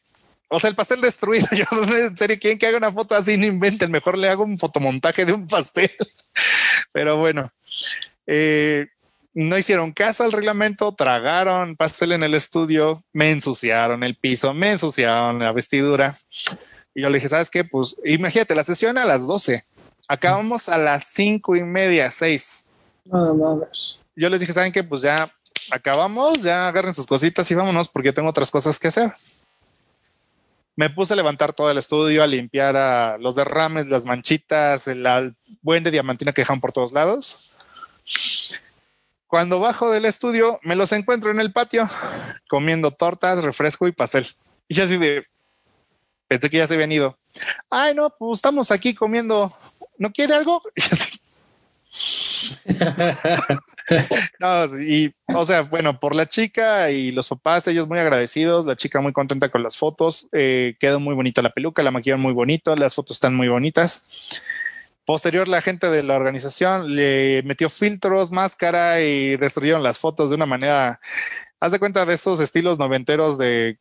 [0.49, 1.47] o sea, el pastel destruido.
[1.53, 3.91] Yo, en serio, quieren que haga una foto así, no inventen.
[3.91, 5.91] Mejor le hago un fotomontaje de un pastel.
[6.93, 7.53] Pero bueno,
[8.27, 8.87] eh,
[9.37, 14.71] no hicieron caso al reglamento, tragaron pastel en el estudio, me ensuciaron el piso, me
[14.71, 16.19] ensuciaron la vestidura.
[16.95, 17.63] Y yo le dije, ¿sabes qué?
[17.63, 19.63] Pues imagínate, la sesión a las 12.
[20.09, 22.65] Acabamos a las cinco y media, seis.
[23.05, 23.61] No.
[24.15, 24.83] Yo les dije, ¿saben qué?
[24.83, 25.31] Pues ya
[25.71, 29.13] acabamos, ya agarren sus cositas y vámonos porque tengo otras cosas que hacer.
[30.77, 35.37] Me puse a levantar todo el estudio, a limpiar a los derrames, las manchitas, el
[35.61, 37.53] buen de diamantina que dejan por todos lados.
[39.27, 41.89] Cuando bajo del estudio, me los encuentro en el patio
[42.49, 44.27] comiendo tortas, refresco y pastel.
[44.69, 45.27] Y yo así de,
[46.29, 47.19] pensé que ya se habían ido.
[47.69, 49.53] Ay, no, pues estamos aquí comiendo.
[49.99, 50.61] ¿No quiere algo?
[50.77, 51.21] Y así,
[54.41, 58.77] no, y o sea, bueno, por la chica y los papás, ellos muy agradecidos, la
[58.77, 62.33] chica muy contenta con las fotos, eh, quedó muy bonita la peluca, la maquillaron muy
[62.33, 64.05] bonito, las fotos están muy bonitas.
[65.07, 70.37] Posterior, la gente de la organización le metió filtros, máscara y destruyeron las fotos de
[70.37, 71.01] una manera,
[71.61, 73.79] haz de cuenta de esos estilos noventeros de,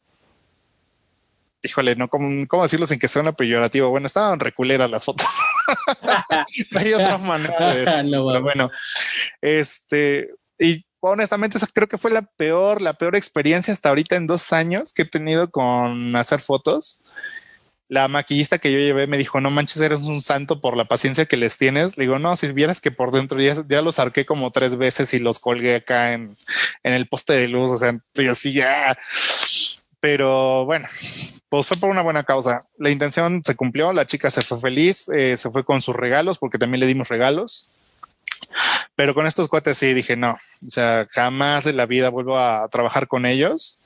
[1.65, 3.89] híjole, no, ¿cómo, cómo decirlo sin que sea una peyorativo?
[3.89, 5.27] Bueno, estaban reculeras las fotos.
[6.71, 8.03] no hay otra manera de.
[8.03, 8.69] No Pero bueno,
[9.41, 10.29] este,
[10.59, 14.53] y honestamente, esa creo que fue la peor, la peor experiencia hasta ahorita en dos
[14.53, 17.01] años que he tenido con hacer fotos.
[17.87, 21.25] La maquillista que yo llevé me dijo, no manches, eres un santo por la paciencia
[21.25, 21.97] que les tienes.
[21.97, 25.19] Le digo, no, si vieras que por dentro ya, los arqué como tres veces y
[25.19, 26.37] los colgué acá en,
[26.83, 27.71] en el poste de luz.
[27.71, 28.97] O sea, estoy así ya.
[29.99, 30.87] Pero bueno,
[31.49, 32.59] pues fue por una buena causa.
[32.77, 36.37] La intención se cumplió, la chica se fue feliz, eh, se fue con sus regalos
[36.37, 37.69] porque también le dimos regalos.
[38.95, 42.67] Pero con estos cuates sí dije no, o sea, jamás en la vida vuelvo a
[42.69, 43.79] trabajar con ellos.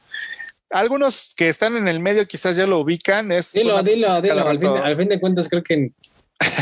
[0.72, 3.32] Algunos que están en el medio quizás ya lo ubican.
[3.32, 4.36] Es Dilo, dilo, dilo.
[4.36, 5.92] cada Al fin, de, rato- al fin de cuentas, creo que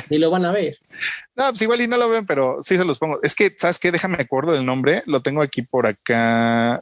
[0.09, 0.77] ni lo van a ver.
[1.35, 3.19] No, pues igual y no lo ven, pero sí se los pongo.
[3.21, 3.91] Es que, ¿sabes qué?
[3.91, 5.03] Déjame acuerdo del nombre.
[5.05, 6.81] Lo tengo aquí por acá.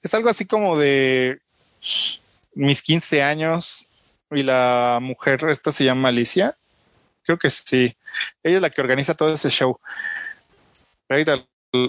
[0.00, 1.40] Es algo así como de
[2.54, 3.88] mis 15 años
[4.30, 6.56] y la mujer, esta se llama Alicia.
[7.24, 7.96] Creo que sí.
[8.44, 9.80] Ella es la que organiza todo ese show.
[11.08, 11.44] Ahorita,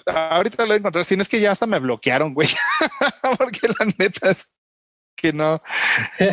[0.08, 1.06] ahorita lo voy a encontrar.
[1.06, 2.50] Si no es que ya hasta me bloquearon, güey.
[3.38, 4.52] Porque la neta es
[5.18, 5.62] que no,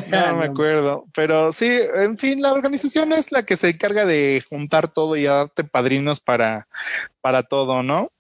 [0.08, 4.44] no me acuerdo, pero sí, en fin, la organización es la que se encarga de
[4.48, 6.68] juntar todo y darte padrinos para,
[7.20, 8.10] para todo, ¿no?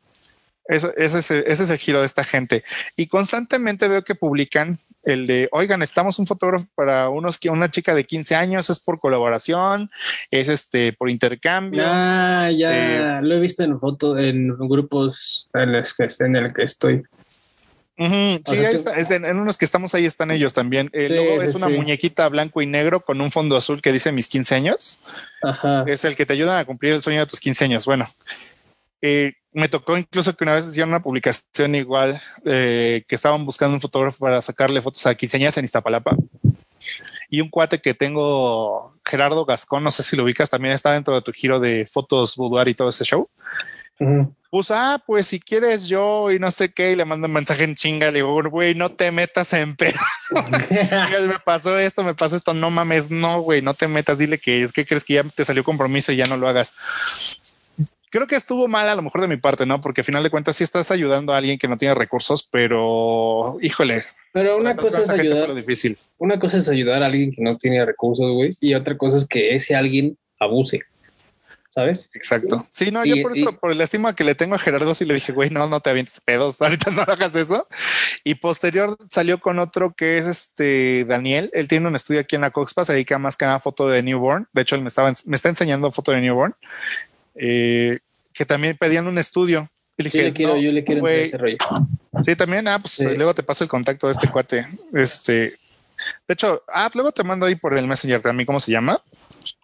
[0.66, 2.64] Eso, ese, es, ese es el giro de esta gente.
[2.96, 7.70] Y constantemente veo que publican el de, oigan, estamos un fotógrafo para unos que una
[7.70, 9.90] chica de 15 años, es por colaboración,
[10.30, 11.84] es este por intercambio.
[11.86, 16.52] Ah, ya Eh, lo he visto en fotos, en grupos en los que en el
[16.52, 17.02] que estoy.
[17.96, 20.90] Sí, sea, ahí está, es en, en unos que estamos ahí están ellos también.
[20.92, 21.72] El Sí, logo sí, es una sí.
[21.74, 24.98] muñequita blanco y negro con un fondo azul que dice mis 15 años.
[25.42, 25.84] Ajá.
[25.86, 27.84] es el que te ayuda a cumplir el sueño de tus 15 años.
[27.84, 28.08] Bueno,
[29.00, 33.74] eh, me tocó incluso que una vez hicieron una publicación igual eh, que estaban buscando
[33.74, 36.16] un fotógrafo para sacarle fotos a quinceañeras en Iztapalapa.
[37.30, 41.14] Y un cuate que tengo, Gerardo Gascón, no sé si lo ubicas, también está dentro
[41.14, 43.28] de tu giro de fotos boudoir y todo ese show.
[44.50, 47.64] Puso, ah, pues si quieres yo y no sé qué, y le mando un mensaje
[47.64, 49.98] en chinga, le digo, güey, no te metas en pedo.
[51.26, 54.62] me pasó esto, me pasó esto, no mames, no, güey, no te metas, dile que
[54.62, 56.74] es que crees que ya te salió compromiso y ya no lo hagas.
[58.10, 59.80] Creo que estuvo mal a lo mejor de mi parte, ¿no?
[59.80, 63.56] Porque al final de cuentas sí estás ayudando a alguien que no tiene recursos, pero
[63.60, 64.04] híjole.
[64.32, 65.98] Pero una cosa es ¿cuánta gente fue ayudar, difícil.
[66.18, 69.26] una cosa es ayudar a alguien que no tiene recursos, güey, y otra cosa es
[69.26, 70.82] que ese alguien abuse.
[71.74, 72.08] ¿Sabes?
[72.14, 72.68] Exacto.
[72.70, 75.04] Sí, no, Y- yo por eso, por el estima que le tengo a Gerardo, sí
[75.04, 77.66] le dije, güey, no, no te avientes pedos, ahorita no hagas eso.
[78.22, 81.50] Y posterior salió con otro que es este Daniel.
[81.52, 83.88] Él tiene un estudio aquí en la Coxpa, se dedica más que nada a foto
[83.88, 84.46] de newborn.
[84.52, 86.54] De hecho, él me estaba, me está enseñando foto de newborn,
[87.34, 87.98] eh,
[88.32, 89.68] que también pedían un estudio.
[89.96, 91.56] Y le Yo le quiero, "No, yo le quiero ese rollo.
[92.22, 94.66] Sí, también, ah, pues luego te paso el contacto de este cuate.
[94.92, 95.32] Este,
[96.28, 99.02] de hecho, ah, luego te mando ahí por el Messenger también, ¿cómo se llama?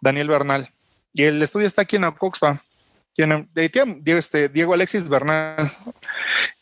[0.01, 0.69] Daniel Bernal.
[1.13, 2.63] Y el estudio está aquí en Ocoxpa.
[3.13, 5.69] Tiene, Diego, este, Diego Alexis Bernal.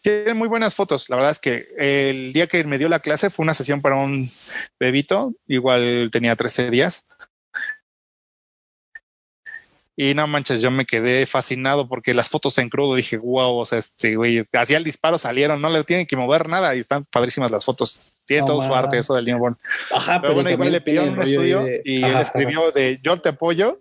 [0.01, 1.09] Tiene muy buenas fotos.
[1.09, 3.97] La verdad es que el día que me dio la clase fue una sesión para
[3.97, 4.31] un
[4.81, 5.35] bebito.
[5.47, 7.07] Igual tenía 13 días.
[10.01, 13.66] Y no manches, yo me quedé fascinado porque las fotos en crudo dije, wow, o
[13.66, 17.05] sea, este güey, hacía el disparo, salieron, no le tienen que mover nada y están
[17.05, 18.01] padrísimas las fotos.
[18.25, 19.59] Tiene todo su arte eso del newborn.
[19.93, 23.81] Ajá, pero, bueno, igual le pidió un estudio y él escribió de yo te apoyo.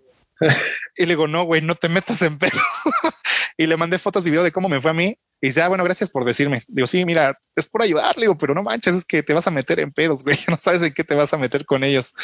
[0.96, 2.54] Y le digo, no, güey, no te metas en pedos.
[3.56, 5.18] y le mandé fotos y video de cómo me fue a mí.
[5.40, 6.62] Y dice, ah, bueno, gracias por decirme.
[6.66, 9.52] Digo, sí, mira, es por ayudarle, digo, pero no manches, es que te vas a
[9.52, 10.36] meter en pedos, güey.
[10.48, 12.14] No sabes en qué te vas a meter con ellos.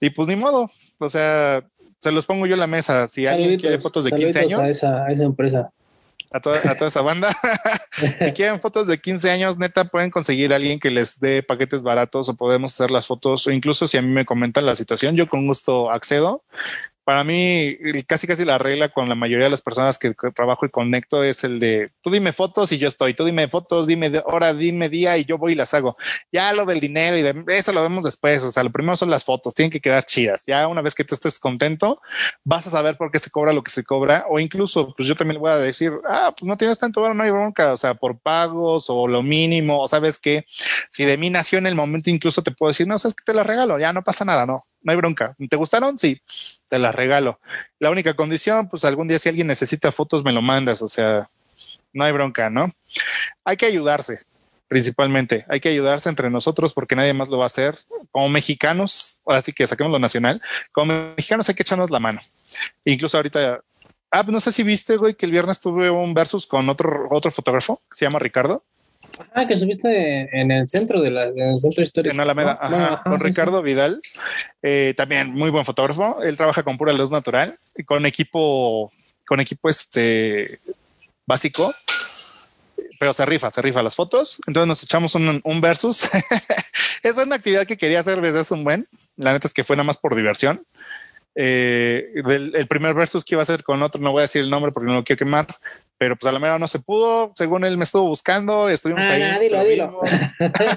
[0.00, 0.70] Y pues ni modo.
[0.98, 1.62] O sea,
[2.00, 3.08] se los pongo yo en la mesa.
[3.08, 4.60] Si alguien quiere fotos de 15 años.
[4.60, 5.70] A esa, a esa empresa.
[6.32, 7.36] A toda, a toda esa banda.
[8.20, 11.82] si quieren fotos de 15 años, neta, pueden conseguir a alguien que les dé paquetes
[11.82, 13.46] baratos o podemos hacer las fotos.
[13.46, 16.44] O incluso si a mí me comentan la situación, yo con gusto accedo
[17.10, 17.76] para mí
[18.06, 21.42] casi casi la regla con la mayoría de las personas que trabajo y conecto es
[21.42, 25.18] el de tú dime fotos y yo estoy, tú dime fotos, dime hora, dime día
[25.18, 25.96] y yo voy y las hago.
[26.30, 28.44] Ya lo del dinero y de eso lo vemos después.
[28.44, 30.44] O sea, lo primero son las fotos, tienen que quedar chidas.
[30.46, 32.00] Ya una vez que tú estés contento,
[32.44, 34.24] vas a saber por qué se cobra lo que se cobra.
[34.28, 37.16] O incluso, pues yo también le voy a decir, ah, pues no tienes tanto bueno,
[37.16, 37.72] no hay bronca.
[37.72, 40.44] O sea, por pagos o lo mínimo, o sabes que
[40.88, 43.34] si de mí nació en el momento, incluso te puedo decir, no, sabes que te
[43.34, 45.36] la regalo, ya no pasa nada, no no hay bronca.
[45.48, 45.98] ¿Te gustaron?
[45.98, 46.20] Sí,
[46.68, 47.40] te las regalo.
[47.78, 51.30] La única condición, pues algún día si alguien necesita fotos, me lo mandas, o sea,
[51.92, 52.70] no hay bronca, ¿no?
[53.44, 54.20] Hay que ayudarse,
[54.68, 55.44] principalmente.
[55.48, 57.78] Hay que ayudarse entre nosotros porque nadie más lo va a hacer.
[58.10, 60.42] Como mexicanos, así que saquemos lo nacional,
[60.72, 62.20] como mexicanos hay que echarnos la mano.
[62.84, 63.60] Incluso ahorita,
[64.10, 67.30] ah, no sé si viste, güey, que el viernes tuve un versus con otro, otro
[67.30, 68.64] fotógrafo que se llama Ricardo.
[69.34, 72.14] Ah, que subiste en el centro de la, en el centro histórico.
[72.14, 74.00] En Alameda, ajá, con Ricardo Vidal,
[74.62, 76.22] eh, también muy buen fotógrafo.
[76.22, 78.92] Él trabaja con pura luz natural y con equipo,
[79.26, 80.60] con equipo este
[81.26, 81.72] básico,
[82.98, 84.40] pero se rifa, se rifa las fotos.
[84.46, 86.08] Entonces nos echamos un, un versus.
[87.02, 88.88] es una actividad que quería hacer desde hace un buen.
[89.16, 90.64] La neta es que fue nada más por diversión.
[91.34, 94.50] Eh, el primer versus que iba a hacer con otro, no voy a decir el
[94.50, 95.46] nombre porque no lo quiero quemar,
[95.96, 99.12] pero pues a lo mejor no se pudo, según él me estuvo buscando, estuvimos ah,
[99.12, 99.38] ahí.
[99.38, 100.00] dilo, dilo.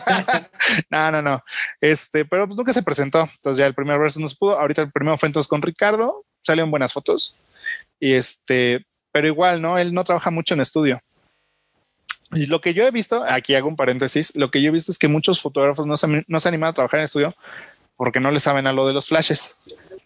[0.90, 1.44] no, no, no.
[1.80, 3.22] Este, pero pues nunca se presentó.
[3.22, 4.60] Entonces ya el primer verso no se pudo.
[4.60, 7.38] Ahorita el primero fue entonces con Ricardo, salieron buenas fotos.
[8.00, 9.78] Y este, pero igual, ¿no?
[9.78, 11.00] Él no trabaja mucho en estudio.
[12.34, 14.92] Y lo que yo he visto, aquí hago un paréntesis, lo que yo he visto
[14.92, 17.36] es que muchos fotógrafos no se, no se animan a trabajar en estudio
[17.96, 19.56] porque no le saben a lo de los flashes,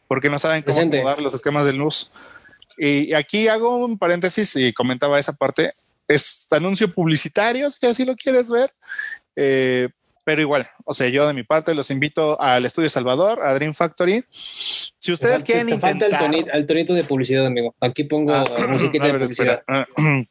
[0.07, 2.11] porque no saben cómo acomodar los esquemas de luz.
[2.77, 5.73] Y aquí hago un paréntesis y comentaba esa parte.
[6.07, 8.71] Es anuncio publicitario, si así lo quieres ver.
[9.35, 9.89] Eh,
[10.23, 13.73] pero igual, o sea, yo de mi parte los invito al Estudio Salvador, a Dream
[13.73, 14.25] Factory.
[14.29, 17.73] Si ustedes quieren te falta el tonito, de publicidad, amigo.
[17.79, 19.63] Aquí pongo ah, musiquita de publicidad.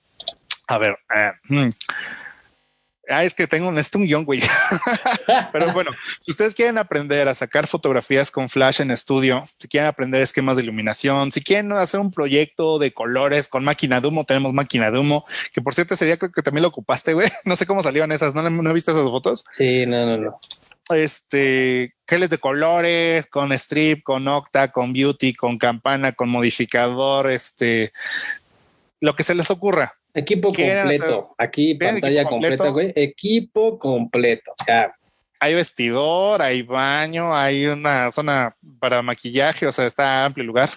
[0.69, 1.69] A ver, eh, hmm.
[3.09, 4.43] Ah, es que tengo un, guion, güey.
[5.53, 9.89] Pero bueno, si ustedes quieren aprender a sacar fotografías con flash en estudio, si quieren
[9.89, 14.25] aprender esquemas de iluminación, si quieren hacer un proyecto de colores con máquina de humo,
[14.25, 17.29] tenemos máquina de humo, que por cierto ese día creo que también lo ocupaste, güey.
[17.45, 19.45] No sé cómo salieron esas, ¿no, ¿No he visto esas fotos?
[19.51, 20.39] Sí, no, no, no.
[20.91, 27.93] Este, geles de colores, con strip, con octa, con beauty, con campana, con modificador, este,
[29.01, 31.35] lo que se les ocurra Equipo completo.
[31.37, 32.93] Aquí pantalla completa, güey.
[32.97, 34.55] Equipo completo.
[35.39, 40.71] Hay vestidor, hay baño, hay una zona para maquillaje, o sea, está amplio el lugar.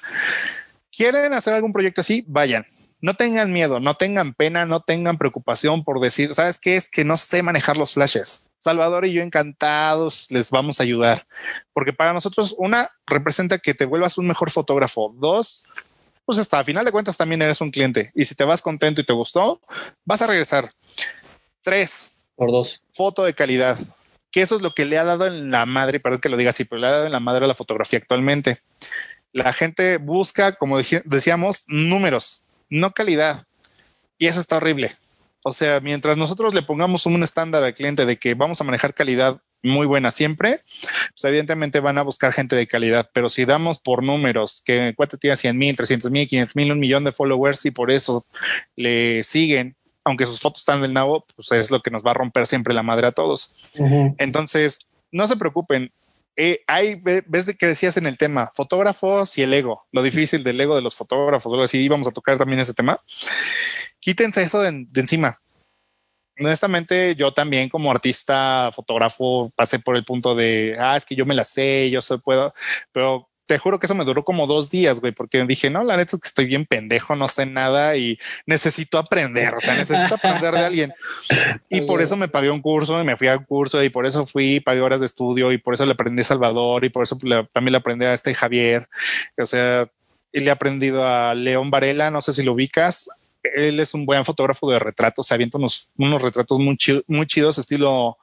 [0.91, 2.25] ¿Quieren hacer algún proyecto así?
[2.27, 2.65] Vayan.
[2.99, 6.75] No tengan miedo, no tengan pena, no tengan preocupación por decir, ¿sabes qué?
[6.75, 8.43] Es que no sé manejar los flashes.
[8.57, 11.25] Salvador y yo encantados les vamos a ayudar,
[11.71, 15.15] porque para nosotros, una, representa que te vuelvas un mejor fotógrafo.
[15.17, 15.63] Dos,
[16.29, 18.11] pues hasta a final de cuentas también eres un cliente.
[18.13, 19.59] Y si te vas contento y te gustó,
[20.05, 20.71] vas a regresar.
[21.63, 22.13] Tres.
[22.35, 22.83] Por dos.
[22.91, 23.79] Foto de calidad.
[24.29, 26.51] Que eso es lo que le ha dado en la madre, perdón que lo diga
[26.51, 28.61] así, pero le ha dado en la madre a la fotografía actualmente.
[29.31, 33.47] La gente busca, como decíamos, números, no calidad.
[34.19, 34.95] Y eso está horrible.
[35.43, 38.93] O sea, mientras nosotros le pongamos un estándar al cliente de que vamos a manejar
[38.93, 40.61] calidad muy buena siempre,
[41.11, 45.17] pues evidentemente van a buscar gente de calidad, pero si damos por números que Cuate
[45.17, 48.25] tiene 100 mil, 300 mil, 500 mil, un millón de followers y por eso
[48.75, 49.75] le siguen,
[50.05, 52.73] aunque sus fotos están del nabo, pues es lo que nos va a romper siempre
[52.73, 53.53] la madre a todos.
[54.17, 55.91] Entonces, no se preocupen.
[56.35, 60.43] Eh, hay, ves de que decías en el tema, fotógrafos y el ego, lo difícil
[60.43, 63.01] del ego de los fotógrafos, o así, íbamos a tocar también ese tema.
[63.99, 65.41] Quítense eso de encima
[66.39, 71.25] honestamente, yo también como artista, fotógrafo, pasé por el punto de, ah, es que yo
[71.25, 72.53] me la sé, yo soy, puedo,
[72.91, 75.97] pero te juro que eso me duró como dos días, güey, porque dije, no, la
[75.97, 80.15] neta es que estoy bien pendejo, no sé nada y necesito aprender, o sea, necesito
[80.15, 80.93] aprender de alguien.
[81.67, 84.05] Y por eso me pagué un curso y me fui a un curso y por
[84.05, 87.03] eso fui, pagué horas de estudio y por eso le aprendí a Salvador y por
[87.03, 87.17] eso
[87.51, 88.87] también le aprendí a este Javier.
[89.35, 89.89] O sea,
[90.31, 93.09] y le he aprendido a León Varela, no sé si lo ubicas.
[93.43, 97.57] Él es un buen fotógrafo de retratos, se avienta unos, unos retratos muy, muy chidos,
[97.57, 98.17] estilo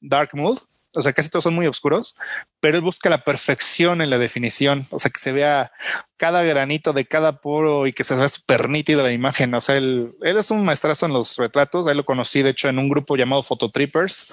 [0.00, 0.58] Dark Mood
[0.96, 2.16] o sea, casi todos son muy oscuros,
[2.60, 5.70] pero él busca la perfección en la definición, o sea, que se vea
[6.16, 9.52] cada granito de cada poro y que se vea súper nítido la imagen.
[9.54, 11.86] O sea, él, él, es un maestrazo en los retratos.
[11.86, 14.32] Ahí lo conocí, de hecho, en un grupo llamado Phototrippers.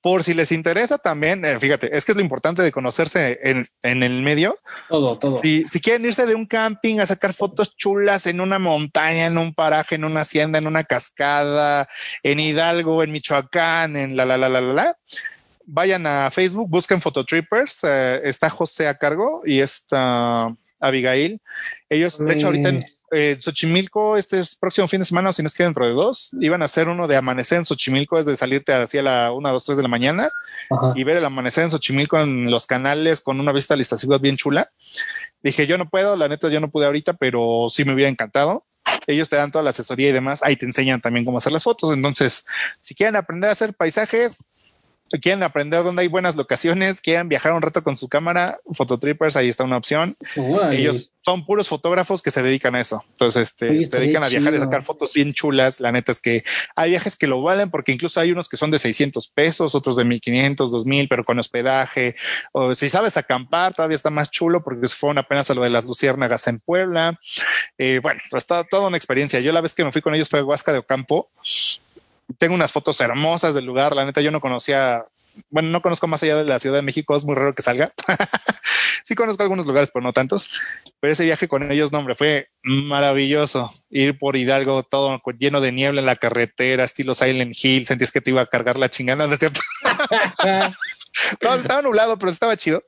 [0.00, 3.66] Por si les interesa también, eh, fíjate, es que es lo importante de conocerse en,
[3.82, 4.58] en el medio.
[4.88, 5.40] Todo, todo.
[5.42, 9.38] Si, si, quieren irse de un camping a sacar fotos chulas en una montaña, en
[9.38, 11.88] un paraje, en una hacienda, en una cascada,
[12.22, 14.96] en Hidalgo, en Michoacán, en la, la, la, la, la, la
[15.66, 21.40] vayan a Facebook, busquen Phototrippers, eh, está José a cargo y está Abigail.
[21.88, 25.46] Ellos, de hecho, ahorita en eh, Xochimilco, este próximo fin de semana, o si no
[25.46, 28.36] es que dentro de dos, iban a hacer uno de amanecer en Xochimilco, es de
[28.36, 30.28] salirte hacia la una, dos, tres de la mañana
[30.94, 34.36] y ver el amanecer en Xochimilco en los canales con una vista lista ciudad bien
[34.36, 34.70] chula.
[35.42, 38.66] Dije, yo no puedo, la neta, yo no pude ahorita, pero sí me hubiera encantado
[39.06, 41.62] ellos te dan toda la asesoría y demás, ahí te enseñan también cómo hacer las
[41.62, 41.92] fotos.
[41.92, 42.46] Entonces,
[42.80, 44.44] si quieren aprender a hacer paisajes,
[45.18, 49.48] quieren aprender dónde hay buenas locaciones, quieren viajar un rato con su cámara, Fototrippers, ahí
[49.48, 50.16] está una opción.
[50.72, 53.04] Ellos son puros fotógrafos que se dedican a eso.
[53.10, 55.80] Entonces, este, se dedican a viajar y sacar fotos bien chulas.
[55.80, 56.44] La neta es que
[56.74, 59.96] hay viajes que lo valen porque incluso hay unos que son de 600 pesos, otros
[59.96, 62.16] de 1500, 2000, pero con hospedaje.
[62.52, 65.70] O si sabes acampar, todavía está más chulo porque se fueron apenas a lo de
[65.70, 67.18] las luciérnagas en Puebla.
[67.78, 69.38] Eh, bueno, pues toda, toda una experiencia.
[69.40, 71.28] Yo la vez que me fui con ellos fue a Huasca de Ocampo
[72.38, 73.94] tengo unas fotos hermosas del lugar.
[73.94, 75.06] La neta, yo no conocía,
[75.50, 77.92] bueno, no conozco más allá de la Ciudad de México, es muy raro que salga.
[79.04, 80.50] sí conozco algunos lugares, pero no tantos.
[81.00, 83.72] Pero ese viaje con ellos, no, hombre, fue maravilloso.
[83.90, 88.20] Ir por Hidalgo, todo lleno de niebla en la carretera, estilo Silent Hill, sentías que
[88.20, 89.60] te iba a cargar la chingada, ¿no es cierto?
[91.42, 92.82] no, estaba nublado, pero estaba chido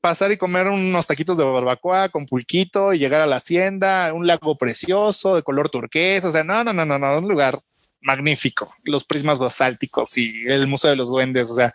[0.00, 4.26] pasar y comer unos taquitos de barbacoa con pulquito y llegar a la hacienda, un
[4.26, 6.28] lago precioso de color turquesa.
[6.28, 7.58] O sea, no, no, no, no, no, un lugar
[8.00, 11.74] magnífico, los prismas basálticos y el Museo de los Duendes, o sea,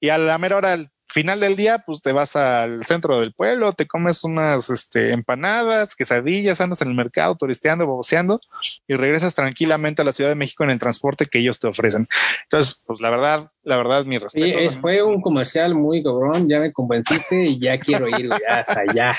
[0.00, 3.32] y a la mera hora, al final del día, pues te vas al centro del
[3.32, 8.40] pueblo, te comes unas este, empanadas, quesadillas, andas en el mercado turisteando, boceando
[8.88, 12.08] y regresas tranquilamente a la Ciudad de México en el transporte que ellos te ofrecen.
[12.42, 14.72] Entonces, pues la verdad, la verdad, mi respeto.
[14.72, 19.16] fue un comercial muy cabrón, ya me convenciste y ya quiero ir, ya, allá.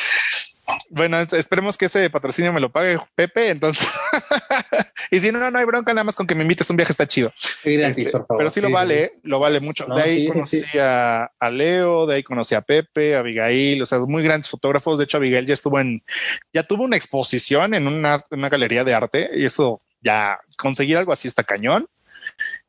[0.90, 3.50] Bueno, esperemos que ese patrocinio me lo pague Pepe.
[3.50, 3.88] Entonces,
[5.12, 7.08] y si no, no hay bronca, nada más con que me invites un viaje está
[7.08, 7.34] chido.
[7.64, 9.86] Este, pero sí, lo vale, lo vale mucho.
[9.86, 14.24] de ahí conocí a, Leo, de ahí conocí a Pepe, a Abigail, o sea, muy
[14.24, 14.98] grandes fotógrafos.
[14.98, 16.04] De hecho, Abigail ya estuvo en,
[16.54, 21.12] ya tuvo una exposición en una, una galería de arte y eso ya conseguir algo
[21.12, 21.88] así está cañón.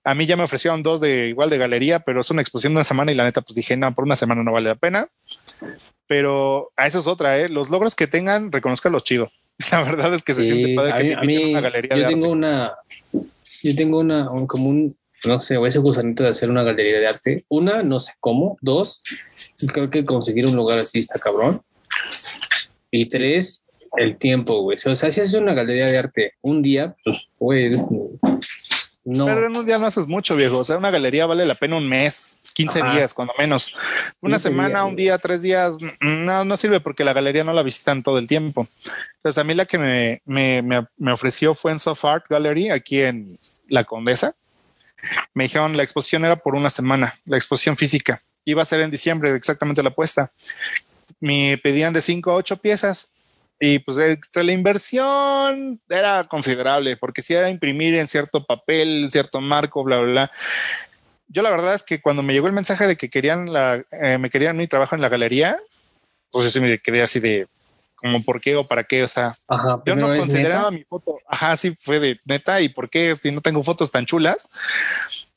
[0.05, 2.78] A mí ya me ofrecieron dos de igual de galería, pero es una exposición de
[2.78, 5.09] una semana y la neta, pues dije, no, por una semana no vale la pena
[6.07, 7.49] pero a eso es otra, ¿eh?
[7.49, 9.31] Los logros que tengan, reconozca los chido.
[9.73, 12.74] La verdad es que se siente padre que te mí, una galería yo tengo una,
[13.62, 17.07] yo tengo una, un, como un, no sé, ese gusanito de hacer una galería de
[17.07, 17.45] arte.
[17.49, 18.59] Una, no sé cómo.
[18.61, 19.03] Dos,
[19.73, 21.61] creo que conseguir un lugar así está cabrón.
[22.91, 23.66] Y tres,
[23.97, 24.77] el tiempo, güey.
[24.85, 27.73] O sea, si haces una galería de arte un día, pues, güey,
[29.07, 29.24] no.
[29.27, 30.59] Pero en un día no haces mucho, viejo.
[30.59, 32.36] O sea, una galería vale la pena un mes.
[32.57, 33.77] 15 días, cuando menos.
[34.19, 38.03] Una semana, un día, tres días, no, no sirve porque la galería no la visitan
[38.03, 38.66] todo el tiempo.
[39.16, 43.03] Entonces, a mí la que me, me, me, ofreció fue en Soft Art Gallery, aquí
[43.03, 43.39] en
[43.69, 44.35] La Condesa.
[45.35, 48.23] Me dijeron la exposición era por una semana, la exposición física.
[48.47, 50.33] Iba a ser en diciembre, exactamente la puesta.
[51.20, 53.12] Me pedían de cinco a ocho piezas
[53.61, 53.99] y pues
[54.35, 59.99] la inversión era considerable porque si era imprimir en cierto papel, en cierto marco, bla,
[59.99, 60.33] bla, bla
[61.28, 64.19] yo la verdad es que cuando me llegó el mensaje de que querían la, eh,
[64.19, 65.59] me querían mi trabajo en la galería,
[66.31, 67.48] pues yo me quedé así de
[67.97, 69.39] como por qué o para qué, o sea,
[69.85, 73.40] yo no consideraba mi foto, ajá, sí fue de neta y por qué si no
[73.40, 74.48] tengo fotos tan chulas.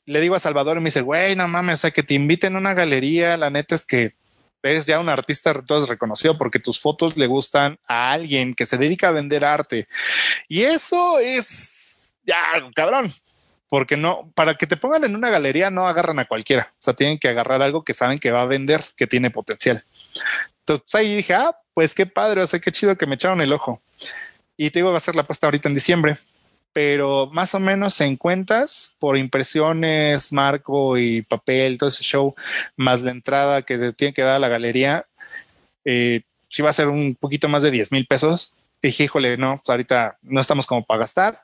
[0.06, 2.54] Le digo a Salvador y me dice, güey, no mames, o sea, que te inviten
[2.54, 4.14] a una galería, la neta es que
[4.62, 8.76] eres ya un artista todo reconocido porque tus fotos le gustan a alguien que se
[8.76, 9.88] dedica a vender arte.
[10.48, 12.36] Y eso es ya,
[12.74, 13.12] cabrón
[13.70, 16.92] porque no, para que te pongan en una galería no agarran a cualquiera, o sea,
[16.92, 19.84] tienen que agarrar algo que saben que va a vender, que tiene potencial.
[20.58, 23.52] Entonces ahí dije, ah, pues qué padre, o sea, qué chido que me echaron el
[23.52, 23.80] ojo.
[24.56, 26.18] Y te digo, va a ser la puesta ahorita en diciembre.
[26.72, 32.34] pero más o menos en cuentas por impresiones, marco y papel, todo ese show,
[32.76, 35.06] más la entrada que te tiene que dar a la galería,
[35.84, 38.54] eh, sí va a ser un poquito más de 10 mil pesos.
[38.82, 41.42] dije, híjole, no, pues ahorita no estamos como para gastar.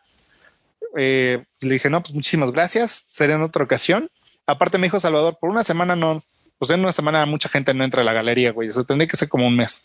[0.97, 4.11] Eh, le dije, no, pues muchísimas gracias, será en otra ocasión.
[4.47, 6.25] Aparte me dijo Salvador, por una semana no,
[6.59, 9.17] pues en una semana mucha gente no entra a la galería, güey, eso tendría que
[9.17, 9.85] ser como un mes.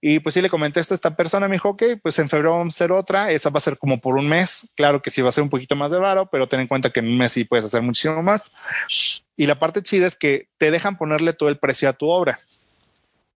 [0.00, 2.58] Y pues sí le comenté esto a esta persona, me dijo, ok, pues en febrero
[2.58, 5.22] vamos a hacer otra, esa va a ser como por un mes, claro que sí
[5.22, 7.16] va a ser un poquito más de varo, pero ten en cuenta que en un
[7.16, 8.50] mes sí puedes hacer muchísimo más.
[9.36, 12.40] Y la parte chida es que te dejan ponerle todo el precio a tu obra.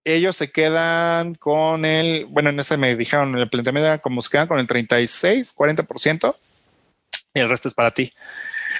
[0.02, 4.30] Ellos se quedan con el, bueno, en ese me dijeron en el planteamiento como se
[4.30, 6.36] quedan con el 36, 40%
[7.36, 8.12] y el resto es para ti.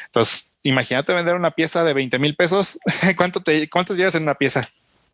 [0.07, 2.79] Entonces, imagínate vender una pieza de 20 mil pesos.
[3.17, 4.69] ¿Cuánto te, cuánto llevas en una pieza?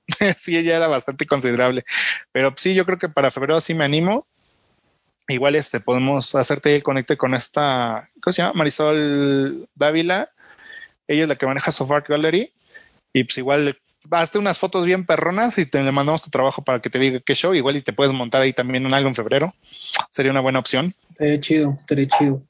[0.38, 1.84] sí, ella era bastante considerable.
[2.30, 4.26] Pero sí, yo creo que para febrero sí me animo.
[5.26, 8.54] Igual este podemos hacerte el conecte con esta, ¿cómo se llama?
[8.54, 10.28] Marisol Dávila.
[11.08, 12.52] Ella es la que maneja Sofart Gallery.
[13.12, 13.76] Y pues igual
[14.10, 17.18] hazte unas fotos bien perronas y te le mandamos tu trabajo para que te diga
[17.18, 17.54] qué show.
[17.54, 19.52] Igual y te puedes montar ahí también un algo en febrero.
[20.10, 20.94] Sería una buena opción.
[21.10, 22.40] Estaría chido, estaría chido.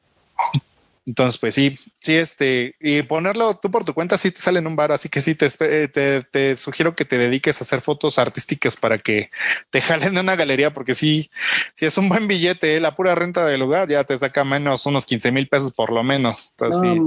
[1.05, 4.69] Entonces, pues sí, sí, este, y ponerlo tú por tu cuenta sí te sale en
[4.69, 7.81] un bar, así que sí te, eh, te, te, sugiero que te dediques a hacer
[7.81, 9.29] fotos artísticas para que
[9.71, 11.29] te jalen de una galería, porque sí,
[11.75, 14.87] si es un buen billete, eh, la pura renta del lugar ya te saca menos
[14.87, 16.51] unos 15 mil pesos por lo menos.
[16.51, 17.01] Entonces, sí,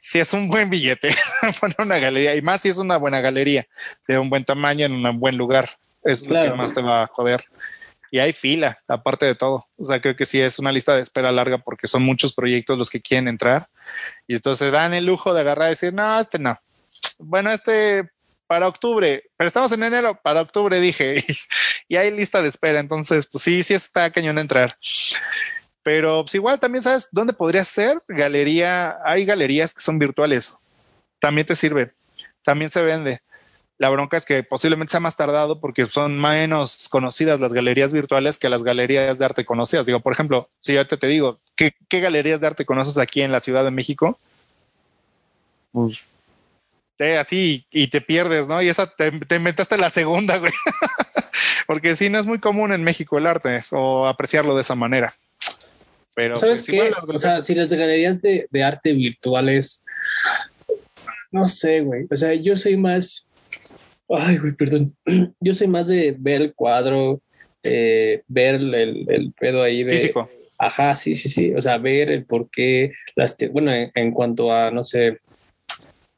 [0.00, 1.14] si es un buen billete
[1.60, 3.68] poner una galería, y más si es una buena galería
[4.08, 5.70] de un buen tamaño en un buen lugar,
[6.02, 7.44] es lo que más te va a joder
[8.10, 9.66] y hay fila, aparte de todo.
[9.76, 12.76] O sea, creo que sí es una lista de espera larga porque son muchos proyectos
[12.76, 13.68] los que quieren entrar
[14.26, 16.58] y entonces dan el lujo de agarrar y decir, no, este no.
[17.18, 18.10] Bueno, este
[18.50, 21.24] para octubre, pero estamos en enero, para octubre dije,
[21.88, 22.80] y hay lista de espera.
[22.80, 24.76] Entonces, pues sí, sí está cañón entrar.
[25.84, 28.96] Pero pues igual también sabes dónde podría ser galería.
[29.04, 30.56] Hay galerías que son virtuales.
[31.20, 31.92] También te sirve.
[32.42, 33.22] También se vende.
[33.80, 38.36] La bronca es que posiblemente sea más tardado porque son menos conocidas las galerías virtuales
[38.36, 39.86] que las galerías de arte conocidas.
[39.86, 43.40] Digo, por ejemplo, si yo te, digo, ¿qué, galerías de arte conoces aquí en la
[43.40, 44.18] Ciudad de México?
[45.72, 46.04] Pues
[46.98, 48.60] te, así y, te pierdes, ¿no?
[48.60, 50.52] Y esa te, te inventaste la segunda, güey.
[51.66, 55.16] porque sí, no es muy común en México el arte o apreciarlo de esa manera.
[56.14, 56.92] Pero ¿sabes pues, qué?
[57.14, 59.86] o sea, si las galerías de, de arte virtuales,
[61.30, 62.06] no sé, güey.
[62.10, 63.26] O sea, yo soy más
[64.10, 64.96] Ay, güey, perdón.
[65.40, 67.22] Yo soy más de ver el cuadro,
[67.62, 68.74] eh, ver el,
[69.08, 69.84] el, pedo ahí.
[69.84, 70.28] De, Físico.
[70.58, 71.54] Ajá, sí, sí, sí.
[71.54, 75.18] O sea, ver el por qué, las bueno, en, cuanto a, no sé,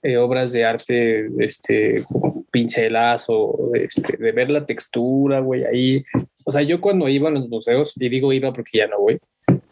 [0.02, 6.04] eh, obras de arte, este, como pincelas o este, de ver la textura, güey, ahí.
[6.44, 9.18] O sea, yo cuando iba a los museos, y digo iba porque ya no voy,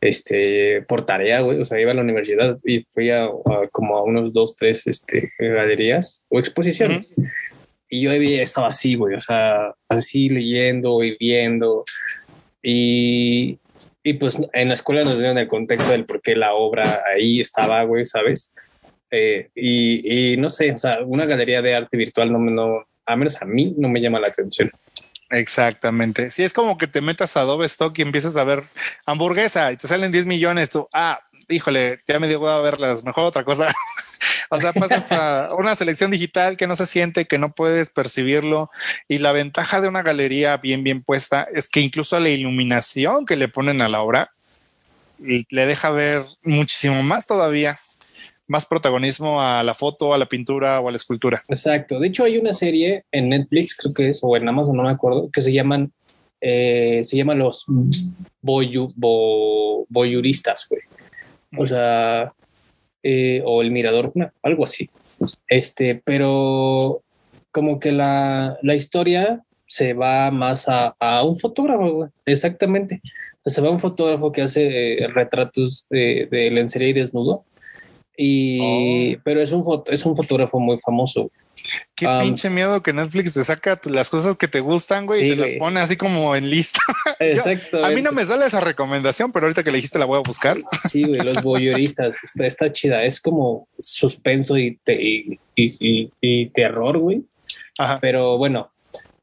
[0.00, 3.28] este, por tarea, güey, o sea, iba a la universidad y fui a,
[3.72, 7.14] como a unos dos, tres, este, galerías o exposiciones.
[7.90, 11.84] Y yo estaba así, güey, o sea, así leyendo y viendo.
[12.62, 13.58] Y,
[14.04, 17.40] y pues en la escuela nos dieron el contexto del por qué la obra ahí
[17.40, 18.52] estaba, güey, ¿sabes?
[19.10, 23.16] Eh, y, y, no sé, o sea, una galería de arte virtual no, no, a
[23.16, 24.70] menos a mí no me llama la atención.
[25.30, 26.30] Exactamente.
[26.30, 28.64] Si es como que te metas a Adobe Stock y empiezas a ver
[29.06, 33.24] hamburguesa y te salen 10 millones, tú, ah, híjole, ya me digo a verlas, mejor
[33.24, 33.72] otra cosa.
[34.52, 38.70] o sea, pasas a una selección digital que no se siente, que no puedes percibirlo.
[39.08, 43.36] Y la ventaja de una galería bien, bien puesta es que incluso la iluminación que
[43.36, 44.32] le ponen a la obra
[45.18, 47.78] le deja ver muchísimo más todavía,
[48.48, 51.44] más protagonismo a la foto, a la pintura o a la escultura.
[51.46, 52.00] Exacto.
[52.00, 54.90] De hecho, hay una serie en Netflix, creo que es, o en Amazon, no me
[54.90, 55.92] acuerdo, que se llaman,
[56.40, 57.66] eh, se llaman los
[58.40, 60.82] boyu, boyuristas, güey.
[61.56, 62.32] O sea,
[63.02, 64.12] eh, o el mirador,
[64.42, 64.90] algo así.
[65.48, 67.02] Este, pero
[67.52, 73.00] como que la, la historia se va más a, a un fotógrafo, exactamente.
[73.46, 77.44] Se va a un fotógrafo que hace eh, retratos de, de, lencería y desnudo.
[78.22, 79.20] Y, oh.
[79.24, 81.30] pero es un, es un fotógrafo muy famoso.
[81.94, 85.36] Qué pinche miedo que Netflix te saca las cosas que te gustan, güey, y te
[85.36, 86.80] las pone así como en lista.
[87.18, 87.82] Exacto.
[87.82, 90.22] a mí no me sale esa recomendación, pero ahorita que le dijiste la voy a
[90.22, 90.58] buscar.
[90.90, 93.04] Sí, güey, los voyeuristas, está, está chida.
[93.04, 94.78] Es como suspenso y,
[95.56, 97.22] y, terror, güey.
[98.02, 98.70] Pero bueno,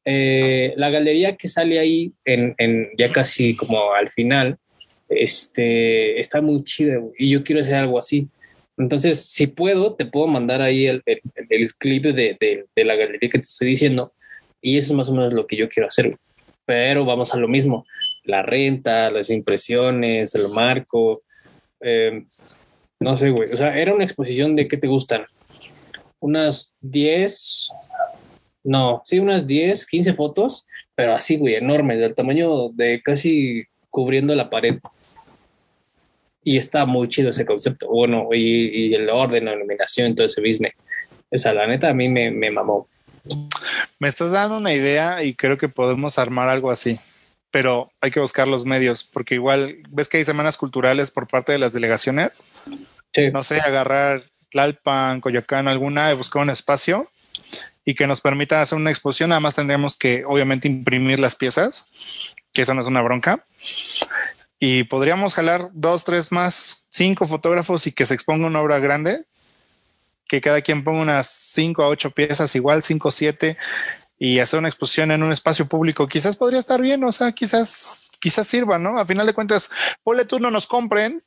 [0.06, 4.58] eh, la galería que sale ahí en, en, ya casi como al final,
[5.08, 8.28] este, está muy chida, y yo quiero hacer algo así.
[8.78, 11.04] Entonces, si puedo, te puedo mandar ahí el,
[11.78, 14.14] clip de, de, la galería que te estoy diciendo.
[14.62, 16.18] Y eso es más o menos lo que yo quiero hacer.
[16.66, 17.86] Pero vamos a lo mismo.
[18.24, 21.24] La renta, las impresiones, el marco.
[21.82, 22.26] eh,
[23.00, 23.52] no sé, güey.
[23.52, 25.26] O sea, era una exposición de qué te gustan.
[26.20, 27.70] Unas 10,
[28.64, 34.36] no, sí, unas 10, 15 fotos, pero así, güey, enormes, del tamaño de casi cubriendo
[34.36, 34.80] la pared.
[36.48, 37.88] Y está muy chido ese concepto.
[37.88, 40.74] Bueno, y, y el orden, la iluminación, todo ese business.
[41.30, 42.88] O sea, la neta a mí me, me mamó.
[44.00, 47.00] Me estás dando una idea y creo que podemos armar algo así
[47.52, 51.54] pero hay que buscar los medios, porque igual ves que hay semanas culturales por parte
[51.54, 52.44] de las delegaciones.
[53.14, 53.32] Sí.
[53.32, 57.10] No sé, agarrar Tlalpan, Coyoacán, alguna, buscar un espacio
[57.86, 59.32] y que nos permita hacer una exposición.
[59.32, 61.88] Además, tendríamos que, obviamente, imprimir las piezas,
[62.54, 63.46] que eso no es una bronca.
[64.60, 69.26] Y podríamos jalar dos, tres más, cinco fotógrafos y que se exponga una obra grande,
[70.28, 73.58] que cada quien ponga unas cinco a ocho piezas, igual cinco, siete,
[74.18, 78.10] y hacer una exposición en un espacio público, quizás podría estar bien, o sea, quizás,
[78.20, 78.98] quizás sirva, ¿no?
[78.98, 79.70] A final de cuentas,
[80.04, 81.24] ponle tú no nos compren,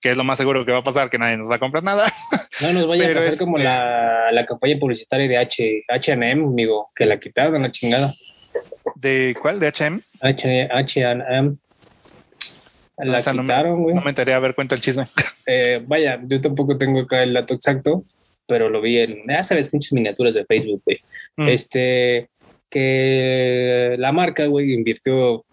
[0.00, 1.84] que es lo más seguro que va a pasar, que nadie nos va a comprar
[1.84, 2.12] nada.
[2.60, 6.44] No nos vaya Pero a pasar este- como la, la campaña publicitaria de H, H&M,
[6.44, 8.14] amigo, que la quitaron la chingada.
[8.96, 9.58] ¿De cuál?
[9.58, 10.00] ¿De H&M?
[10.20, 11.56] H, H&M.
[12.98, 13.54] La O sea, no me-.
[13.94, 15.06] No me enteré a ver cuenta el chisme.
[15.44, 18.04] Eh, vaya, yo tampoco tengo acá el dato exacto,
[18.46, 21.00] pero lo vi en, ya sabes, muchas miniaturas de Facebook, güey.
[21.36, 21.48] Mm.
[21.48, 22.28] Este,
[22.70, 25.44] que la marca, güey, invirtió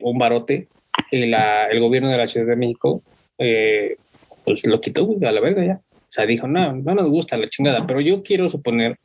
[0.00, 0.68] un barote
[1.10, 3.02] y la, el gobierno de la Ciudad de México,
[3.38, 3.96] eh,
[4.44, 5.80] pues lo quitó, güey, a la verga ya.
[5.92, 8.98] O sea, dijo, no, no nos gusta la chingada, pero yo quiero suponer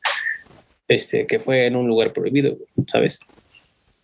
[0.88, 2.56] este, que fue en un lugar prohibido,
[2.86, 3.18] ¿sabes?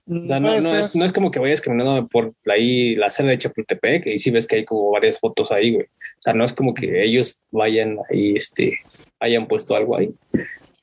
[0.06, 3.38] O sea, no, es, no es como que vayas caminando por ahí la celda de
[3.38, 5.86] Chapultepec y sí ves que hay como varias fotos ahí, güey.
[5.86, 8.80] O sea, no es como que ellos vayan ahí, este,
[9.20, 10.12] hayan puesto algo ahí.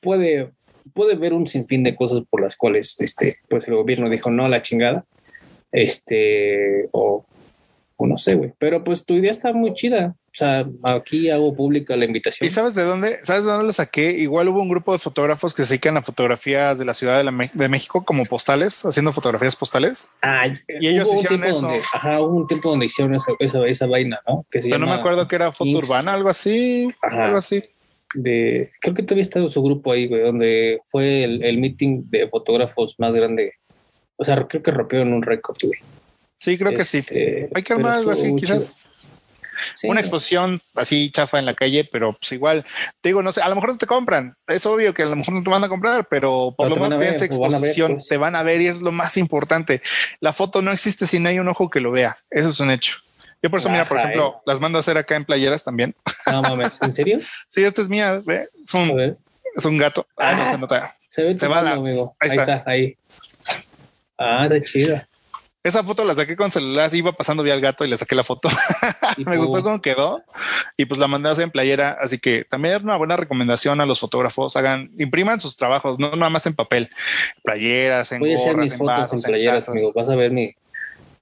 [0.00, 0.50] Puede,
[0.94, 4.46] puede ver un sinfín de cosas por las cuales, este, pues el gobierno dijo no
[4.46, 5.04] a la chingada,
[5.72, 7.26] este, o,
[8.00, 8.52] o no sé, güey.
[8.58, 10.14] Pero pues tu idea está muy chida.
[10.28, 12.46] O sea, aquí hago pública la invitación.
[12.46, 13.18] ¿Y sabes de dónde?
[13.24, 14.12] ¿Sabes de dónde lo saqué?
[14.12, 17.24] Igual hubo un grupo de fotógrafos que se dedican a fotografías de la Ciudad de,
[17.24, 20.08] la Me- de México como postales, haciendo fotografías postales.
[20.22, 20.46] Ah,
[20.80, 21.66] Y ellos hubo un hicieron tiempo eso.
[21.66, 24.46] donde, ajá, hubo un tiempo donde hicieron esa, esa, esa vaina, ¿no?
[24.48, 25.88] Que se Pero no me acuerdo que era foto Kings.
[25.88, 27.24] urbana, algo así, Ajá.
[27.26, 27.64] algo así.
[28.14, 32.28] de creo que todavía está su grupo ahí, güey, donde fue el, el meeting de
[32.28, 33.54] fotógrafos más grande.
[34.16, 35.78] O sea, creo que rompieron un récord, güey.
[36.38, 36.98] Sí, creo que sí.
[36.98, 38.76] Este, Hay que armar algo así, quizás.
[39.74, 39.88] Sí.
[39.88, 42.64] Una exposición así chafa en la calle, pero pues igual,
[43.00, 44.36] te digo, no sé, a lo mejor no te compran.
[44.46, 46.82] Es obvio que a lo mejor no te van a comprar, pero por Pero lo
[46.82, 48.06] menos a de ver, esa o van a ver, exposición pues.
[48.08, 49.82] te van a ver y es lo más importante.
[50.20, 52.18] La foto no existe si no hay un ojo que lo vea.
[52.30, 52.98] Eso es un hecho.
[53.42, 54.42] Yo por eso, mira, por ejemplo, eh.
[54.46, 55.92] las mando a hacer acá en playeras también.
[56.30, 57.18] No mames, ¿en serio?
[57.48, 59.16] Sí, esta es mía, ve, es un, ver,
[59.56, 60.06] es un gato.
[60.16, 60.50] Ah, no Ah.
[60.52, 60.96] se nota.
[61.08, 62.14] se ve Se va la- amigo.
[62.20, 62.54] ahí Ahí, está.
[62.58, 62.70] está.
[62.70, 62.96] ahí.
[64.16, 65.08] Ah, está chida.
[65.64, 68.14] Esa foto la saqué con celular, así iba pasando, vi al gato y le saqué
[68.14, 68.48] la foto.
[69.16, 70.22] Y Me tú- gustó cómo quedó
[70.76, 71.96] y pues la mandé a hacer en playera.
[72.00, 74.56] Así que también es una buena recomendación a los fotógrafos.
[74.56, 76.88] Hagan, impriman sus trabajos, no nada más en papel,
[77.42, 79.92] playeras, en Voy a hacer gorras, mis en fotos vasos, en playeras, amigo.
[79.94, 80.54] Vas a ver mi,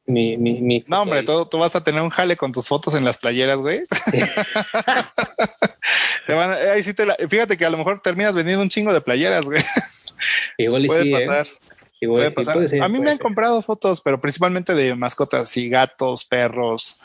[0.04, 2.94] mi, mi, mi No, hombre, todo, tú vas a tener un jale con tus fotos
[2.94, 3.80] en las playeras, güey.
[6.26, 8.92] Te van ahí sí te la- fíjate que a lo mejor terminas vendiendo un chingo
[8.92, 9.62] de playeras, güey.
[10.58, 11.44] Igual y Puede sí, ¿eh?
[12.00, 12.68] Puede pasar.
[12.68, 17.00] ser, a mí me han comprado fotos, pero principalmente de mascotas y gatos, perros.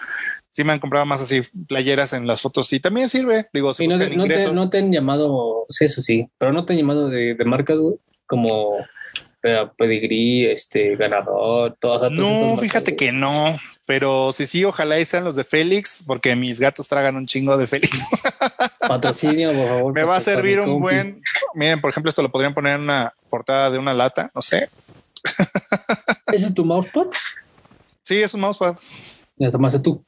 [0.49, 3.47] Sí me han comprado más así playeras en las fotos y también sirve.
[3.53, 4.53] Digo, si no, buscan no te, ingresos.
[4.53, 7.77] no te han llamado, sí, eso sí, pero no te han llamado de, de marcas,
[7.77, 7.95] güey,
[8.25, 8.75] como
[9.43, 13.57] eh, Pedigree, este, Ganador, todas No, fíjate que no,
[13.91, 17.57] pero sí, sí, ojalá y sean los de Félix, porque mis gatos tragan un chingo
[17.57, 17.99] de Félix.
[18.87, 19.93] Patrocinio, por favor.
[19.93, 20.79] Me va a servir un compi.
[20.81, 21.21] buen.
[21.55, 24.69] Miren, por ejemplo, esto lo podrían poner en una portada de una lata, no sé.
[26.31, 27.07] ¿Ese es tu mousepad?
[28.01, 28.77] Sí, es un mousepad.
[29.35, 30.01] La tomaste tú.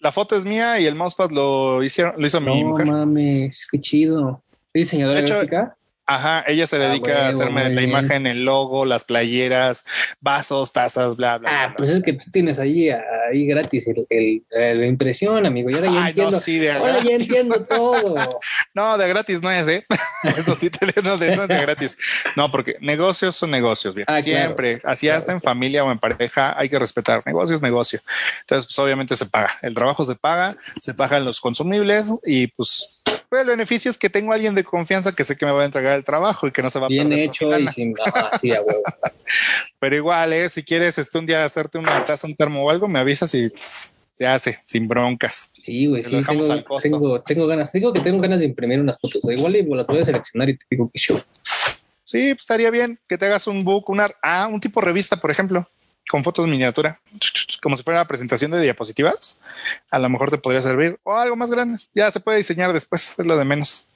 [0.00, 2.86] La foto es mía y el mousepad lo hicieron, lo hizo mi No mujer.
[2.86, 4.42] mames, qué chido.
[4.72, 5.76] ¿Es diseñadora De hecho, gráfica?
[6.14, 7.88] Ajá, ella se Ah, dedica a hacerme la bien.
[7.90, 9.84] imagen, el logo, las playeras,
[10.20, 11.50] vasos, tazas, bla, bla.
[11.50, 11.98] Ah, bla, pues bla.
[11.98, 15.70] es que tú tienes ahí, ahí gratis el, el- la impresión, amigo.
[15.70, 18.40] Y ahora ya Ay, no, sí, de ahora ya entiendo todo.
[18.74, 19.84] No, de gratis no es, ¿eh?
[20.36, 21.96] Eso sí, te no, de, no es de gratis.
[22.36, 24.06] No, porque negocios son negocios, bien.
[24.08, 24.22] Ah, claro.
[24.24, 27.22] Siempre, así Claro, hasta en familia o en pareja, hay que respetar.
[27.24, 28.00] Negocio es negocio.
[28.40, 29.48] Entonces, pues obviamente se paga.
[29.62, 34.10] El trabajo se paga, se pagan los consumibles y pues, pues, el beneficio es que
[34.10, 36.50] tengo a alguien de confianza que sé que me va a entregar el trabajo y
[36.50, 37.94] que no se va a Bien perder hecho con mi y sin.
[38.14, 38.82] Ah, sí, a huevo.
[39.78, 40.48] Pero igual, ¿eh?
[40.48, 43.50] si quieres este un día hacerte una taza, un termo o algo, me avisas y
[44.12, 45.50] se hace sin broncas.
[45.62, 47.72] Sí, güey, sí, tengo, tengo, tengo ganas.
[47.72, 49.22] Te digo que tengo ganas de imprimir unas fotos.
[49.24, 51.18] Igual las voy a seleccionar y te digo que show.
[52.04, 55.30] Sí, pues estaría bien que te hagas un book, una, ah, un tipo revista, por
[55.30, 55.70] ejemplo.
[56.10, 57.00] Con fotos miniatura,
[57.62, 59.38] como si fuera una presentación de diapositivas.
[59.90, 61.78] A lo mejor te podría servir o algo más grande.
[61.94, 63.86] Ya se puede diseñar después, es lo de menos.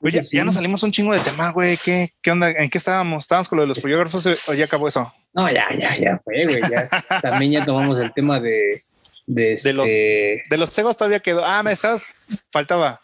[0.00, 1.76] Oye, ya nos salimos un chingo de tema, güey.
[1.78, 2.50] ¿Qué, ¿Qué onda?
[2.50, 3.24] ¿En qué estábamos?
[3.24, 5.12] ¿Estábamos con lo de los fotógrafos o ya acabó eso?
[5.32, 6.60] No, ya, ya, ya fue, güey.
[6.70, 6.88] Ya.
[7.22, 8.78] También ya tomamos el tema de,
[9.26, 11.44] de, de los este- de los cegos todavía quedó.
[11.44, 12.04] Ah, me estás,
[12.52, 13.00] faltaba.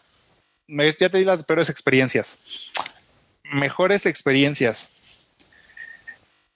[0.67, 2.37] Me- ya te di las peores experiencias.
[3.43, 4.89] Mejores experiencias.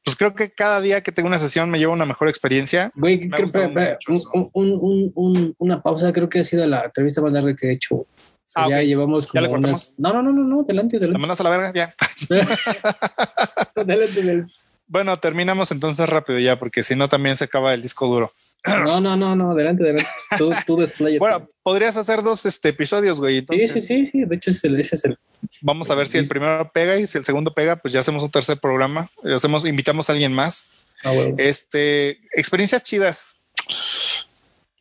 [0.04, 2.92] Pues creo que cada día que tengo una sesión me lleva una mejor experiencia.
[2.96, 6.84] Güey, creo- espera, mucho un- un- un- un- una pausa, creo que ha sido la
[6.86, 7.96] entrevista más larga que he hecho.
[7.96, 8.08] O
[8.46, 8.82] sea, Ah, ya ok.
[8.84, 9.96] llevamos ¿Ya como cortamos?
[9.96, 9.96] unas...
[10.00, 11.20] No, no, no, no, no, adelante, ¿La adelante.
[11.20, 11.72] mandas a la verga?
[11.74, 11.94] Ya.
[13.76, 14.54] adelante, adelante.
[14.88, 18.32] Bueno, terminamos entonces rápido ya, porque si no también se acaba el disco duro.
[18.66, 20.10] No, no, no, no, adelante, adelante.
[20.38, 20.86] Tú, tú.
[21.18, 23.36] Bueno, podrías hacer dos este, episodios, güey.
[23.36, 24.26] sí, Entonces, sí, sí, sí.
[24.26, 25.18] De hecho, ese es el, ese es el
[25.62, 28.24] Vamos a ver si el primero pega y si el segundo pega, pues ya hacemos
[28.24, 29.10] un tercer programa.
[29.24, 30.68] Ya hacemos, invitamos a alguien más.
[31.04, 31.14] ah.
[31.38, 33.36] Este, experiencias chidas.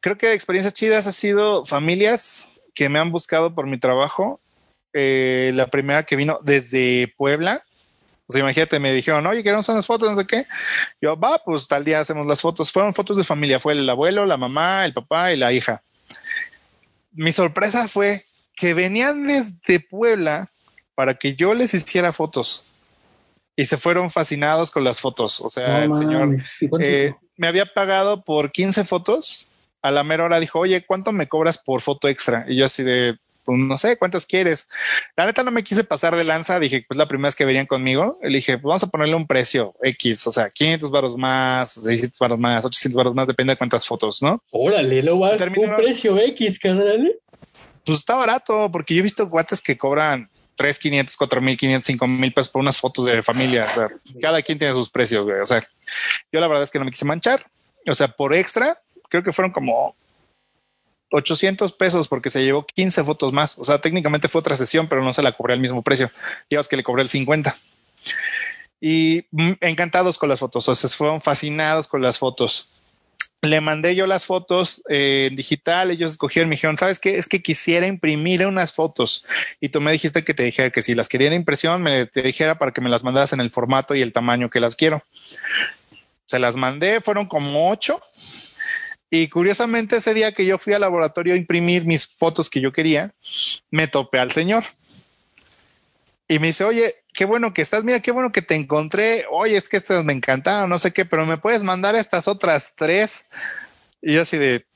[0.00, 4.40] Creo que experiencias chidas ha sido familias que me han buscado por mi trabajo.
[4.92, 7.62] Eh, la primera que vino desde Puebla.
[8.28, 10.46] O sea, imagínate, me dijeron, oye, queremos unas fotos, no sé qué.
[11.00, 12.70] Yo, va, pues tal día hacemos las fotos.
[12.70, 13.59] Fueron fotos de familia.
[13.59, 15.82] Fue el abuelo, la mamá, el papá y la hija.
[17.12, 20.50] Mi sorpresa fue que venían desde Puebla
[20.94, 22.66] para que yo les hiciera fotos.
[23.56, 25.40] Y se fueron fascinados con las fotos.
[25.40, 26.44] O sea, el señor mames.
[26.60, 29.48] ¿Y cuánto- eh, me había pagado por 15 fotos.
[29.80, 32.44] A la mera hora dijo, oye, ¿cuánto me cobras por foto extra?
[32.46, 33.16] Y yo así de,
[33.56, 34.68] no sé, ¿cuántas quieres?
[35.16, 36.60] La neta no me quise pasar de lanza.
[36.60, 38.18] Dije, pues la primera vez que venían conmigo.
[38.22, 42.18] Le dije, pues vamos a ponerle un precio X, o sea, 500 baros más, 600
[42.18, 44.42] baros más, 800 baros más, depende de cuántas fotos, ¿no?
[44.50, 47.14] Órale, lo va un precio X, carnal.
[47.84, 51.86] Pues está barato, porque yo he visto guates que cobran 3, 500, 4 mil, 500,
[51.86, 53.66] 5 mil pesos por unas fotos de familia.
[53.70, 53.88] O sea,
[54.20, 55.40] cada quien tiene sus precios, güey.
[55.40, 55.66] O sea,
[56.32, 57.46] yo la verdad es que no me quise manchar.
[57.88, 58.76] O sea, por extra,
[59.08, 59.94] creo que fueron como
[61.10, 63.59] 800 pesos porque se llevó 15 fotos más.
[63.59, 66.10] O sea, técnicamente fue otra sesión, pero no se la cobré al mismo precio.
[66.51, 67.56] Digamos que le cobré el 50.
[68.80, 69.24] Y
[69.60, 70.68] encantados con las fotos.
[70.68, 72.68] O sea, fueron fascinados con las fotos.
[73.40, 75.90] Le mandé yo las fotos eh, en digital.
[75.90, 77.16] Ellos escogieron, me dijeron, ¿sabes qué?
[77.16, 79.24] Es que quisiera imprimir unas fotos.
[79.60, 82.22] Y tú me dijiste que te dijera que si las quería en impresión, me te
[82.22, 85.02] dijera para que me las mandaras en el formato y el tamaño que las quiero.
[86.26, 88.01] Se las mandé, fueron como ocho.
[89.10, 92.72] Y curiosamente ese día que yo fui al laboratorio a imprimir mis fotos que yo
[92.72, 93.12] quería,
[93.70, 94.64] me topé al señor.
[96.28, 99.24] Y me dice, oye, qué bueno que estás, mira, qué bueno que te encontré.
[99.30, 102.74] Oye, es que estas me encantaron, no sé qué, pero me puedes mandar estas otras
[102.76, 103.28] tres.
[104.02, 104.66] Y yo así de,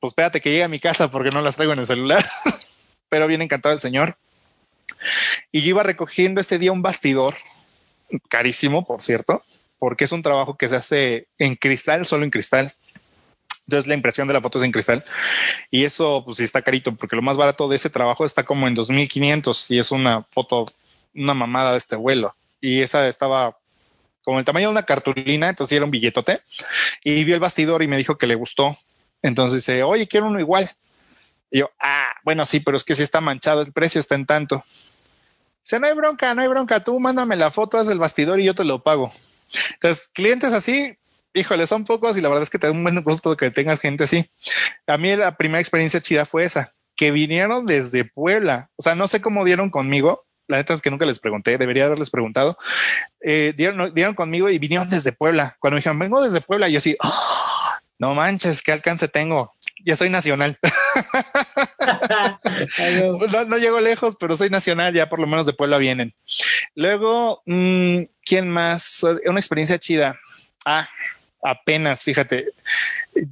[0.00, 2.28] pues espérate que llegue a mi casa porque no las traigo en el celular.
[3.08, 4.16] pero bien encantado el señor.
[5.52, 7.36] Y yo iba recogiendo ese día un bastidor,
[8.28, 9.42] carísimo, por cierto,
[9.78, 12.74] porque es un trabajo que se hace en cristal, solo en cristal.
[13.66, 15.04] Entonces la impresión de la foto es en cristal
[15.70, 18.68] y eso pues sí está carito porque lo más barato de ese trabajo está como
[18.68, 20.66] en 2500 y es una foto,
[21.14, 23.58] una mamada de este vuelo y esa estaba
[24.26, 26.40] como el tamaño de una cartulina, entonces sí era un billetote
[27.04, 28.76] y vio el bastidor y me dijo que le gustó.
[29.22, 30.68] Entonces dice, oye, quiero uno igual.
[31.48, 34.26] Y yo, ah, bueno, sí, pero es que si está manchado, el precio está en
[34.26, 34.64] tanto.
[35.62, 38.44] Dice, no hay bronca, no hay bronca, tú mándame la foto, haz el bastidor y
[38.44, 39.12] yo te lo pago.
[39.74, 40.96] Entonces, clientes así,
[41.36, 43.80] híjole, son pocos y la verdad es que te da un buen gusto que tengas
[43.80, 44.28] gente así.
[44.86, 48.70] A mí la primera experiencia chida fue esa, que vinieron desde Puebla.
[48.76, 50.24] O sea, no sé cómo dieron conmigo.
[50.48, 52.56] La neta es que nunca les pregunté, debería haberles preguntado.
[53.20, 55.56] Eh, dieron, dieron conmigo y vinieron desde Puebla.
[55.60, 57.36] Cuando me dijeron, vengo desde Puebla, yo así, "Oh,
[57.98, 59.54] no manches, qué alcance tengo.
[59.84, 60.58] Ya soy nacional.
[63.46, 66.14] no, llego lejos, pero soy nacional, ya por lo menos de Puebla vienen.
[66.74, 69.04] Luego, mmm, ¿quién más?
[69.26, 70.18] Una experiencia chida.
[70.64, 70.88] Ah,
[71.46, 72.52] apenas, fíjate.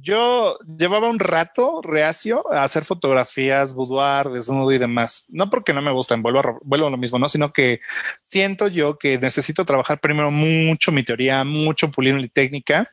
[0.01, 5.25] Yo llevaba un rato reacio a hacer fotografías, boudoir, desnudo y demás.
[5.29, 7.81] No porque no me gustan, vuelvo a, vuelvo a lo mismo, no, sino que
[8.21, 12.89] siento yo que necesito trabajar primero mucho mi teoría, mucho pulir mi técnica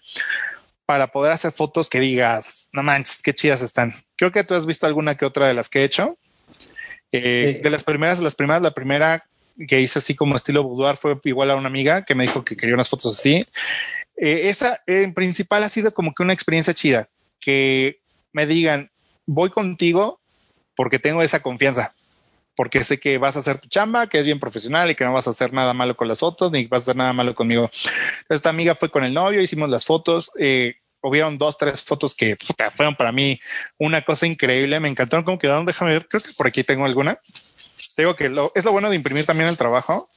[0.85, 3.95] para poder hacer fotos que digas, no manches, qué chidas están.
[4.17, 6.19] Creo que tú has visto alguna que otra de las que he hecho.
[7.13, 7.63] Eh, sí.
[7.63, 9.25] De las primeras, las primeras, la primera
[9.69, 12.57] que hice así como estilo boudoir fue igual a una amiga que me dijo que
[12.57, 13.47] quería unas fotos así.
[14.17, 17.09] Eh, esa en principal ha sido como que una experiencia chida,
[17.41, 18.01] que
[18.33, 18.91] me digan,
[19.27, 20.21] voy contigo
[20.77, 21.95] porque tengo esa confianza,
[22.55, 25.13] porque sé que vas a hacer tu chamba, que es bien profesional y que no
[25.13, 27.71] vas a hacer nada malo con las fotos, ni vas a hacer nada malo conmigo.
[28.29, 32.37] Esta amiga fue con el novio, hicimos las fotos, eh, hubieron dos, tres fotos que
[32.71, 33.41] fueron para mí
[33.79, 37.19] una cosa increíble, me encantaron cómo quedaron, déjame ver, creo que por aquí tengo alguna.
[37.95, 40.09] Tengo que lo, es lo bueno de imprimir también el trabajo,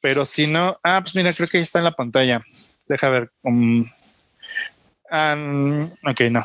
[0.00, 2.44] pero si no, ah, pues mira, creo que ahí está en la pantalla.
[2.88, 3.30] Deja ver.
[3.42, 3.86] Um,
[5.10, 6.44] Um, ok, no.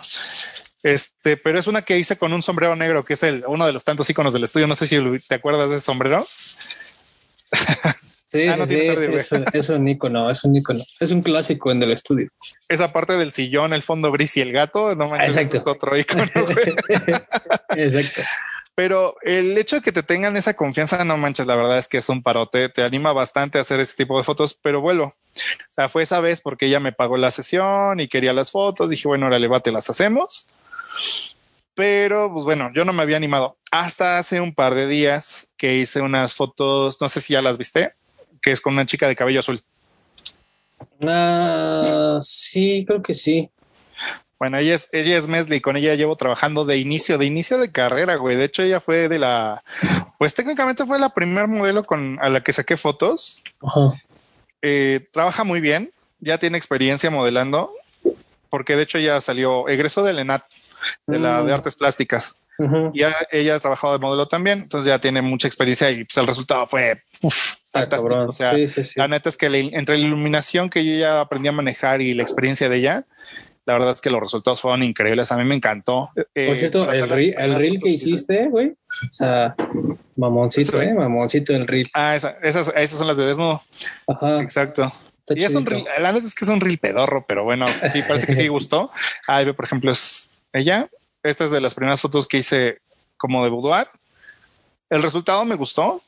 [0.83, 3.73] Este, pero es una que hice con un sombrero negro, que es el, uno de
[3.73, 4.67] los tantos iconos del estudio.
[4.67, 6.25] No sé si te acuerdas de ese sombrero.
[8.31, 8.79] Sí, ah, sí,
[9.53, 12.29] es, un icono, es un icono, es un clásico en el estudio.
[12.67, 16.23] Esa parte del sillón, el fondo gris y el gato, no manches, es otro icono.
[17.77, 18.23] Exacto.
[18.75, 21.97] Pero el hecho de que te tengan esa confianza, no manches, la verdad es que
[21.97, 25.05] es un parote, te anima bastante a hacer ese tipo de fotos, pero vuelvo.
[25.05, 28.89] O sea, fue esa vez porque ella me pagó la sesión y quería las fotos.
[28.89, 30.47] Dije, bueno, ahora levate, las hacemos.
[31.75, 35.75] Pero, pues bueno, yo no me había animado hasta hace un par de días que
[35.77, 37.93] hice unas fotos, no sé si ya las viste,
[38.41, 39.63] que es con una chica de cabello azul.
[41.01, 43.49] Ah, sí, creo que sí.
[44.43, 47.71] Bueno, ella es, ella es Mesli, con ella llevo trabajando de inicio, de inicio de
[47.71, 48.35] carrera, güey.
[48.35, 49.63] De hecho, ella fue de la,
[50.19, 53.41] pues técnicamente fue la primer modelo con a la que saqué fotos.
[54.61, 57.71] Eh, trabaja muy bien, ya tiene experiencia modelando,
[58.49, 60.43] porque de hecho ya salió, egresó del ENAT,
[61.07, 61.55] de la de mm.
[61.55, 62.35] artes plásticas.
[62.93, 63.01] Y
[63.31, 66.67] ella ha trabajado de modelo también, entonces ya tiene mucha experiencia y pues el resultado
[66.67, 67.01] fue
[67.71, 68.25] fantástico.
[68.27, 68.53] o sea,
[68.95, 72.23] la neta es que entre la iluminación que yo ya aprendí a manejar y la
[72.23, 73.05] experiencia de ella,
[73.65, 75.31] la verdad es que los resultados fueron increíbles.
[75.31, 76.11] A mí me encantó.
[76.13, 78.69] Por eh, cierto, el, reel, que hiciste, güey.
[78.69, 79.55] O sea,
[80.17, 80.93] mamoncito, ¿eh?
[80.93, 81.87] Mamoncito el reel.
[81.93, 83.61] Ah, esas, esas son las de desnudo.
[84.07, 84.41] Ajá.
[84.41, 84.91] Exacto.
[85.29, 88.01] y es un reel, la neta es que es un reel pedorro, pero bueno, sí,
[88.01, 88.91] parece que sí gustó.
[89.27, 90.89] Ahí ve, por ejemplo, es ella.
[91.23, 92.79] Esta es de las primeras fotos que hice
[93.15, 93.87] como de boudoir.
[94.89, 96.01] El resultado me gustó.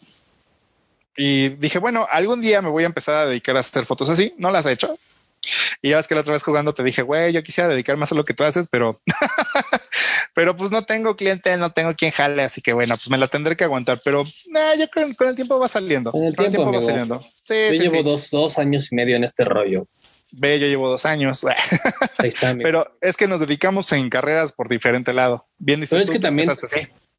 [1.18, 4.34] Y dije, bueno, algún día me voy a empezar a dedicar a hacer fotos así.
[4.38, 4.98] No las he hecho,
[5.81, 8.11] y ya ves que la otra vez jugando te dije, güey, yo quisiera dedicar más
[8.11, 9.01] a lo que tú haces, pero,
[10.34, 13.27] pero pues no tengo cliente, no tengo quien jale, así que bueno, pues me la
[13.27, 16.11] tendré que aguantar, pero yo con, con el tiempo va saliendo.
[16.11, 17.19] Con el, tiempo, va saliendo.
[17.19, 19.88] Sí, yo llevo Dos, dos años y medio en este rollo.
[20.34, 21.43] Ve, yo llevo dos años.
[22.17, 25.47] Ahí está, pero es que nos dedicamos en carreras por diferente lado.
[25.57, 26.49] Bien dices Pero es que también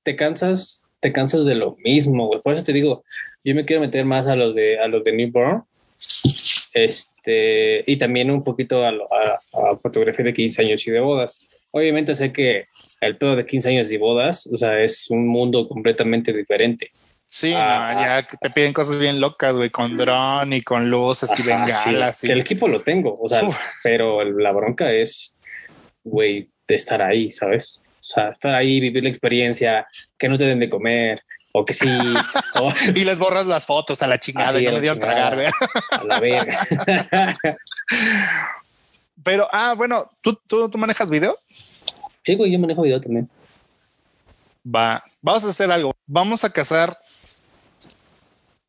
[0.03, 2.41] te cansas, te cansas de lo mismo, güey.
[2.41, 3.05] Por eso te digo,
[3.45, 5.65] yo me quiero meter más a los de a los de Newborn
[6.77, 8.93] este, y también un poquito a,
[9.81, 11.41] fotografía de 15 años y de bodas.
[11.71, 12.67] Obviamente sé que
[13.01, 16.91] el todo de 15 años y bodas, o sea, es un mundo completamente diferente.
[17.25, 22.21] Sí, ya te piden cosas bien locas, güey, con dron y con luces y bengalas.
[22.21, 23.43] Que el equipo lo tengo, o sea,
[23.83, 25.35] pero la bronca es,
[26.05, 27.81] güey, de estar ahí, ¿sabes?
[28.01, 29.87] O sea, estar ahí, vivir la experiencia,
[30.19, 31.23] que no te den de comer,
[31.59, 31.89] o que sí.
[32.95, 35.53] y les borras las fotos a la chingada y no le dieron tragar.
[35.91, 36.67] A la verga.
[39.23, 41.39] Pero, ah, bueno, ¿tú, ¿tú, tú, manejas video?
[42.25, 43.29] Sí, güey, yo manejo video también.
[44.67, 45.95] Va, vamos a hacer algo.
[46.07, 46.99] Vamos a casar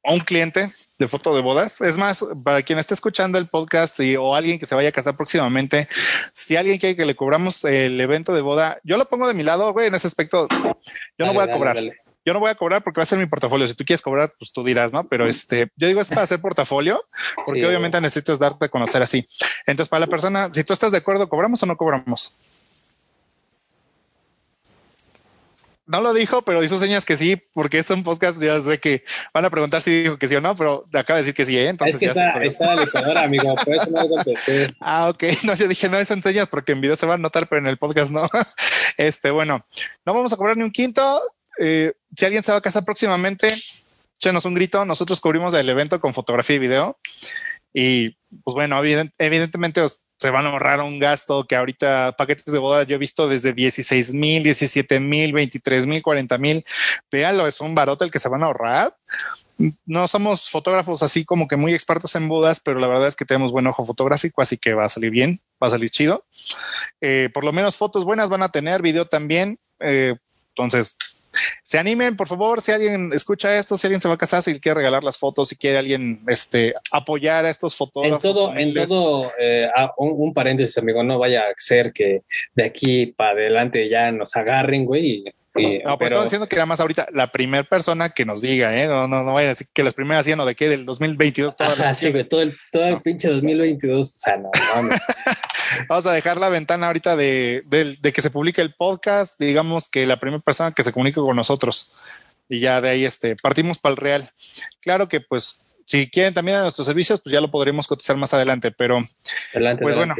[0.03, 1.81] a un cliente de foto de bodas.
[1.81, 5.17] Es más, para quien esté escuchando el podcast o alguien que se vaya a casar
[5.17, 5.89] próximamente,
[6.31, 9.43] si alguien quiere que le cobramos el evento de boda, yo lo pongo de mi
[9.43, 10.47] lado, güey, en ese aspecto.
[11.17, 11.77] Yo no voy a cobrar
[12.27, 13.65] yo no voy a cobrar porque va a ser mi portafolio.
[13.69, 15.07] Si tú quieres cobrar, pues tú dirás, ¿no?
[15.07, 17.01] Pero este, yo digo es para hacer portafolio,
[17.45, 19.25] porque obviamente necesitas darte a conocer así.
[19.65, 22.33] Entonces, para la persona, si tú estás de acuerdo, ¿cobramos o no cobramos?
[25.87, 28.41] no lo dijo, pero hizo señas que sí, porque es un podcast.
[28.41, 31.23] Ya sé que van a preguntar si dijo que sí o no, pero acaba de
[31.23, 31.57] decir que sí.
[31.57, 31.69] ¿eh?
[31.69, 33.55] Entonces es que está, está la licuadora, amigo.
[33.55, 34.75] Por eso no contesté.
[34.81, 35.23] Ah, ok.
[35.43, 37.59] No, yo dije, no, es en señas porque en video se va a notar, pero
[37.59, 38.29] en el podcast no.
[38.97, 39.65] Este, bueno,
[40.05, 41.21] no vamos a cobrar ni un quinto.
[41.59, 43.53] Eh, si alguien se va a casar próximamente,
[44.15, 44.85] échenos un grito.
[44.85, 46.97] Nosotros cubrimos el evento con fotografía y video.
[47.73, 48.81] Y pues bueno,
[49.17, 49.81] evidentemente
[50.17, 53.53] se van a ahorrar un gasto que ahorita paquetes de boda yo he visto desde
[53.53, 56.65] 16 mil, 17 mil, 23 mil, 40 mil.
[57.11, 58.95] Véalo, es un barote el que se van a ahorrar.
[59.85, 63.25] No somos fotógrafos así como que muy expertos en bodas, pero la verdad es que
[63.25, 66.25] tenemos buen ojo fotográfico, así que va a salir bien, va a salir chido.
[67.01, 69.59] Eh, por lo menos fotos buenas van a tener, video también.
[69.79, 70.15] Eh,
[70.49, 70.97] entonces,
[71.63, 74.59] se animen, por favor, si alguien escucha esto, si alguien se va a casar, si
[74.59, 78.23] quiere regalar las fotos, si quiere alguien este, apoyar a estos fotógrafos.
[78.23, 82.21] En todo, en todo eh, ah, un, paréntesis, amigo, no vaya a ser que
[82.53, 85.23] de aquí para adelante ya nos agarren, güey,
[85.83, 86.23] no, pues pero...
[86.23, 88.87] diciendo que era más ahorita la primera persona que nos diga, ¿eh?
[88.87, 91.55] No, no, no vaya a decir que las primeras hacían o de qué, del 2022.
[91.55, 94.15] Todas sí, todo el, todo el pinche 2022.
[94.15, 94.95] O sea, no, Vamos
[95.89, 100.19] a dejar la ventana ahorita de, de, que se publique el podcast, digamos que la
[100.19, 101.91] primera persona que se comunique con nosotros
[102.49, 104.31] y ya de ahí este, partimos para el real.
[104.81, 108.33] Claro que pues si quieren también a nuestros servicios, pues ya lo podremos cotizar más
[108.33, 108.71] adelante.
[108.71, 109.07] Pero
[109.81, 110.15] pues bueno,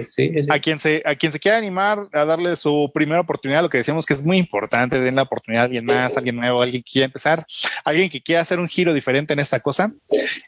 [0.49, 3.77] a quien se a quien se quiera animar a darle su primera oportunidad, lo que
[3.77, 6.91] decíamos que es muy importante, den la oportunidad a alguien más, alguien nuevo, alguien que
[6.91, 7.45] quiera empezar,
[7.83, 9.91] alguien que quiera hacer un giro diferente en esta cosa.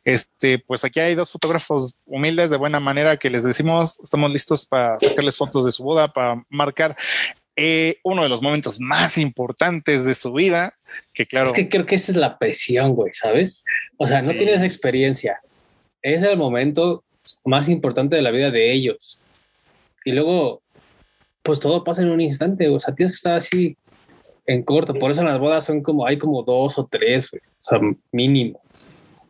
[0.05, 4.65] Este, pues aquí hay dos fotógrafos humildes de buena manera que les decimos, estamos listos
[4.65, 6.95] para sacarles fotos de su boda, para marcar
[7.61, 10.73] eh, uno de los momentos más importantes de su vida,
[11.14, 11.48] que claro.
[11.48, 13.65] Es que creo que esa es la presión, güey, ¿sabes?
[13.98, 15.41] O sea, no tienes experiencia.
[16.02, 17.03] Es el momento
[17.44, 19.22] más importante de la vida de ellos.
[20.06, 20.61] Y luego,
[21.44, 23.76] pues todo pasa en un instante, o sea, tienes que estar así
[24.45, 24.94] en corto.
[24.94, 27.80] Por eso en las bodas son como, hay como dos o tres, güey, o sea,
[28.14, 28.61] mínimo.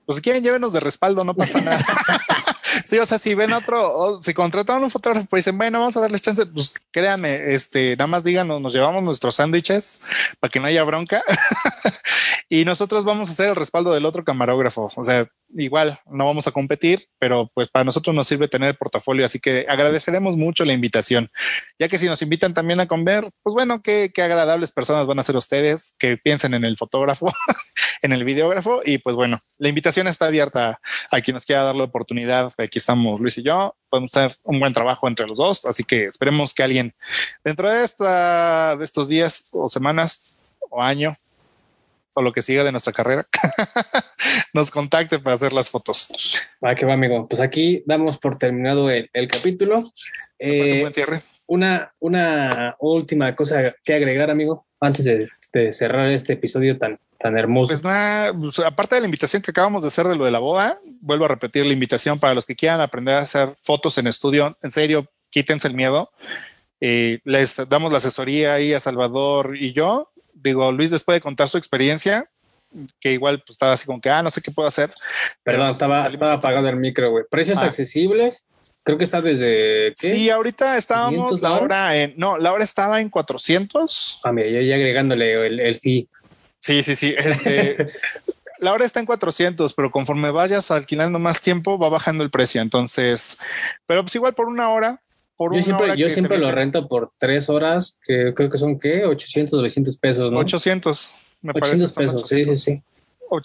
[0.06, 1.84] Pues si quieren, llévenos de respaldo, no pasa nada.
[2.86, 5.98] Sí, o sea, si ven otro, o si contratan un fotógrafo, pues dicen, bueno, vamos
[5.98, 10.00] a darles chance, pues créanme, este, nada más díganos, nos llevamos nuestros sándwiches
[10.40, 11.24] para que no haya bronca.
[12.50, 14.92] y nosotros vamos a hacer el respaldo del otro camarógrafo.
[14.96, 18.78] O sea, igual no vamos a competir, pero pues para nosotros nos sirve tener el
[18.78, 21.32] portafolio, así que agradeceremos mucho la invitación,
[21.80, 25.20] ya que si nos invitan también a comer, pues bueno, qué, qué agradables personas van
[25.20, 27.28] a ser ustedes, que piensen en el fotógrafo,
[28.02, 30.80] en el videógrafo y pues bueno, la invitación está abierta
[31.12, 32.52] a quien nos quiera dar la oportunidad.
[32.60, 36.06] Aquí estamos Luis y yo, podemos hacer un buen trabajo entre los dos, así que
[36.06, 36.94] esperemos que alguien
[37.44, 40.36] dentro de esta de estos días o semanas
[40.70, 41.18] o año
[42.16, 43.28] o lo que siga de nuestra carrera,
[44.54, 46.10] nos contacte para hacer las fotos.
[46.64, 47.28] Va que va, amigo.
[47.28, 49.80] Pues aquí damos por terminado el, capítulo.
[50.38, 51.20] Eh, buen cierre.
[51.50, 57.72] Una, una última cosa que agregar, amigo, antes de, cerrar este episodio tan, tan hermoso.
[57.72, 60.40] Pues nada, pues, aparte de la invitación que acabamos de hacer de lo de la
[60.40, 64.08] boda, vuelvo a repetir la invitación para los que quieran aprender a hacer fotos en
[64.08, 64.58] estudio.
[64.62, 66.12] En serio, quítense el miedo.
[66.80, 70.08] Eh, les damos la asesoría ahí a Salvador y yo
[70.44, 72.30] digo, Luis después de contar su experiencia,
[73.00, 74.92] que igual pues, estaba así como que, ah, no sé qué puedo hacer.
[75.44, 77.26] Perdón, estaba, estaba apagado el micro, güey.
[77.30, 77.66] Precios ah.
[77.66, 78.46] accesibles.
[78.90, 79.94] Creo que está desde.
[79.96, 82.16] Sí, ahorita estábamos la hora en.
[82.18, 84.22] No, la hora estaba en 400.
[84.24, 86.10] Ah, mira, ya, agregándole el, el fee.
[86.58, 87.14] Sí, sí, sí.
[87.16, 87.94] Este,
[88.58, 92.64] la hora está en 400, pero conforme vayas alquilando más tiempo, va bajando el precio.
[92.64, 93.38] Entonces,
[93.86, 95.00] pero pues igual por una hora
[95.54, 99.06] yo siempre, yo siempre lo rento por tres horas, que creo que son ¿qué?
[99.06, 100.40] 800, 900 pesos, ¿no?
[100.40, 102.84] 800, me 800 pesos, sí, sí, sí.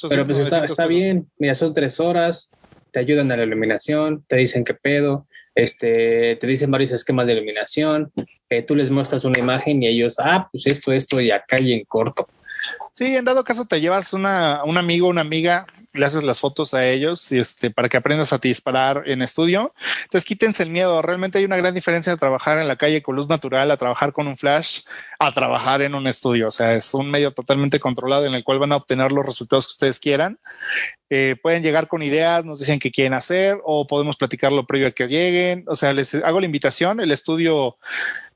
[0.08, 2.50] Pero pues está, está bien, mira, son tres horas,
[2.90, 7.35] te ayudan a la iluminación, te dicen qué pedo, este, te dicen varios esquemas de
[7.35, 8.12] iluminación,
[8.51, 11.72] eh, tú les muestras una imagen y ellos, ah, pues esto, esto y acá y
[11.72, 12.28] en corto.
[12.93, 16.74] Sí, en dado caso te llevas una, un amigo, una amiga, le haces las fotos
[16.74, 19.72] a ellos y este, para que aprendas a disparar en estudio.
[20.02, 21.00] Entonces quítense el miedo.
[21.02, 24.12] Realmente hay una gran diferencia de trabajar en la calle con luz natural, a trabajar
[24.12, 24.80] con un flash,
[25.18, 26.48] a trabajar en un estudio.
[26.48, 29.68] O sea, es un medio totalmente controlado en el cual van a obtener los resultados
[29.68, 30.38] que ustedes quieran.
[31.10, 34.90] Eh, pueden llegar con ideas, nos dicen qué quieren hacer o podemos platicarlo previo a
[34.90, 35.64] que lleguen.
[35.68, 36.98] O sea, les hago la invitación.
[36.98, 37.78] El estudio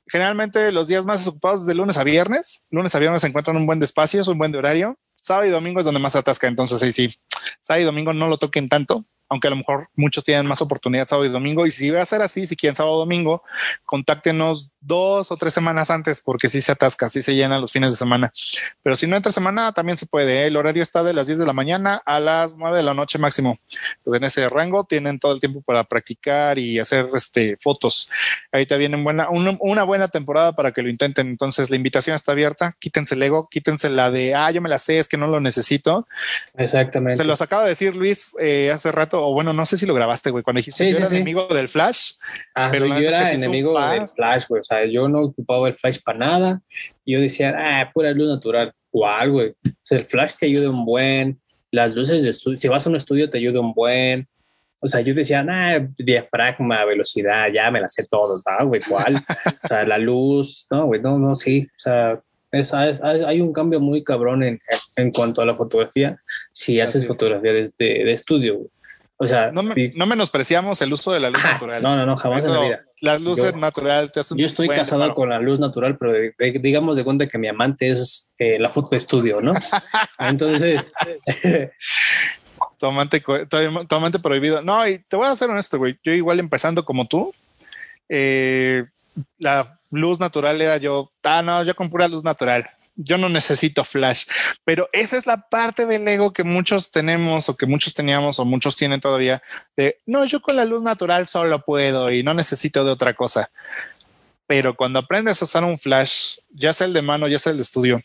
[0.07, 2.65] generalmente los días más ocupados de lunes a viernes.
[2.71, 4.97] Lunes a viernes se encuentran un buen espacio, es un buen horario.
[5.21, 7.15] Sábado y domingo es donde más atasca, entonces ahí sí,
[7.61, 11.09] sábado y domingo no lo toquen tanto, aunque a lo mejor muchos tienen más oportunidad
[11.09, 11.67] sábado y domingo.
[11.67, 13.43] Y si va a ser así, si quieren sábado o domingo,
[13.85, 17.91] contáctenos dos o tres semanas antes, porque si se atasca, si se llenan los fines
[17.91, 18.33] de semana.
[18.83, 20.43] Pero si no entre semana, también se puede.
[20.43, 20.47] ¿eh?
[20.47, 23.19] El horario está de las 10 de la mañana a las 9 de la noche
[23.19, 23.59] máximo.
[23.99, 28.11] Entonces, en ese rango tienen todo el tiempo para practicar y hacer este, fotos.
[28.53, 31.29] Ahí te vienen buena, una, buena temporada para que lo intenten.
[31.29, 32.77] Entonces, la invitación está abierta.
[32.79, 35.41] Quítense el ego, quítense la de, ah, yo me la sé, es que no lo
[35.41, 36.07] necesito.
[36.57, 37.17] Exactamente.
[37.17, 39.95] Se los acaba de decir Luis eh, hace rato o bueno, no sé si lo
[39.95, 42.13] grabaste, güey, cuando dijiste que yo era enemigo del Flash.
[42.55, 44.61] Ah, pero yo era enemigo del Flash, güey.
[44.61, 46.63] O sea, yo no ocupaba el Flash para nada.
[47.05, 48.73] Yo decía, ah, pura luz natural.
[48.91, 49.49] ¿Cuál, güey?
[49.49, 51.41] O sea, el Flash te ayuda un buen.
[51.71, 54.27] Las luces de estudio, si vas a un estudio, te ayuda un buen.
[54.81, 58.81] O sea, yo decía, ah, diafragma, velocidad, ya me la sé todo, ¿no, güey?
[58.89, 59.17] ¿Cuál?
[59.17, 61.67] o sea, la luz, no, güey, no, no, sí.
[61.67, 62.23] O sea,
[62.53, 64.59] es, hay un cambio muy cabrón en,
[64.97, 66.19] en cuanto a la fotografía
[66.53, 68.57] si haces fotografía de, de, estudio.
[68.57, 68.71] Güey.
[69.21, 71.83] O sea, no, no, menospreciamos el uso de la luz natural.
[71.83, 72.85] No, no, no, jamás en la vida.
[73.01, 77.03] La luz natural te hace Yo estoy casado con la luz natural, pero digamos de
[77.03, 79.53] cuenta que mi amante es eh, la foto de estudio, ¿no?
[80.21, 80.93] Entonces.
[82.79, 84.63] tu, amante, prohibido.
[84.63, 85.99] No, y te voy a ser honesto, güey.
[86.05, 87.35] Yo, igual empezando como tú,
[88.09, 88.85] eh,
[89.39, 93.85] la luz natural era yo, ah, no, yo con pura luz natural yo no necesito
[93.85, 94.25] flash,
[94.65, 98.45] pero esa es la parte del ego que muchos tenemos o que muchos teníamos o
[98.45, 99.41] muchos tienen todavía
[99.77, 103.51] de, no, yo con la luz natural solo puedo y no necesito de otra cosa.
[104.49, 107.59] Pero cuando aprendes a usar un flash, ya sea el de mano, ya sea el
[107.59, 108.03] de estudio,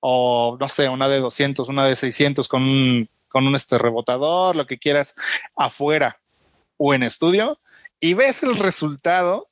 [0.00, 4.54] o no sé, una de 200, una de 600 con un con un este rebotador,
[4.56, 5.14] lo que quieras,
[5.56, 6.20] afuera
[6.76, 7.58] o en estudio,
[7.98, 9.46] y ves el resultado,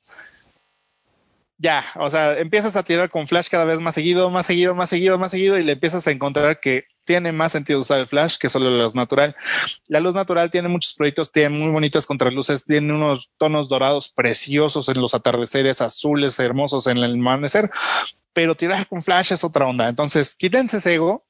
[1.61, 4.89] ya, o sea, empiezas a tirar con flash cada vez más seguido, más seguido, más
[4.89, 8.39] seguido, más seguido, y le empiezas a encontrar que tiene más sentido usar el flash
[8.39, 9.37] que solo la luz natural.
[9.87, 14.89] La luz natural tiene muchos proyectos, tiene muy bonitas contraluces, tiene unos tonos dorados preciosos
[14.89, 17.71] en los atardeceres, azules hermosos en el amanecer,
[18.33, 19.87] pero tirar con flash es otra onda.
[19.87, 21.27] Entonces, quítense ese ego,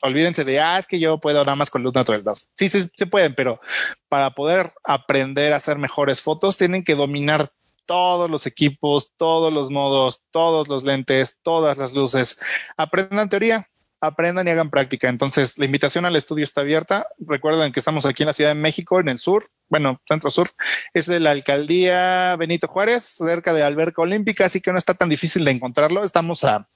[0.00, 2.22] olvídense de, ah, es que yo puedo nada más con luz natural.
[2.54, 3.60] Sí, sí, se pueden, pero
[4.08, 7.50] para poder aprender a hacer mejores fotos, tienen que dominar
[7.86, 12.38] todos los equipos, todos los modos, todos los lentes, todas las luces.
[12.76, 13.68] Aprendan teoría,
[14.00, 15.08] aprendan y hagan práctica.
[15.08, 17.06] Entonces, la invitación al estudio está abierta.
[17.18, 20.50] Recuerden que estamos aquí en la Ciudad de México, en el sur, bueno, centro sur,
[20.92, 25.08] es de la alcaldía Benito Juárez, cerca de Alberca Olímpica, así que no está tan
[25.08, 26.02] difícil de encontrarlo.
[26.02, 26.68] Estamos a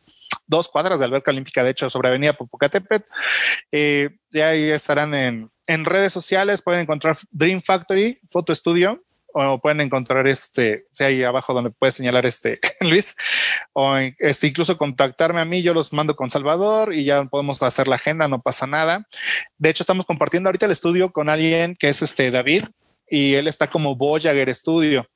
[0.46, 3.10] dos cuadras de Alberca Olímpica, de hecho, sobre Avenida Popocatépetl.
[3.72, 9.02] Eh, ya ahí estarán en, en redes sociales, pueden encontrar Dream Factory, Foto Estudio,
[9.38, 13.14] o pueden encontrar este, si ahí abajo donde puede señalar este Luis,
[13.74, 17.86] o este, incluso contactarme a mí, yo los mando con Salvador y ya podemos hacer
[17.86, 19.06] la agenda, no pasa nada.
[19.58, 22.64] De hecho, estamos compartiendo ahorita el estudio con alguien que es este David
[23.10, 25.06] y él está como Voyager Studio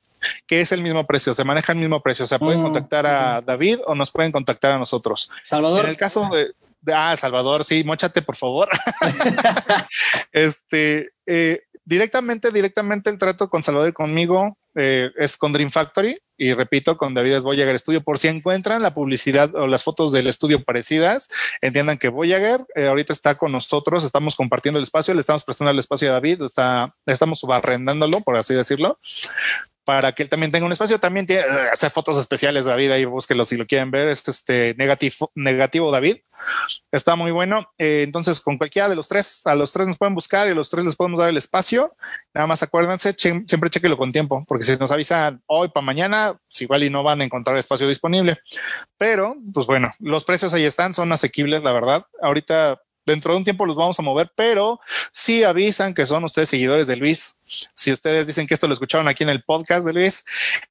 [0.45, 2.25] que es el mismo precio, se maneja el mismo precio.
[2.25, 5.31] O sea, pueden mm, contactar a David o nos pueden contactar a nosotros.
[5.45, 5.85] Salvador.
[5.85, 8.69] En el caso de, ah, Salvador, sí, mochate por favor.
[10.31, 16.17] este, eh, directamente, directamente el trato con Salvador y conmigo eh, es con Dream Factory
[16.37, 18.01] y repito, con David Voyager Studio.
[18.01, 21.29] Por si encuentran la publicidad o las fotos del estudio parecidas,
[21.61, 25.71] entiendan que Voyager eh, ahorita está con nosotros, estamos compartiendo el espacio, le estamos prestando
[25.71, 28.97] el espacio a David, está, estamos barrendándolo, por así decirlo
[29.83, 30.99] para que él también tenga un espacio.
[30.99, 34.07] También tiene eh, fotos especiales, David, ahí búsquelo si lo quieren ver.
[34.09, 36.17] Es este negativo, negativo David.
[36.91, 37.67] Está muy bueno.
[37.77, 40.55] Eh, entonces, con cualquiera de los tres, a los tres nos pueden buscar y a
[40.55, 41.95] los tres les podemos dar el espacio.
[42.33, 46.61] Nada más acuérdense, siempre chequenlo con tiempo, porque si nos avisan hoy para mañana, pues
[46.61, 48.39] igual y no van a encontrar espacio disponible.
[48.97, 52.05] Pero, pues bueno, los precios ahí están, son asequibles, la verdad.
[52.21, 54.79] Ahorita dentro de un tiempo los vamos a mover, pero
[55.11, 57.35] si avisan que son ustedes seguidores de Luis,
[57.73, 60.23] si ustedes dicen que esto lo escucharon aquí en el podcast de Luis,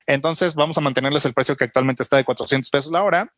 [0.07, 3.33] entonces vamos a mantenerles el precio que actualmente está de 400 pesos la hora.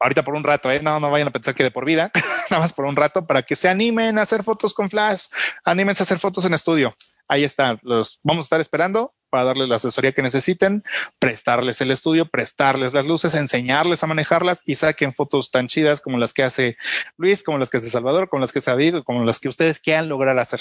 [0.00, 0.80] Ahorita por un rato, ¿eh?
[0.80, 2.12] no, no vayan a pensar que de por vida,
[2.50, 5.26] nada más por un rato para que se animen a hacer fotos con flash,
[5.64, 6.94] anímense a hacer fotos en estudio.
[7.28, 10.82] Ahí están, los vamos a estar esperando para darles la asesoría que necesiten,
[11.18, 16.18] prestarles el estudio, prestarles las luces, enseñarles a manejarlas y saquen fotos tan chidas como
[16.18, 16.76] las que hace
[17.16, 19.80] Luis, como las que hace Salvador, como las que hace David, como las que ustedes
[19.80, 20.60] quieran lograr hacer.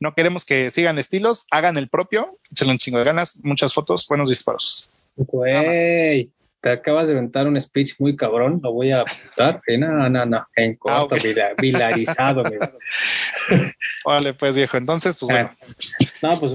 [0.00, 4.06] No queremos que sigan estilos, hagan el propio, échenle un chingo de ganas, muchas fotos,
[4.08, 4.90] buenos disparos.
[6.64, 9.60] Te acabas de inventar un speech muy cabrón, lo voy a apuntar.
[9.78, 11.16] no, no, no, en ah, corto,
[11.60, 12.42] vilarizado.
[14.06, 15.50] vale, pues viejo, entonces, pues bueno.
[16.22, 16.54] No, pues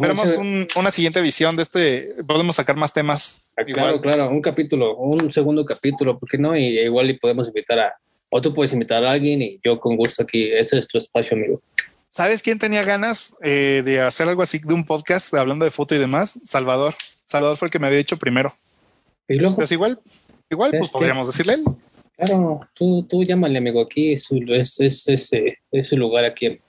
[0.75, 3.43] una siguiente edición de este, podemos sacar más temas.
[3.55, 6.57] Ah, claro, claro, un capítulo, un segundo capítulo, ¿por qué no?
[6.57, 7.93] Y igual y podemos invitar a,
[8.31, 11.37] o tú puedes invitar a alguien y yo con gusto aquí, ese es tu espacio,
[11.37, 11.61] amigo.
[12.09, 15.93] ¿Sabes quién tenía ganas eh, de hacer algo así de un podcast hablando de foto
[15.93, 16.39] y demás?
[16.45, 16.95] Salvador.
[17.25, 18.55] Salvador fue el que me había dicho primero.
[19.29, 19.55] ¿Y luego?
[19.55, 19.99] Pues igual,
[20.49, 21.63] igual, pues podríamos decirle él.
[22.17, 25.31] Claro, tú, tú llámale, amigo, aquí es su, es, es, es,
[25.71, 26.59] es su lugar aquí.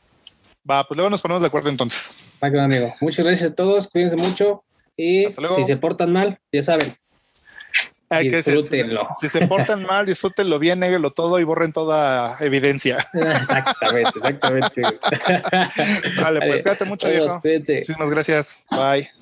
[0.69, 2.17] Va, pues luego nos ponemos de acuerdo entonces.
[2.43, 2.95] Va, amigo.
[3.01, 4.63] Muchas gracias a todos, cuídense mucho
[4.97, 5.27] y
[5.57, 6.95] si se portan mal, ya saben.
[8.13, 9.09] Hay disfrútenlo.
[9.21, 12.99] si, se portan mal, disfrútenlo bien, néguelo todo y borren toda evidencia.
[13.15, 14.83] Exactamente, exactamente.
[16.21, 17.41] vale, pues cuídate mucho, viejo.
[17.43, 18.65] Muchísimas gracias.
[18.71, 19.20] Bye.